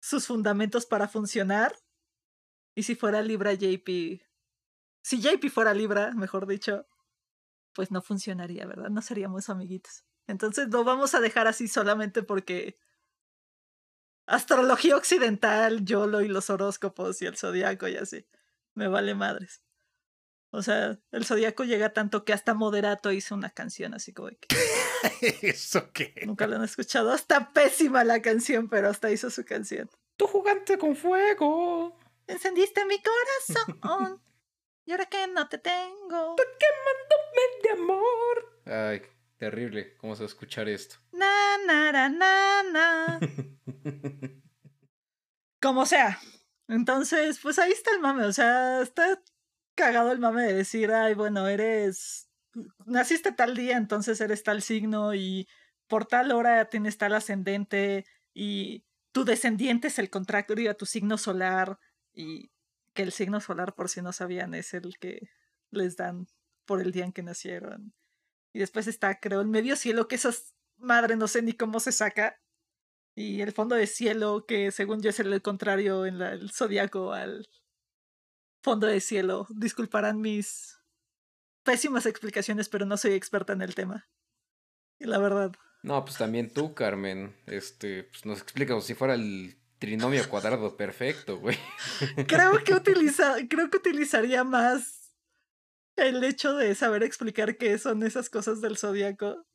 sus 0.01 0.27
fundamentos 0.27 0.87
para 0.87 1.09
funcionar. 1.09 1.77
Y 2.75 2.83
si 2.83 2.95
fuera 2.95 3.23
Libra 3.23 3.55
JP, 3.55 3.89
si 5.03 5.21
JP 5.21 5.49
fuera 5.51 5.73
Libra, 5.73 6.13
mejor 6.13 6.47
dicho, 6.47 6.87
pues 7.73 7.91
no 7.91 8.03
funcionaría, 8.03 8.67
¿verdad? 8.67 8.91
No 8.91 9.03
seríamos 9.03 9.49
amiguitos. 9.49 10.05
Entonces 10.27 10.69
lo 10.71 10.85
vamos 10.85 11.15
a 11.15 11.21
dejar 11.21 11.47
así 11.47 11.69
solamente 11.69 12.23
porque 12.23 12.79
astrología 14.27 14.97
occidental, 14.97 15.85
YOLO 15.85 16.23
y 16.23 16.29
los 16.29 16.51
horóscopos 16.51 17.23
y 17.23 17.27
el 17.27 17.37
zodiaco 17.37 17.89
y 17.89 17.97
así. 17.97 18.27
Me 18.75 18.89
vale 18.89 19.15
madres. 19.15 19.63
O 20.57 20.63
sea, 20.63 20.99
el 21.13 21.27
zodiaco 21.27 21.65
llega 21.65 21.93
tanto 21.93 22.25
que 22.25 22.33
hasta 22.33 22.55
Moderato 22.55 23.13
hizo 23.13 23.35
una 23.35 23.51
canción 23.51 23.93
así 23.93 24.15
como 24.15 24.31
que. 24.31 24.49
¿Eso 25.43 25.93
qué? 25.93 26.15
Nunca 26.25 26.47
lo 26.47 26.57
han 26.57 26.65
escuchado. 26.65 27.15
Está 27.15 27.53
pésima 27.53 28.05
la 28.05 28.23
canción, 28.23 28.71
pero 28.71 28.89
hasta 28.89 29.11
hizo 29.11 29.29
su 29.29 29.45
canción. 29.45 29.91
Tú 30.17 30.27
jugaste 30.27 30.79
con 30.79 30.97
fuego. 30.97 31.99
Encendiste 32.27 32.87
mi 32.87 32.97
corazón. 33.03 34.23
y 34.87 34.93
ahora 34.93 35.05
que 35.05 35.27
no 35.27 35.47
te 35.47 35.59
tengo. 35.59 36.37
Tú 36.37 36.43
quemándome 36.59 37.63
de 37.63 37.71
amor. 37.71 38.63
Ay, 38.65 39.03
terrible. 39.37 39.95
¿Cómo 39.99 40.17
se 40.17 40.23
va 40.23 40.25
a 40.25 40.29
escuchar 40.29 40.71
esto? 40.71 40.97
Na, 41.13 41.59
na, 41.67 42.09
na, 42.09 42.63
na. 42.63 43.21
Como 45.61 45.85
sea. 45.85 46.19
Entonces, 46.67 47.41
pues 47.43 47.59
ahí 47.59 47.73
está 47.73 47.91
el 47.91 48.01
mame. 48.01 48.25
O 48.25 48.33
sea, 48.33 48.81
está 48.81 49.21
cagado 49.77 50.11
el 50.11 50.19
mame 50.19 50.43
de 50.43 50.55
decir, 50.55 50.91
ay, 50.91 51.15
bueno, 51.15 51.47
eres. 51.47 52.29
Naciste 52.87 53.33
tal 53.33 53.55
día, 53.55 53.77
entonces 53.77 54.21
eres 54.21 54.43
tal 54.43 54.63
signo 54.63 55.15
y 55.15 55.47
por 55.87 56.07
tal 56.07 56.33
hora 56.33 56.69
tienes 56.69 56.99
tal 56.99 57.15
ascendente 57.15 58.05
y 58.35 58.85
tu 59.13 59.25
descendiente 59.25 59.89
es 59.89 59.99
el 59.99 60.11
contrario 60.11 60.71
a 60.71 60.75
tu 60.75 60.87
signo 60.87 61.19
solar 61.19 61.79
y 62.13 62.51
que 62.95 63.03
el 63.03 63.13
signo 63.13 63.41
solar, 63.41 63.75
por 63.75 63.89
si 63.89 64.03
no 64.03 64.13
sabían, 64.13 64.55
es 64.55 64.75
el 64.75 64.99
que 64.99 65.29
les 65.71 65.97
dan 65.97 66.27
por 66.65 66.81
el 66.81 66.93
día 66.93 67.05
en 67.05 67.13
que 67.13 67.23
nacieron. 67.23 67.93
Y 68.53 68.59
después 68.59 68.87
está, 68.87 69.21
creo, 69.21 69.43
el 69.43 69.49
medio 69.49 69.77
cielo, 69.77 70.09
que 70.09 70.17
esas 70.17 70.55
madre 70.79 71.17
no 71.17 71.29
sé 71.29 71.43
ni 71.43 71.53
cómo 71.53 71.79
se 71.81 71.93
saca. 71.93 72.41
Y 73.15 73.41
el 73.43 73.53
fondo 73.53 73.77
de 73.77 73.87
cielo, 73.87 74.47
que 74.47 74.71
según 74.71 75.03
yo 75.03 75.11
es 75.11 75.21
el 75.21 75.41
contrario 75.43 76.07
en 76.07 76.21
el 76.21 76.51
zodiaco 76.51 77.13
al 77.13 77.47
fondo 78.67 78.89
de 78.89 79.01
cielo. 79.01 79.47
Disculparán 79.51 80.21
mis 80.21 80.77
pésimas 81.63 82.05
explicaciones, 82.05 82.69
pero 82.69 82.85
no 82.85 82.97
soy 82.97 83.13
experta 83.13 83.53
en 83.53 83.63
el 83.63 83.77
tema. 83.77 84.09
Y 84.99 85.05
la 85.05 85.19
verdad. 85.19 85.53
No, 85.85 86.05
pues 86.05 86.19
también 86.19 86.53
tú, 86.53 86.75
Carmen, 86.75 87.37
este, 87.47 88.03
pues 88.03 88.27
nos 88.27 88.43
explicas 88.43 88.83
si 88.83 88.95
fuera 88.95 89.15
el 89.15 89.57
trinomio 89.79 90.29
cuadrado 90.29 90.77
perfecto, 90.77 91.39
güey. 91.39 91.57
Creo 92.27 92.65
que 92.65 92.75
utiliza, 92.75 93.37
creo 93.49 93.71
que 93.71 93.77
utilizaría 93.77 94.43
más 94.43 95.15
el 95.95 96.25
hecho 96.25 96.55
de 96.55 96.75
saber 96.75 97.05
explicar 97.05 97.57
qué 97.59 97.79
son 97.79 98.03
esas 98.03 98.29
cosas 98.29 98.61
del 98.61 98.77
zodiaco 98.79 99.47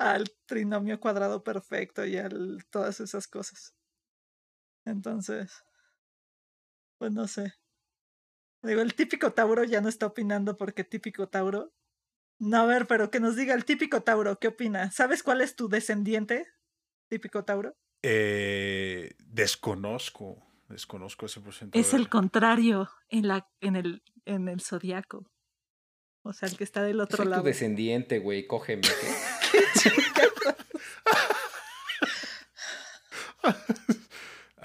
al 0.00 0.24
trinomio 0.46 0.98
cuadrado 0.98 1.44
perfecto 1.44 2.04
y 2.04 2.16
a 2.16 2.28
todas 2.70 2.98
esas 2.98 3.28
cosas. 3.28 3.76
Entonces, 4.84 5.62
pues 6.98 7.12
no 7.12 7.28
sé. 7.28 7.59
Digo, 8.62 8.82
el 8.82 8.94
típico 8.94 9.32
Tauro 9.32 9.64
ya 9.64 9.80
no 9.80 9.88
está 9.88 10.06
opinando 10.06 10.56
porque 10.56 10.84
típico 10.84 11.28
Tauro. 11.28 11.72
No, 12.38 12.58
a 12.58 12.66
ver, 12.66 12.86
pero 12.86 13.10
que 13.10 13.20
nos 13.20 13.36
diga 13.36 13.54
el 13.54 13.64
típico 13.64 14.02
Tauro, 14.02 14.38
¿qué 14.38 14.48
opina? 14.48 14.90
¿Sabes 14.90 15.22
cuál 15.22 15.40
es 15.40 15.56
tu 15.56 15.68
descendiente? 15.68 16.46
Típico 17.08 17.44
Tauro. 17.44 17.74
Eh, 18.02 19.14
desconozco, 19.18 20.46
desconozco 20.68 21.26
ese 21.26 21.40
porcentaje. 21.40 21.80
Es 21.80 21.92
el 21.94 22.08
contrario 22.08 22.88
en, 23.08 23.28
la, 23.28 23.48
en 23.60 23.76
el, 23.76 24.02
en 24.24 24.48
el 24.48 24.60
zodiaco. 24.60 25.30
O 26.22 26.32
sea, 26.32 26.48
el 26.48 26.56
que 26.56 26.64
está 26.64 26.82
del 26.82 27.00
otro 27.00 27.18
Soy 27.18 27.26
lado. 27.26 27.42
tu 27.42 27.46
descendiente, 27.48 28.18
güey, 28.18 28.46
cógeme. 28.46 28.82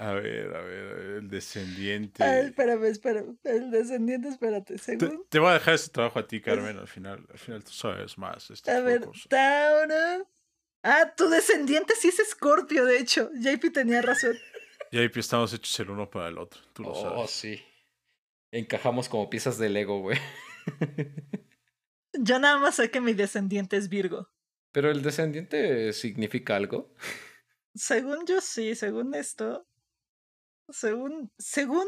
A 0.06 0.12
ver, 0.12 0.54
a 0.54 0.60
ver, 0.60 0.88
a 0.88 0.94
ver, 0.94 1.06
el 1.22 1.28
descendiente. 1.28 2.22
Ay, 2.22 2.46
espérame, 2.46 2.84
espérame. 2.84 3.36
El 3.42 3.70
descendiente, 3.70 4.28
espérate. 4.28 4.74
Te, 4.74 4.78
Según. 4.78 5.26
te 5.28 5.38
voy 5.38 5.50
a 5.50 5.54
dejar 5.54 5.74
ese 5.74 5.90
trabajo 5.90 6.18
a 6.20 6.26
ti, 6.28 6.40
Carmen. 6.40 6.78
Al 6.78 6.86
final, 6.86 7.26
al 7.30 7.38
final 7.38 7.64
tú 7.64 7.72
sabes 7.72 8.16
más. 8.18 8.50
este 8.50 8.70
A 8.70 8.80
ver. 8.80 9.08
Tauro. 9.28 10.28
Ah, 10.84 11.12
tu 11.16 11.28
descendiente 11.28 11.94
sí 11.98 12.08
es 12.08 12.20
Escorpio, 12.20 12.84
de 12.84 12.98
hecho. 12.98 13.30
JP 13.34 13.72
tenía 13.72 14.00
razón. 14.02 14.36
Ahí 14.92 15.10
estamos 15.14 15.52
hechos 15.52 15.80
el 15.80 15.90
uno 15.90 16.08
para 16.08 16.28
el 16.28 16.38
otro. 16.38 16.60
Tú 16.72 16.84
lo 16.84 16.90
Oh, 16.92 17.02
sabes. 17.02 17.30
sí. 17.32 17.60
Encajamos 18.52 19.08
como 19.08 19.28
piezas 19.28 19.58
de 19.58 19.68
Lego, 19.68 20.00
güey. 20.00 20.18
Yo 22.12 22.38
nada 22.38 22.58
más 22.58 22.76
sé 22.76 22.90
que 22.90 23.00
mi 23.00 23.12
descendiente 23.12 23.76
es 23.76 23.88
Virgo. 23.88 24.30
Pero 24.72 24.90
el 24.90 25.02
descendiente 25.02 25.92
significa 25.92 26.54
algo. 26.56 26.94
Según 27.74 28.24
yo 28.26 28.40
sí, 28.40 28.74
según 28.74 29.14
esto. 29.14 29.66
Según. 30.68 31.32
Según 31.38 31.86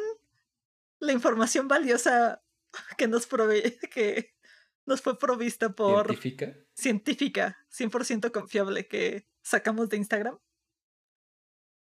la 1.00 1.12
información 1.12 1.68
valiosa 1.68 2.42
que 2.98 3.06
nos 3.08 3.26
prove 3.26 3.78
que 3.92 4.34
nos 4.86 5.00
fue 5.02 5.18
provista 5.18 5.70
por 5.74 6.06
¿Científica? 6.06 6.56
científica, 6.74 7.66
100% 7.70 8.30
confiable 8.32 8.88
que 8.88 9.28
sacamos 9.42 9.88
de 9.90 9.98
Instagram. 9.98 10.38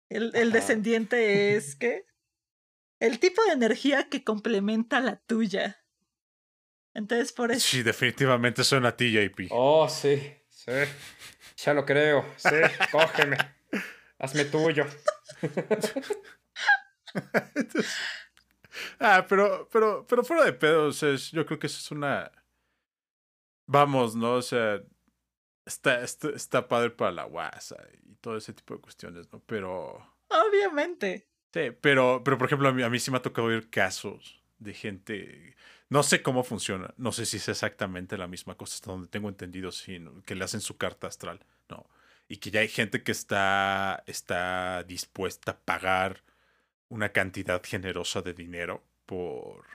El, 0.09 0.35
el 0.35 0.51
descendiente 0.51 1.55
es 1.55 1.75
que 1.75 2.05
el 2.99 3.19
tipo 3.19 3.43
de 3.45 3.53
energía 3.53 4.09
que 4.09 4.23
complementa 4.23 4.99
la 4.99 5.17
tuya. 5.21 5.83
Entonces 6.93 7.31
por 7.31 7.51
eso 7.51 7.65
Sí, 7.65 7.83
definitivamente 7.83 8.63
suena 8.63 8.89
a 8.89 8.97
ti, 8.97 9.11
JP. 9.13 9.47
Oh, 9.51 9.87
sí, 9.87 10.21
sí. 10.49 10.71
Ya 11.63 11.73
lo 11.73 11.85
creo. 11.85 12.25
Sí, 12.35 12.49
cógeme. 12.91 13.37
Hazme 14.17 14.45
tuyo. 14.45 14.85
Ah, 18.99 19.25
pero, 19.27 19.67
pero, 19.71 20.05
pero 20.07 20.23
fuera 20.23 20.43
de 20.45 20.53
pedo, 20.53 20.87
o 20.87 20.91
sea, 20.91 21.09
es- 21.11 21.31
yo 21.31 21.45
creo 21.45 21.59
que 21.59 21.67
eso 21.67 21.79
es 21.79 21.91
una. 21.91 22.31
Vamos, 23.65 24.15
¿no? 24.15 24.33
O 24.35 24.41
sea, 24.41 24.81
está, 25.65 26.01
está, 26.03 26.29
está 26.31 26.67
padre 26.67 26.91
para 26.91 27.11
la 27.11 27.25
guasa 27.25 27.77
y 28.03 28.15
todo 28.15 28.37
ese 28.37 28.53
tipo 28.53 28.75
de 28.75 28.81
cuestiones, 28.81 29.31
¿no? 29.33 29.41
Pero. 29.45 30.15
obviamente. 30.29 31.27
Sí, 31.53 31.71
pero, 31.81 32.21
pero 32.23 32.37
por 32.37 32.47
ejemplo, 32.47 32.69
a 32.69 32.73
mí, 32.73 32.83
a 32.83 32.89
mí 32.89 32.99
sí 32.99 33.11
me 33.11 33.17
ha 33.17 33.21
tocado 33.21 33.47
ver 33.49 33.69
casos 33.69 34.43
de 34.59 34.73
gente. 34.73 35.55
No 35.89 36.03
sé 36.03 36.21
cómo 36.23 36.43
funciona, 36.43 36.93
no 36.97 37.11
sé 37.11 37.25
si 37.25 37.37
es 37.37 37.49
exactamente 37.49 38.17
la 38.17 38.27
misma 38.27 38.55
cosa, 38.57 38.75
hasta 38.75 38.91
donde 38.91 39.07
tengo 39.09 39.29
entendido, 39.29 39.71
sí, 39.71 39.99
que 40.25 40.35
le 40.35 40.45
hacen 40.45 40.61
su 40.61 40.77
carta 40.77 41.07
astral, 41.07 41.41
¿no? 41.69 41.87
Y 42.27 42.37
que 42.37 42.51
ya 42.51 42.61
hay 42.61 42.67
gente 42.69 43.03
que 43.03 43.11
está, 43.11 44.03
está 44.07 44.83
dispuesta 44.83 45.51
a 45.53 45.59
pagar 45.59 46.23
una 46.89 47.09
cantidad 47.11 47.61
generosa 47.63 48.21
de 48.21 48.33
dinero 48.33 48.83
por, 49.05 49.65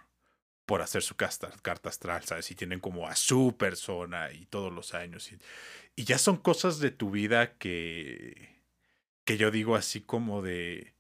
por 0.67 0.83
hacer 0.83 1.03
su 1.03 1.17
casta- 1.17 1.53
carta 1.63 1.89
astral, 1.89 2.25
¿sabes? 2.25 2.51
Y 2.51 2.55
tienen 2.55 2.81
como 2.81 3.09
a 3.09 3.17
su 3.17 3.57
persona 3.59 4.33
y 4.33 4.47
todos 4.47 4.73
los 4.73 4.95
años. 4.95 5.33
Y, 5.33 5.39
y 5.97 6.05
ya 6.05 6.19
son 6.19 6.37
cosas 6.39 6.79
de 6.81 6.91
tu 6.91 7.11
vida 7.11 7.57
que, 7.59 8.61
que 9.25 9.37
yo 9.37 9.51
digo 9.51 9.77
así 9.77 10.01
como 10.03 10.43
de... 10.43 10.95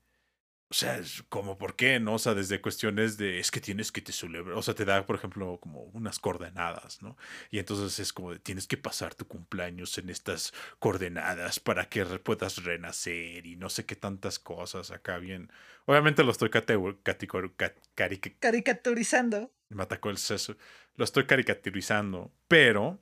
O 0.74 0.76
sea, 0.76 0.98
es 0.98 1.22
como, 1.28 1.56
¿por 1.56 1.76
qué? 1.76 2.00
¿No? 2.00 2.14
O 2.14 2.18
sea, 2.18 2.34
desde 2.34 2.60
cuestiones 2.60 3.16
de, 3.16 3.38
es 3.38 3.52
que 3.52 3.60
tienes 3.60 3.92
que 3.92 4.00
te 4.00 4.10
celebrar. 4.10 4.56
O 4.56 4.62
sea, 4.62 4.74
te 4.74 4.84
da, 4.84 5.06
por 5.06 5.14
ejemplo, 5.14 5.56
como 5.60 5.84
unas 5.92 6.18
coordenadas, 6.18 7.00
¿no? 7.00 7.16
Y 7.52 7.60
entonces 7.60 8.00
es 8.00 8.12
como 8.12 8.32
de, 8.32 8.40
tienes 8.40 8.66
que 8.66 8.76
pasar 8.76 9.14
tu 9.14 9.28
cumpleaños 9.28 9.96
en 9.98 10.10
estas 10.10 10.52
coordenadas 10.80 11.60
para 11.60 11.88
que 11.88 12.04
puedas 12.04 12.64
renacer 12.64 13.46
y 13.46 13.54
no 13.54 13.70
sé 13.70 13.86
qué 13.86 13.94
tantas 13.94 14.40
cosas 14.40 14.90
acá 14.90 15.18
bien. 15.18 15.48
Obviamente 15.84 16.24
lo 16.24 16.32
estoy 16.32 16.50
Caricaturizando. 18.40 19.52
me 19.68 19.84
atacó 19.84 20.10
el 20.10 20.18
seso. 20.18 20.56
Lo 20.96 21.04
estoy 21.04 21.26
caricaturizando, 21.26 22.32
pero. 22.48 22.98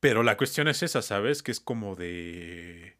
Pero 0.00 0.24
la 0.24 0.36
cuestión 0.36 0.66
es 0.66 0.82
esa, 0.82 1.00
¿sabes? 1.00 1.44
Que 1.44 1.52
es 1.52 1.60
como 1.60 1.94
de. 1.94 2.96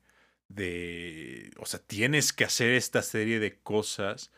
De. 0.48 1.50
O 1.58 1.66
sea, 1.66 1.80
tienes 1.80 2.32
que 2.32 2.44
hacer 2.44 2.72
esta 2.74 3.02
serie 3.02 3.40
de 3.40 3.58
cosas 3.60 4.30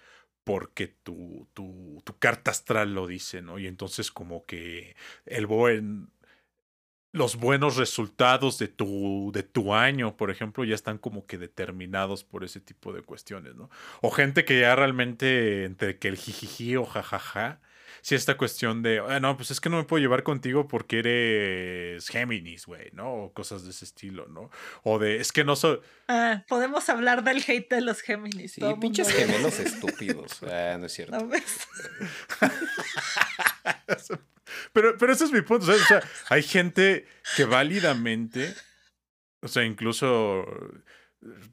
porque 0.45 0.89
tu, 0.89 1.47
tu, 1.53 2.01
tu 2.05 2.19
carta 2.19 2.51
astral 2.51 2.95
lo 2.95 3.07
dice, 3.07 3.43
¿no? 3.43 3.59
Y 3.59 3.67
entonces, 3.67 4.11
como 4.11 4.47
que 4.47 4.97
el 5.27 5.47
buen. 5.47 6.11
Los 7.13 7.37
buenos 7.37 7.77
resultados 7.77 8.59
de 8.59 8.69
tu, 8.69 9.31
de 9.33 9.43
tu 9.43 9.75
año, 9.75 10.17
por 10.17 10.31
ejemplo, 10.31 10.65
ya 10.65 10.75
están 10.75 10.99
como 10.99 11.27
que 11.27 11.39
determinados 11.39 12.23
por 12.23 12.45
ese 12.45 12.61
tipo 12.61 12.93
de 12.93 13.03
cuestiones, 13.03 13.57
¿no? 13.57 13.71
O 14.03 14.11
gente 14.11 14.45
que 14.45 14.61
ya 14.61 14.77
realmente 14.77 15.65
entre 15.65 15.99
que 15.99 16.09
el 16.09 16.17
jijiji 16.17 16.77
o 16.77 16.85
jajaja, 16.85 17.61
sí 18.09 18.15
esta 18.15 18.39
cuestión 18.39 18.83
de, 18.83 19.01
"Ah, 19.07 19.21
no, 19.21 19.37
pues 19.37 19.51
es 19.51 19.61
que 19.61 19.69
no 19.69 19.77
me 19.77 19.85
puedo 19.85 20.01
llevar 20.01 20.23
contigo 20.23 20.67
porque 20.67 21.01
eres 21.01 22.09
Géminis, 22.09 22.65
güey, 22.65 22.89
¿no? 22.93 23.13
O 23.13 23.33
cosas 23.35 23.65
de 23.65 23.71
ese 23.71 23.85
estilo, 23.85 24.27
¿no? 24.29 24.51
O 24.83 24.99
de, 24.99 25.17
es 25.21 25.31
que 25.31 25.45
no 25.45 25.57
soy... 25.57 25.81
Ah, 26.09 26.43
podemos 26.49 26.89
hablar 26.89 27.23
del 27.23 27.45
hate 27.47 27.69
de 27.75 27.81
los 27.83 28.01
Géminis. 28.01 28.53
Sí, 28.53 28.63
pinches 28.81 29.13
lo- 29.13 29.19
gemelos 29.19 29.59
estúpidos. 29.61 30.41
Ah, 30.51 30.77
no 30.79 30.87
es 30.87 30.93
cierto. 30.95 31.19
¿No 31.19 31.27
ves? 31.29 31.43
pero, 34.73 34.97
pero 34.97 35.13
ese 35.13 35.25
es 35.25 35.33
mi 35.33 35.43
punto, 35.43 35.67
¿sabes? 35.67 35.83
O 35.83 35.87
sea, 35.87 36.03
hay 36.31 36.43
gente 36.43 37.07
que 37.37 37.45
válidamente, 37.45 38.55
o 39.43 39.49
sea, 39.49 39.65
incluso 39.65 40.47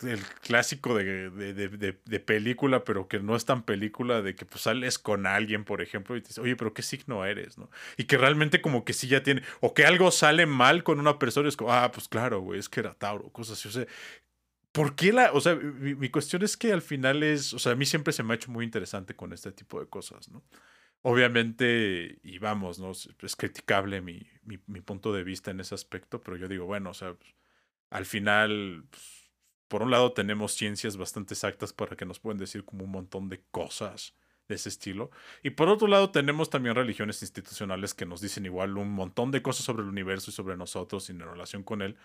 el 0.04 0.20
clásico 0.42 0.96
de, 0.96 1.30
de, 1.32 1.54
de- 1.54 1.98
de- 2.06 2.20
película, 2.20 2.84
pero 2.84 3.08
que 3.08 3.20
no 3.20 3.36
es 3.36 3.46
tan 3.46 3.64
película, 3.64 4.22
de 4.22 4.36
que 4.36 4.46
pues 4.46 4.62
sales 4.62 5.00
con 5.00 5.26
alguien, 5.26 5.64
por 5.66 5.82
ejemplo, 5.82 6.16
y 6.16 6.22
te 6.22 6.28
dices, 6.30 6.44
oye, 6.44 6.56
pero 6.56 6.74
¿qué 6.74 6.82
signo 6.84 7.26
eres? 7.26 7.58
¿no? 7.58 7.70
Y 7.98 8.06
que 8.06 8.18
realmente 8.18 8.62
como 8.62 8.86
que 8.86 8.94
sí 8.94 9.08
ya 9.08 9.24
tiene, 9.24 9.42
o 9.62 9.74
que 9.74 9.86
algo 9.86 10.12
sale 10.12 10.46
mal 10.46 10.84
con 10.84 11.00
una 11.00 11.18
persona, 11.20 11.50
es 11.50 11.58
como, 11.58 11.74
ah, 11.74 11.92
pues 11.92 12.08
claro, 12.08 12.42
güey, 12.42 12.60
es 12.60 12.70
que 12.70 12.80
era 12.82 12.94
Tauro, 12.94 13.30
cosas 13.32 13.58
así, 13.60 13.68
o 13.68 13.72
sea, 13.72 13.86
¿por 14.72 14.96
qué 14.96 15.14
la, 15.14 15.32
o 15.34 15.42
sea, 15.42 15.56
mi, 15.56 15.96
mi 15.96 16.10
cuestión 16.10 16.44
es 16.44 16.58
que 16.58 16.72
al 16.74 16.82
final 16.82 17.24
es, 17.24 17.54
o 17.54 17.60
sea, 17.60 17.74
a 17.74 17.76
mí 17.76 17.86
siempre 17.86 18.14
se 18.14 18.24
me 18.24 18.34
ha 18.34 18.36
hecho 18.36 18.52
muy 18.52 18.66
interesante 18.66 19.16
con 19.16 19.34
este 19.34 19.52
tipo 19.52 19.80
de 19.80 19.88
cosas, 19.88 20.30
¿no? 20.30 20.44
Obviamente, 21.04 22.20
y 22.24 22.40
vamos, 22.40 22.80
¿no? 22.80 22.92
Es, 22.92 23.36
criticable 23.38 24.02
mi, 24.02 24.28
mi, 24.44 24.60
mi 24.68 24.82
punto 24.82 25.14
de 25.14 25.24
vista 25.24 25.52
en 25.52 25.60
ese 25.62 25.76
aspecto, 25.76 26.22
pero 26.22 26.38
yo 26.38 26.48
digo, 26.48 26.66
bueno, 26.66 26.92
o 26.92 26.94
sea, 26.96 27.16
al 27.92 28.06
final, 28.06 28.86
pues, 28.90 29.25
por 29.68 29.82
un 29.82 29.92
lado 29.92 30.12
tenemos 30.14 30.54
ciencias 30.54 30.98
bastante 30.98 31.34
exactas 31.34 31.74
para 31.74 31.96
que 31.96 32.06
nos 32.06 32.20
pueden 32.20 32.38
decir 32.38 32.64
como 32.66 32.86
un 32.86 32.92
montón 32.92 33.30
de 33.30 33.42
cosas 33.52 34.14
de 34.48 34.56
ese 34.56 34.70
estilo. 34.70 35.12
Y 35.44 35.52
por 35.52 35.70
otro 35.70 35.88
lado 35.88 36.12
tenemos 36.12 36.50
también 36.50 36.76
religiones 36.76 37.22
institucionales 37.22 37.94
que 37.94 38.06
nos 38.06 38.22
dicen 38.22 38.46
igual 38.46 38.78
un 38.78 38.92
montón 38.92 39.32
de 39.32 39.42
cosas 39.42 39.66
sobre 39.66 39.84
el 39.84 39.90
universo 39.90 40.30
y 40.30 40.34
sobre 40.34 40.58
nosotros 40.58 41.10
y 41.10 41.14
en 41.14 41.20
relación 41.20 41.64
con 41.64 41.82
él, 41.82 41.98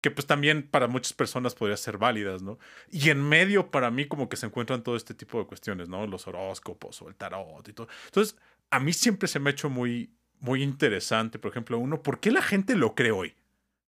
que 0.00 0.10
pues 0.10 0.26
también 0.26 0.68
para 0.68 0.88
muchas 0.88 1.12
personas 1.12 1.54
podría 1.54 1.76
ser 1.76 1.98
válidas, 1.98 2.42
¿no? 2.42 2.58
Y 2.90 3.10
en 3.10 3.22
medio 3.22 3.70
para 3.70 3.90
mí 3.90 4.06
como 4.06 4.28
que 4.28 4.36
se 4.36 4.46
encuentran 4.46 4.82
todo 4.82 4.96
este 4.96 5.14
tipo 5.14 5.38
de 5.38 5.46
cuestiones, 5.46 5.88
¿no? 5.88 6.06
Los 6.06 6.26
horóscopos 6.26 7.00
o 7.02 7.08
el 7.08 7.14
tarot 7.14 7.66
y 7.68 7.72
todo. 7.72 7.88
Entonces, 8.06 8.36
a 8.70 8.80
mí 8.80 8.92
siempre 8.92 9.28
se 9.28 9.38
me 9.38 9.50
ha 9.50 9.52
hecho 9.52 9.70
muy, 9.70 10.10
muy 10.40 10.62
interesante, 10.62 11.38
por 11.38 11.52
ejemplo, 11.52 11.78
uno, 11.78 12.02
¿por 12.02 12.20
qué 12.20 12.30
la 12.30 12.42
gente 12.42 12.76
lo 12.76 12.94
cree 12.94 13.12
hoy? 13.12 13.34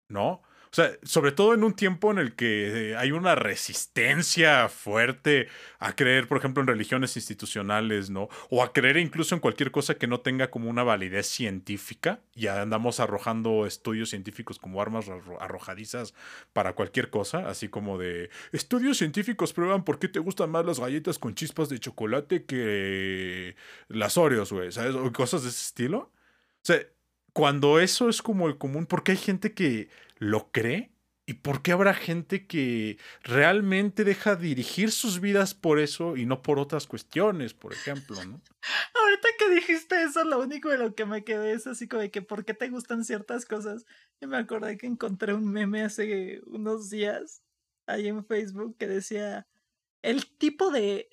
¿No? 0.09 0.43
O 0.75 0.77
sea, 0.77 0.91
sobre 1.05 1.31
todo 1.31 1.55
en 1.55 1.63
un 1.63 1.75
tiempo 1.75 2.11
en 2.11 2.19
el 2.19 2.35
que 2.35 2.91
eh, 2.91 2.97
hay 2.97 3.13
una 3.13 3.37
resistencia 3.37 4.69
fuerte 4.69 5.47
a 5.79 5.95
creer, 5.95 6.27
por 6.27 6.37
ejemplo, 6.39 6.61
en 6.63 6.67
religiones 6.67 7.15
institucionales, 7.15 8.11
¿no? 8.11 8.29
O 8.51 8.61
a 8.61 8.73
creer 8.73 8.97
incluso 8.97 9.37
en 9.37 9.41
cualquier 9.41 9.71
cosa 9.71 9.95
que 9.95 10.09
no 10.09 10.19
tenga 10.19 10.51
como 10.51 10.69
una 10.69 10.83
validez 10.83 11.29
científica. 11.29 12.23
Ya 12.35 12.61
andamos 12.61 12.99
arrojando 12.99 13.67
estudios 13.67 14.11
científicos 14.11 14.59
como 14.59 14.83
armas 14.83 15.07
arro- 15.07 15.39
arrojadizas 15.41 16.13
para 16.53 16.73
cualquier 16.73 17.09
cosa, 17.09 17.49
así 17.49 17.69
como 17.69 17.97
de 17.97 18.31
estudios 18.51 18.99
científicos 18.99 19.53
prueban 19.53 19.85
por 19.85 20.01
qué 20.01 20.09
te 20.09 20.19
gustan 20.19 20.51
más 20.51 20.67
las 20.67 20.81
galletas 20.81 21.21
con 21.21 21.37
chispas 21.37 21.69
de 21.69 21.79
chocolate 21.79 22.47
que 22.47 23.55
las 23.87 24.19
Oreos, 24.19 24.53
güey, 24.53 24.73
¿sabes? 24.73 24.97
O 24.97 25.13
cosas 25.13 25.45
de 25.45 25.51
ese 25.51 25.67
estilo. 25.67 25.99
O 25.99 26.65
sea, 26.65 26.81
cuando 27.33 27.81
eso 27.81 28.09
es 28.09 28.23
como 28.23 28.49
el 28.49 28.59
común, 28.59 28.87
porque 28.87 29.13
hay 29.13 29.19
gente 29.19 29.55
que 29.55 29.89
lo 30.17 30.51
cree 30.51 30.95
¿Y 31.27 31.35
por 31.35 31.63
qué 31.63 31.73
habrá 31.73 31.95
gente 31.95 32.47
que 32.47 32.99
realmente 33.23 34.05
deja 34.05 34.37
dirigir 34.37 34.93
sus 34.93 35.21
vidas 35.21 35.55
por 35.55 35.79
eso 35.79 36.19
y 36.19 36.27
no 36.27 36.43
por 36.43 36.59
otras 36.59 36.87
cuestiones, 36.87 37.55
por 37.55 37.73
ejemplo, 37.73 38.23
¿no? 38.27 38.43
Ahorita 38.95 39.29
que 39.39 39.49
dijiste 39.55 40.03
eso, 40.03 40.25
lo 40.25 40.41
único 40.41 40.69
de 40.69 40.77
lo 40.77 40.95
que 40.95 41.07
me 41.07 41.25
quedé 41.25 41.53
es 41.53 41.67
así 41.67 41.89
como 41.89 42.03
de 42.03 42.11
que 42.11 42.21
por 42.21 42.45
qué 42.45 42.53
te 42.53 42.69
gustan 42.69 43.05
ciertas 43.05 43.47
cosas. 43.47 43.87
Y 44.21 44.27
me 44.27 44.37
acordé 44.37 44.77
que 44.77 44.87
encontré 44.87 45.33
un 45.33 45.51
meme 45.51 45.83
hace 45.83 46.43
unos 46.45 46.91
días 46.91 47.43
ahí 47.87 48.09
en 48.09 48.27
Facebook 48.27 48.77
que 48.77 48.87
decía 48.87 49.49
el 50.03 50.27
tipo 50.37 50.71
de 50.71 51.09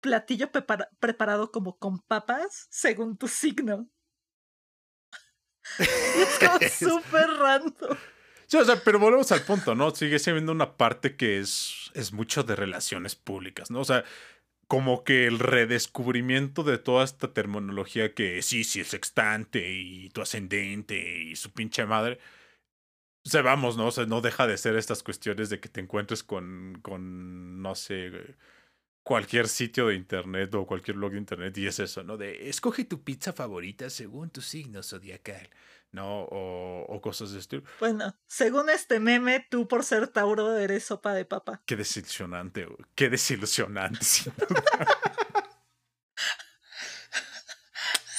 platillo 0.00 0.50
preparado 0.50 1.52
como 1.52 1.78
con 1.78 1.98
papas 1.98 2.68
según 2.70 3.18
tu 3.18 3.28
signo. 3.28 3.86
es 5.78 6.38
como 6.38 6.58
súper 7.02 7.28
random. 7.28 7.98
Sí, 8.46 8.56
o 8.56 8.64
sea, 8.64 8.80
pero 8.84 8.98
volvemos 8.98 9.32
al 9.32 9.42
punto, 9.42 9.74
¿no? 9.74 9.90
Sigue 9.94 10.18
siendo 10.18 10.52
una 10.52 10.76
parte 10.76 11.16
que 11.16 11.38
es, 11.40 11.90
es 11.94 12.12
mucho 12.12 12.44
de 12.44 12.56
relaciones 12.56 13.16
públicas, 13.16 13.70
¿no? 13.70 13.80
O 13.80 13.84
sea, 13.84 14.04
como 14.68 15.04
que 15.04 15.26
el 15.26 15.38
redescubrimiento 15.38 16.62
de 16.64 16.78
toda 16.78 17.04
esta 17.04 17.32
terminología 17.32 18.14
que 18.14 18.42
sí, 18.42 18.64
sí, 18.64 18.80
es 18.80 18.88
sextante 18.88 19.70
y 19.72 20.10
tu 20.10 20.22
ascendente 20.22 21.22
y 21.22 21.36
su 21.36 21.52
pinche 21.52 21.86
madre. 21.86 22.18
O 23.24 23.42
vamos, 23.42 23.76
¿no? 23.76 23.88
O 23.88 23.90
sea, 23.90 24.06
no 24.06 24.20
deja 24.20 24.46
de 24.46 24.56
ser 24.56 24.76
estas 24.76 25.02
cuestiones 25.02 25.50
de 25.50 25.60
que 25.60 25.68
te 25.68 25.80
encuentres 25.80 26.22
con, 26.22 26.78
con 26.82 27.60
no 27.60 27.74
sé, 27.74 28.36
cualquier 29.02 29.48
sitio 29.48 29.88
de 29.88 29.96
internet 29.96 30.54
o 30.54 30.66
cualquier 30.66 30.96
blog 30.96 31.12
de 31.12 31.18
internet 31.18 31.56
y 31.58 31.66
es 31.66 31.78
eso, 31.80 32.02
¿no? 32.04 32.16
De 32.16 32.48
escoge 32.48 32.84
tu 32.84 33.02
pizza 33.02 33.32
favorita 33.32 33.90
según 33.90 34.30
tu 34.30 34.40
signo 34.42 34.82
zodiacal. 34.82 35.48
¿No? 35.92 36.24
O, 36.30 37.00
cosas 37.02 37.32
de 37.32 37.38
estilo. 37.38 37.62
Bueno, 37.78 38.16
según 38.26 38.70
este 38.70 39.00
meme, 39.00 39.46
tú 39.50 39.68
por 39.68 39.84
ser 39.84 40.08
Tauro 40.08 40.56
eres 40.56 40.84
sopa 40.84 41.14
de 41.14 41.24
papa. 41.24 41.62
Qué 41.66 41.76
desilusionante, 41.76 42.66
Qué 42.94 43.08
desilusionante, 43.08 44.00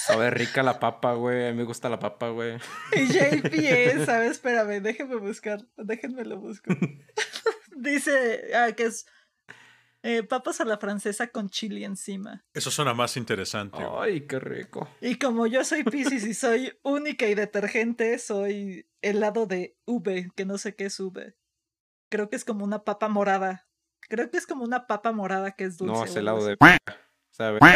Sabe 0.08 0.30
rica 0.30 0.62
la 0.62 0.80
papa, 0.80 1.12
güey. 1.12 1.48
A 1.48 1.50
mí 1.50 1.58
me 1.58 1.64
gusta 1.64 1.90
la 1.90 1.98
papa, 1.98 2.30
güey. 2.30 2.56
Y 2.92 3.08
JP 3.08 4.06
¿sabes? 4.06 4.30
Espérame, 4.38 4.80
déjenme 4.80 5.16
buscar. 5.16 5.66
Déjenme 5.76 6.24
lo 6.24 6.38
busco. 6.38 6.74
Dice 7.76 8.50
ah, 8.54 8.72
que 8.72 8.84
es 8.84 9.04
eh, 10.02 10.22
papas 10.22 10.60
a 10.60 10.64
la 10.64 10.78
francesa 10.78 11.28
con 11.28 11.50
chili 11.50 11.84
encima. 11.84 12.44
Eso 12.54 12.70
suena 12.70 12.94
más 12.94 13.16
interesante. 13.16 13.78
Ay, 13.98 14.26
qué 14.26 14.38
rico. 14.38 14.88
Y 15.00 15.16
como 15.18 15.46
yo 15.46 15.64
soy 15.64 15.82
Pisces 15.84 16.24
y 16.24 16.34
soy 16.34 16.72
única 16.82 17.26
y 17.26 17.34
detergente, 17.34 18.18
soy 18.18 18.88
helado 19.02 19.46
de 19.46 19.76
V, 19.86 20.30
que 20.36 20.44
no 20.44 20.58
sé 20.58 20.74
qué 20.76 20.86
es 20.86 21.00
V. 21.00 21.34
Creo 22.10 22.28
que 22.30 22.36
es 22.36 22.44
como 22.44 22.64
una 22.64 22.84
papa 22.84 23.08
morada. 23.08 23.68
Creo 24.00 24.30
que 24.30 24.38
es 24.38 24.46
como 24.46 24.64
una 24.64 24.86
papa 24.86 25.12
morada 25.12 25.50
que 25.52 25.64
es 25.64 25.76
dulce. 25.76 25.92
No, 25.92 26.04
es 26.04 26.14
helado 26.16 26.44
de... 26.44 26.56
¿Sabe? 27.30 27.58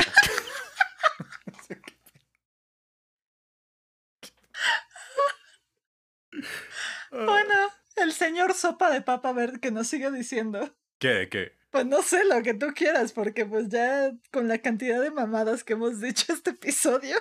bueno, 7.11 7.55
el 7.97 8.12
señor 8.12 8.55
sopa 8.55 8.91
de 8.91 9.03
papa 9.03 9.33
verde 9.33 9.61
que 9.61 9.70
nos 9.70 9.89
sigue 9.89 10.11
diciendo. 10.11 10.75
¿Qué? 11.03 11.29
¿Qué? 11.29 11.51
Pues 11.73 11.85
no 11.85 12.01
sé 12.01 12.25
lo 12.25 12.41
que 12.45 12.55
tú 12.55 12.69
quieras, 12.77 13.13
porque 13.13 13.45
pues 13.45 13.69
ya 13.69 14.13
con 14.31 14.47
la 14.47 14.59
cantidad 14.59 15.03
de 15.03 15.11
mamadas 15.11 15.65
que 15.65 15.73
hemos 15.73 16.01
dicho 16.01 16.33
este 16.33 16.51
episodio, 16.51 17.17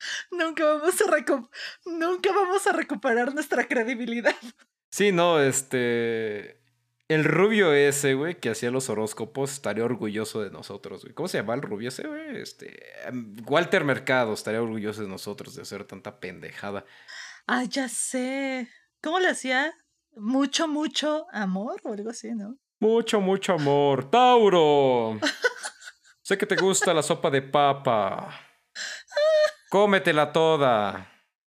nunca 0.30 0.64
vamos 0.64 0.94
a 1.02 1.26
nunca 1.84 2.32
vamos 2.32 2.66
a 2.66 2.72
recuperar 2.72 3.34
nuestra 3.34 3.68
credibilidad. 3.68 4.34
Sí, 4.90 5.12
no, 5.12 5.42
este 5.42 6.58
el 7.08 7.24
rubio 7.24 7.74
ese, 7.74 8.14
güey, 8.14 8.40
que 8.40 8.48
hacía 8.48 8.70
los 8.70 8.88
horóscopos, 8.88 9.52
estaría 9.52 9.84
orgulloso 9.84 10.40
de 10.40 10.50
nosotros, 10.50 11.02
güey. 11.02 11.12
¿Cómo 11.12 11.28
se 11.28 11.36
llama 11.36 11.52
el 11.52 11.60
rubio 11.60 11.90
ese, 11.90 12.08
güey? 12.08 12.40
Este, 12.40 12.80
em, 13.06 13.36
Walter 13.46 13.84
Mercado 13.84 14.32
estaría 14.32 14.62
orgulloso 14.62 15.02
de 15.02 15.08
nosotros 15.08 15.54
de 15.54 15.60
hacer 15.60 15.84
tanta 15.84 16.18
pendejada. 16.18 16.86
Ah, 17.46 17.64
ya 17.64 17.90
sé. 17.90 18.70
¿Cómo 19.02 19.18
le 19.18 19.28
hacía? 19.28 19.74
Mucho, 20.16 20.66
mucho 20.66 21.26
amor 21.30 21.78
o 21.84 21.92
algo 21.92 22.08
así, 22.08 22.34
¿no? 22.34 22.56
Mucho, 22.80 23.20
mucho 23.20 23.52
amor. 23.52 24.10
Tauro. 24.10 25.20
sé 26.22 26.38
que 26.38 26.46
te 26.46 26.56
gusta 26.56 26.94
la 26.94 27.02
sopa 27.02 27.28
de 27.28 27.42
papa. 27.42 28.40
Cómetela 29.68 30.32
toda. 30.32 31.06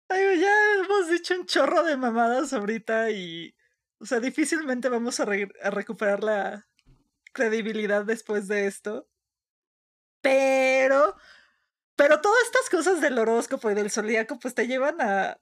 Ay, 0.08 0.40
ya 0.40 0.54
hemos 0.76 1.10
dicho 1.10 1.34
un 1.34 1.44
chorro 1.44 1.82
de 1.84 1.98
mamadas 1.98 2.54
ahorita 2.54 3.10
y. 3.10 3.54
O 4.00 4.06
sea, 4.06 4.20
difícilmente 4.20 4.88
vamos 4.88 5.20
a, 5.20 5.26
recuperar 5.26 6.24
la 6.24 6.66
credibilidad 7.34 8.06
después 8.06 8.48
de 8.48 8.66
esto. 8.66 9.06
Pero. 10.22 11.14
Pero 11.94 12.22
todas 12.22 12.42
estas 12.44 12.70
cosas 12.70 13.02
del 13.02 13.18
horóscopo 13.18 13.70
y 13.70 13.74
del 13.74 13.90
zodíaco, 13.90 14.38
pues 14.38 14.54
te 14.54 14.66
llevan 14.66 14.98
a, 15.02 15.38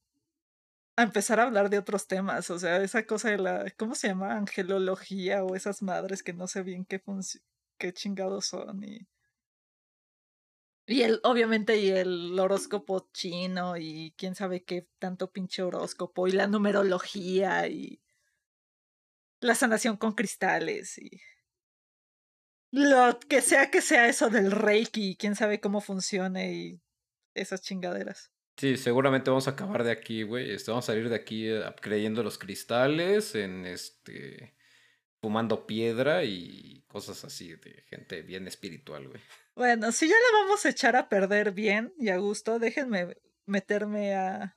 a 0.97 1.03
empezar 1.03 1.41
a 1.41 1.45
hablar 1.45 1.71
de 1.71 1.79
otros 1.79 2.07
temas, 2.09 2.51
o 2.51 2.59
sea, 2.59 2.79
esa 2.83 3.07
cosa 3.07 3.31
de 3.31 3.39
la, 3.39 3.71
¿cómo 3.77 3.95
se 3.95 4.09
llama? 4.09 4.37
Angelología 4.37 5.45
o 5.45 5.55
esas 5.55 5.83
madres 5.83 6.23
que 6.23 6.33
no 6.33 6.47
sé 6.47 6.63
bien 6.63 6.85
qué, 6.87 7.03
qué 7.79 7.93
chingados 7.93 8.47
son 8.47 8.83
y... 8.85 9.07
Y 10.89 11.03
el, 11.03 11.21
obviamente, 11.25 11.79
y 11.79 11.91
el 11.91 12.39
horóscopo 12.39 13.11
chino 13.13 13.77
y 13.77 14.15
quién 14.17 14.37
sabe 14.37 14.63
qué 14.63 14.89
tanto 15.01 15.33
pinche 15.33 15.63
horóscopo 15.63 16.29
y 16.29 16.33
la 16.33 16.47
numerología 16.47 17.67
y 17.67 18.01
la 19.41 19.57
sanación 19.57 19.97
con 19.97 20.13
cristales 20.13 20.99
y 20.99 21.21
lo 22.71 23.19
que 23.19 23.41
sea 23.43 23.71
que 23.71 23.81
sea 23.83 24.07
eso 24.09 24.29
del 24.31 24.53
reiki, 24.53 25.17
quién 25.17 25.35
sabe 25.35 25.61
cómo 25.61 25.81
funcione 25.81 26.53
y 26.53 26.81
esas 27.35 27.63
chingaderas. 27.63 28.31
Sí, 28.57 28.79
seguramente 28.79 29.31
vamos 29.31 29.49
a 29.49 29.51
acabar 29.51 29.85
de 29.85 29.93
aquí, 29.93 30.23
güey. 30.23 30.51
Este, 30.51 30.71
vamos 30.71 30.87
a 30.87 30.93
salir 30.93 31.11
de 31.11 31.17
aquí 31.17 31.47
eh, 31.49 31.63
creyendo 31.81 32.23
los 32.23 32.39
cristales, 32.39 33.35
en 33.35 33.67
este. 33.67 34.55
fumando 35.21 35.67
piedra 35.67 36.25
y 36.25 36.85
cosas 36.89 37.25
así 37.25 37.55
de 37.57 37.85
gente 37.89 38.23
bien 38.23 38.49
espiritual, 38.49 39.09
güey. 39.09 39.21
Bueno, 39.55 39.93
si 39.93 40.09
ya 40.09 40.15
la 40.15 40.39
vamos 40.41 40.65
a 40.65 40.71
echar 40.71 40.97
a 40.97 41.09
perder 41.09 41.53
bien 41.53 41.93
y 41.99 42.09
a 42.09 42.17
gusto, 42.17 42.59
déjenme 42.59 43.17
meterme 43.45 44.15
a 44.15 44.57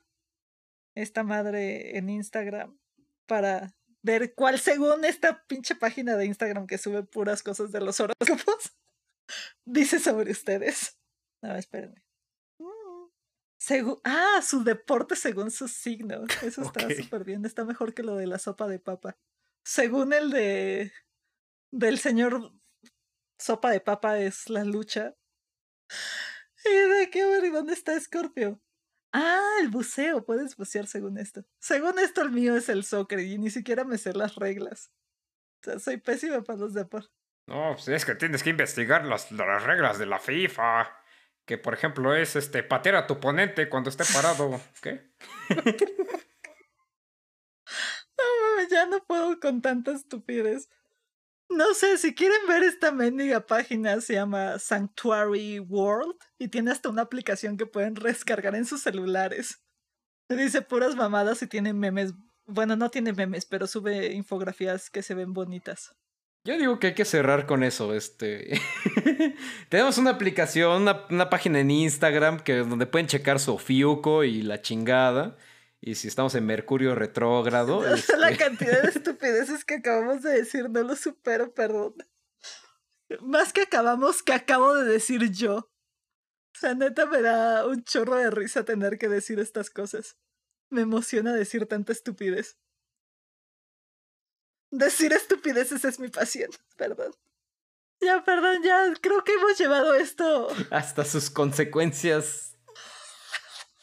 esta 0.94 1.22
madre 1.22 1.98
en 1.98 2.08
Instagram 2.08 2.78
para 3.26 3.74
ver 4.02 4.34
cuál, 4.34 4.58
según 4.58 5.04
esta 5.04 5.46
pinche 5.46 5.74
página 5.74 6.16
de 6.16 6.24
Instagram 6.24 6.66
que 6.66 6.78
sube 6.78 7.02
puras 7.02 7.42
cosas 7.42 7.70
de 7.70 7.80
los 7.80 8.00
horóscopos, 8.00 8.72
dice 9.64 9.98
sobre 10.00 10.32
ustedes. 10.32 10.98
No, 11.42 11.54
espérenme 11.56 12.09
ah, 14.04 14.40
su 14.42 14.64
deporte 14.64 15.16
según 15.16 15.50
su 15.50 15.68
signo. 15.68 16.24
Eso 16.42 16.62
está 16.62 16.88
súper 16.94 17.24
bien. 17.24 17.44
Está 17.44 17.64
mejor 17.64 17.94
que 17.94 18.02
lo 18.02 18.16
de 18.16 18.26
la 18.26 18.38
sopa 18.38 18.68
de 18.68 18.78
papa. 18.78 19.16
Según 19.64 20.12
el 20.12 20.30
de. 20.30 20.92
del 21.72 21.98
señor 21.98 22.52
sopa 23.38 23.70
de 23.70 23.80
papa 23.80 24.18
es 24.18 24.48
la 24.48 24.64
lucha. 24.64 25.14
¿Y 26.64 26.98
de 26.98 27.10
qué 27.10 27.24
ver? 27.24 27.44
¿Y 27.44 27.50
dónde 27.50 27.72
está 27.72 27.98
Scorpio? 27.98 28.60
Ah, 29.12 29.58
el 29.60 29.68
buceo. 29.68 30.24
Puedes 30.24 30.56
bucear 30.56 30.86
según 30.86 31.18
esto. 31.18 31.44
Según 31.58 31.98
esto, 31.98 32.22
el 32.22 32.30
mío 32.30 32.56
es 32.56 32.68
el 32.68 32.84
soccer 32.84 33.20
y 33.20 33.38
ni 33.38 33.50
siquiera 33.50 33.84
me 33.84 33.98
sé 33.98 34.12
las 34.12 34.36
reglas. 34.36 34.92
O 35.62 35.64
sea, 35.64 35.78
soy 35.78 35.96
pésima 35.96 36.42
para 36.42 36.58
los 36.58 36.74
deportes. 36.74 37.10
No, 37.46 37.72
pues 37.74 37.88
es 37.88 38.04
que 38.04 38.14
tienes 38.14 38.42
que 38.42 38.50
investigar 38.50 39.04
las, 39.04 39.32
las 39.32 39.64
reglas 39.64 39.98
de 39.98 40.06
la 40.06 40.20
FIFA 40.20 40.88
que 41.50 41.58
por 41.58 41.74
ejemplo 41.74 42.14
es 42.14 42.36
este 42.36 42.62
patear 42.62 42.94
a 42.94 43.08
tu 43.08 43.14
oponente 43.14 43.68
cuando 43.68 43.90
esté 43.90 44.04
parado. 44.14 44.60
¿Qué? 44.80 45.10
no, 48.16 48.68
ya 48.70 48.86
no 48.86 49.04
puedo 49.04 49.40
con 49.40 49.60
tanta 49.60 49.90
estupidez. 49.90 50.68
No 51.48 51.74
sé, 51.74 51.98
si 51.98 52.14
quieren 52.14 52.46
ver 52.46 52.62
esta 52.62 52.92
mendiga 52.92 53.44
página, 53.48 54.00
se 54.00 54.12
llama 54.14 54.60
Sanctuary 54.60 55.58
World 55.58 56.14
y 56.38 56.46
tiene 56.46 56.70
hasta 56.70 56.88
una 56.88 57.02
aplicación 57.02 57.56
que 57.56 57.66
pueden 57.66 57.94
descargar 57.94 58.54
en 58.54 58.64
sus 58.64 58.82
celulares. 58.82 59.60
Dice 60.28 60.62
puras 60.62 60.94
mamadas 60.94 61.42
y 61.42 61.48
tiene 61.48 61.72
memes. 61.72 62.14
Bueno, 62.46 62.76
no 62.76 62.92
tiene 62.92 63.12
memes, 63.12 63.44
pero 63.44 63.66
sube 63.66 64.12
infografías 64.12 64.88
que 64.88 65.02
se 65.02 65.14
ven 65.14 65.32
bonitas. 65.32 65.96
Yo 66.44 66.56
digo 66.56 66.78
que 66.78 66.88
hay 66.88 66.94
que 66.94 67.04
cerrar 67.04 67.46
con 67.46 67.62
eso. 67.62 67.94
Este. 67.94 68.58
Tenemos 69.68 69.98
una 69.98 70.10
aplicación, 70.10 70.82
una, 70.82 71.30
página 71.30 71.60
en 71.60 71.70
Instagram 71.70 72.40
que, 72.40 72.56
donde 72.56 72.86
pueden 72.86 73.08
checar 73.08 73.38
su 73.40 73.58
Fiuco 73.58 74.24
y 74.24 74.42
la 74.42 74.62
chingada. 74.62 75.36
Y 75.82 75.96
si 75.96 76.08
estamos 76.08 76.34
en 76.34 76.46
Mercurio 76.46 76.94
retrógrado. 76.94 77.82
La 78.18 78.30
este 78.30 78.36
cantidad 78.38 78.82
de 78.82 78.88
estupideces 78.88 79.64
que 79.64 79.74
acabamos 79.74 80.22
de 80.22 80.32
decir, 80.32 80.70
no 80.70 80.82
lo 80.82 80.96
supero, 80.96 81.52
perdón. 81.52 81.94
Más 83.20 83.52
que 83.52 83.62
acabamos, 83.62 84.22
que 84.22 84.32
acabo 84.32 84.74
de 84.74 84.84
decir 84.90 85.30
yo. 85.32 85.56
O 85.56 86.58
sea, 86.58 86.74
neta 86.74 87.06
me 87.06 87.20
da 87.22 87.66
un 87.66 87.82
chorro 87.84 88.16
de 88.16 88.30
risa 88.30 88.64
tener 88.64 88.98
que 88.98 89.08
decir 89.08 89.40
estas 89.40 89.70
cosas. 89.70 90.16
Me 90.70 90.82
emociona 90.82 91.34
decir 91.34 91.66
tanta 91.66 91.92
estupidez. 91.92 92.58
Decir 94.70 95.12
estupideces 95.12 95.84
es 95.84 95.98
mi 95.98 96.08
pasión, 96.08 96.50
perdón. 96.76 97.12
Ya, 98.00 98.24
perdón, 98.24 98.62
ya 98.62 98.94
creo 99.00 99.22
que 99.24 99.34
hemos 99.34 99.58
llevado 99.58 99.94
esto 99.94 100.48
Hasta 100.70 101.04
sus 101.04 101.28
consecuencias. 101.28 102.56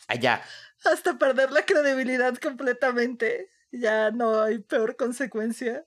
Allá. 0.07 0.41
hasta 0.85 1.17
perder 1.19 1.51
la 1.51 1.65
credibilidad 1.65 2.35
completamente. 2.37 3.51
Ya 3.71 4.09
no 4.11 4.41
hay 4.41 4.59
peor 4.59 4.95
consecuencia. 4.95 5.85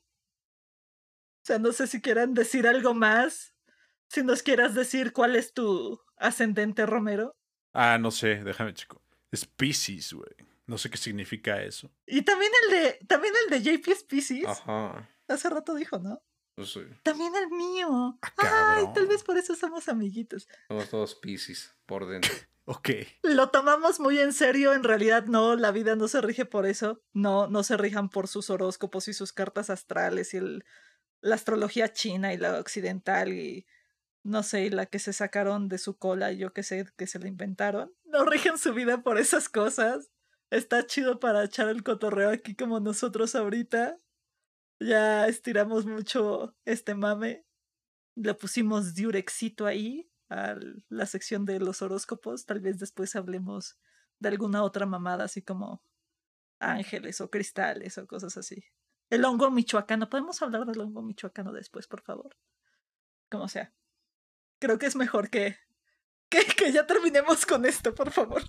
O 1.42 1.46
sea, 1.46 1.58
no 1.58 1.72
sé 1.72 1.86
si 1.86 2.00
quieran 2.02 2.34
decir 2.34 2.66
algo 2.68 2.92
más. 2.94 3.54
Si 4.08 4.22
nos 4.22 4.42
quieras 4.42 4.74
decir 4.74 5.12
cuál 5.12 5.36
es 5.36 5.54
tu 5.54 6.00
ascendente, 6.16 6.84
Romero. 6.84 7.34
Ah, 7.72 7.96
no 7.98 8.10
sé, 8.10 8.44
déjame 8.44 8.74
chico. 8.74 9.02
Species, 9.34 10.12
güey. 10.12 10.49
No 10.70 10.78
sé 10.78 10.88
qué 10.88 10.98
significa 10.98 11.60
eso. 11.64 11.90
Y 12.06 12.22
también 12.22 12.52
el 12.62 12.70
de, 12.70 13.04
también 13.08 13.34
el 13.42 13.50
de 13.50 13.60
JP 13.60 13.92
Species. 13.92 14.46
Ajá. 14.46 15.10
Hace 15.26 15.50
rato 15.50 15.74
dijo, 15.74 15.98
¿no? 15.98 16.22
No 16.56 16.64
sé. 16.64 16.86
También 17.02 17.34
el 17.34 17.50
mío. 17.50 18.16
Ah, 18.22 18.76
Ay, 18.76 18.84
tal 18.94 19.08
vez 19.08 19.24
por 19.24 19.36
eso 19.36 19.56
somos 19.56 19.88
amiguitos. 19.88 20.46
Somos 20.68 20.88
todos 20.88 21.16
piscis 21.16 21.74
por 21.86 22.06
dentro. 22.06 22.30
Ok. 22.66 22.90
Lo 23.22 23.50
tomamos 23.50 23.98
muy 23.98 24.20
en 24.20 24.32
serio, 24.32 24.72
en 24.72 24.84
realidad 24.84 25.24
no, 25.24 25.56
la 25.56 25.72
vida 25.72 25.96
no 25.96 26.06
se 26.06 26.20
rige 26.20 26.44
por 26.44 26.66
eso, 26.66 27.02
no, 27.12 27.48
no 27.48 27.64
se 27.64 27.76
rijan 27.76 28.10
por 28.10 28.28
sus 28.28 28.48
horóscopos 28.48 29.08
y 29.08 29.12
sus 29.12 29.32
cartas 29.32 29.70
astrales 29.70 30.34
y 30.34 30.36
el, 30.36 30.64
la 31.20 31.34
astrología 31.34 31.92
china 31.92 32.32
y 32.32 32.36
la 32.36 32.60
occidental 32.60 33.32
y 33.32 33.66
no 34.22 34.44
sé, 34.44 34.66
y 34.66 34.70
la 34.70 34.86
que 34.86 35.00
se 35.00 35.12
sacaron 35.12 35.68
de 35.68 35.78
su 35.78 35.98
cola 35.98 36.30
y 36.30 36.38
yo 36.38 36.52
que 36.52 36.62
sé, 36.62 36.86
que 36.96 37.08
se 37.08 37.18
la 37.18 37.26
inventaron. 37.26 37.92
No 38.04 38.24
rigen 38.24 38.56
su 38.56 38.72
vida 38.72 39.02
por 39.02 39.18
esas 39.18 39.48
cosas. 39.48 40.12
Está 40.50 40.84
chido 40.84 41.20
para 41.20 41.44
echar 41.44 41.68
el 41.68 41.84
cotorreo 41.84 42.30
aquí 42.30 42.56
como 42.56 42.80
nosotros 42.80 43.36
ahorita. 43.36 43.96
Ya 44.80 45.26
estiramos 45.28 45.86
mucho 45.86 46.56
este 46.64 46.94
mame. 46.94 47.46
Le 48.16 48.34
pusimos 48.34 48.94
diurexito 48.94 49.66
ahí 49.66 50.10
a 50.28 50.56
la 50.88 51.06
sección 51.06 51.44
de 51.44 51.60
los 51.60 51.82
horóscopos. 51.82 52.46
Tal 52.46 52.60
vez 52.60 52.78
después 52.78 53.14
hablemos 53.14 53.78
de 54.18 54.28
alguna 54.28 54.64
otra 54.64 54.86
mamada, 54.86 55.24
así 55.24 55.40
como 55.40 55.84
ángeles 56.58 57.20
o 57.20 57.30
cristales 57.30 57.96
o 57.98 58.06
cosas 58.08 58.36
así. 58.36 58.64
El 59.08 59.24
hongo 59.24 59.50
michoacano. 59.50 60.08
¿Podemos 60.08 60.42
hablar 60.42 60.66
del 60.66 60.80
hongo 60.80 61.02
michoacano 61.02 61.52
después, 61.52 61.86
por 61.86 62.02
favor? 62.02 62.36
Como 63.30 63.48
sea. 63.48 63.72
Creo 64.58 64.78
que 64.78 64.86
es 64.86 64.96
mejor 64.96 65.30
que, 65.30 65.56
que, 66.30 66.72
ya 66.72 66.86
terminemos 66.86 67.44
con 67.44 67.66
esto, 67.66 67.94
por 67.94 68.10
favor. 68.10 68.42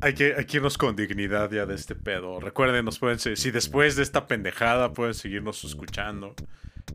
Hay 0.00 0.14
que, 0.14 0.34
hay 0.34 0.44
que 0.44 0.58
irnos 0.58 0.76
con 0.76 0.96
dignidad 0.96 1.50
ya 1.50 1.64
de 1.64 1.74
este 1.74 1.94
pedo. 1.94 2.40
Recuerden, 2.40 2.84
nos 2.84 2.98
pueden 2.98 3.18
si 3.18 3.50
después 3.50 3.96
de 3.96 4.02
esta 4.02 4.26
pendejada 4.26 4.92
pueden 4.92 5.14
seguirnos 5.14 5.64
escuchando. 5.64 6.34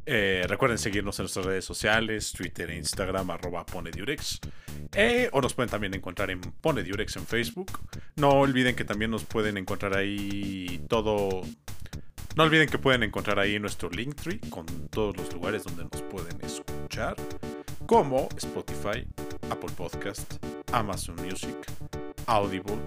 Eh, 0.06 0.46
recuerden 0.48 0.78
seguirnos 0.78 1.20
en 1.20 1.24
nuestras 1.24 1.46
redes 1.46 1.66
sociales, 1.66 2.32
Twitter 2.32 2.70
e 2.72 2.78
Instagram, 2.78 3.32
arroba 3.32 3.66
ponediurex. 3.66 4.40
Eh, 4.94 5.30
o 5.32 5.42
nos 5.42 5.54
pueden 5.54 5.70
también 5.70 5.94
encontrar 5.94 6.32
en 6.32 6.42
ponediurex 6.42 7.18
en 7.18 7.26
Facebook. 7.26 7.80
No 8.16 8.32
olviden 8.32 8.76
que 8.76 8.84
también 8.84 9.12
nos 9.12 9.24
pueden 9.26 9.58
encontrar 9.58 9.96
ahí 9.96 10.84
todo... 10.88 11.42
No 12.36 12.44
olviden 12.44 12.70
que 12.70 12.78
pueden 12.78 13.04
encontrar 13.04 13.40
ahí 13.40 13.60
nuestro 13.60 13.90
Linktree 13.90 14.40
con 14.50 14.66
todos 14.90 15.18
los 15.18 15.34
lugares 15.34 15.64
donde 15.64 15.84
nos 15.84 16.02
pueden 16.04 16.40
escuchar. 16.42 17.16
Como 17.86 18.30
Spotify, 18.38 19.06
Apple 19.50 19.72
Podcast, 19.76 20.34
Amazon 20.72 21.16
Music, 21.16 21.56
Audible, 22.28 22.78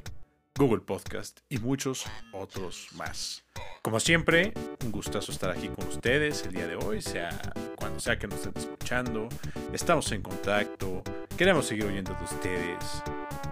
Google 0.57 0.81
Podcast 0.81 1.41
y 1.49 1.59
muchos 1.59 2.05
otros 2.33 2.89
más. 2.95 3.43
Como 3.83 3.99
siempre, 4.01 4.53
un 4.85 4.93
gustazo 4.93 5.33
estar 5.33 5.51
aquí 5.51 5.69
con 5.69 5.87
ustedes 5.89 6.45
el 6.47 6.53
día 6.53 6.67
de 6.67 6.77
hoy, 6.77 7.03
sea 7.03 7.31
cuando 7.77 7.99
sea 8.01 8.19
que 8.19 8.29
nos 8.29 8.39
estén 8.47 8.53
escuchando. 8.57 9.29
Estamos 9.73 10.11
en 10.13 10.23
contacto, 10.23 11.03
queremos 11.37 11.67
seguir 11.67 11.87
oyendo 11.87 12.15
de 12.15 12.25
ustedes. 12.25 13.03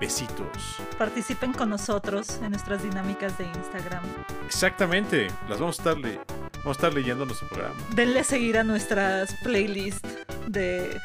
Besitos. 0.01 0.77
Participen 0.97 1.53
con 1.53 1.69
nosotros 1.69 2.39
en 2.43 2.51
nuestras 2.53 2.83
dinámicas 2.83 3.37
de 3.37 3.45
Instagram. 3.45 4.03
Exactamente, 4.47 5.27
las 5.49 5.59
vamos 5.61 5.79
a 5.79 5.83
estar, 5.83 5.99
le- 5.99 6.17
vamos 6.59 6.67
a 6.69 6.71
estar 6.73 6.95
leyendo 6.95 7.25
en 7.25 7.29
nuestro 7.29 7.49
programa. 7.49 7.77
Denle 7.95 8.21
a 8.21 8.25
seguir 8.25 8.57
a 8.57 8.65
nuestras 8.65 9.35
playlists 9.43 10.09
de 10.47 10.99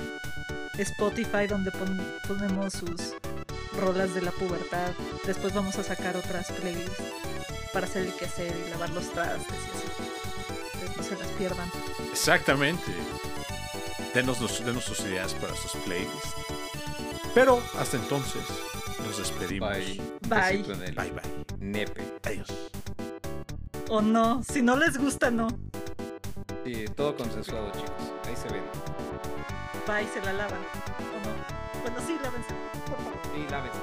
Spotify 0.79 1.47
donde 1.47 1.71
pon- 1.71 2.05
ponemos 2.27 2.73
sus 2.73 3.13
rolas 3.79 4.13
de 4.13 4.21
la 4.21 4.31
pubertad. 4.31 4.91
Después 5.25 5.53
vamos 5.53 5.75
a 5.77 5.83
sacar 5.83 6.15
otras 6.17 6.51
playlists 6.53 7.01
para 7.73 7.87
hacer 7.87 8.03
el 8.07 8.13
quehacer 8.13 8.53
y 8.65 8.69
lavar 8.71 8.89
los 8.91 9.09
trastes 9.11 9.47
y 9.49 9.77
así. 9.77 9.87
Entonces, 10.83 10.97
no 10.97 11.03
se 11.03 11.15
las 11.23 11.27
pierdan. 11.37 11.71
Exactamente. 12.11 12.83
Denos, 14.13 14.39
los- 14.39 14.63
denos 14.65 14.83
sus 14.85 14.99
ideas 15.01 15.33
para 15.35 15.55
sus 15.55 15.71
playlists. 15.83 16.33
Pero 17.33 17.61
hasta 17.77 17.97
entonces, 17.97 18.41
nos 19.05 19.17
despedimos. 19.17 19.69
Bye. 19.69 20.01
Bye. 20.29 20.63
Bye 20.63 21.11
bye. 21.11 21.45
nepe. 21.59 22.01
Adiós. 22.23 22.47
O 23.89 24.01
no, 24.01 24.41
si 24.43 24.61
no 24.61 24.77
les 24.77 24.97
gusta, 24.97 25.29
no. 25.31 25.47
Sí, 26.63 26.85
todo 26.95 27.15
consensuado, 27.15 27.71
chicos. 27.71 27.91
Ahí 28.25 28.35
se 28.35 28.47
ven. 28.53 28.63
Bye, 29.87 30.07
se 30.07 30.19
la 30.21 30.33
lavan. 30.33 30.61
O 30.61 31.19
no. 31.25 31.81
Bueno, 31.81 31.99
sí, 32.05 32.17
lávense. 32.21 32.53
Por 32.87 32.97
favor. 32.97 33.13
Sí, 33.33 33.47
lávense. 33.49 33.77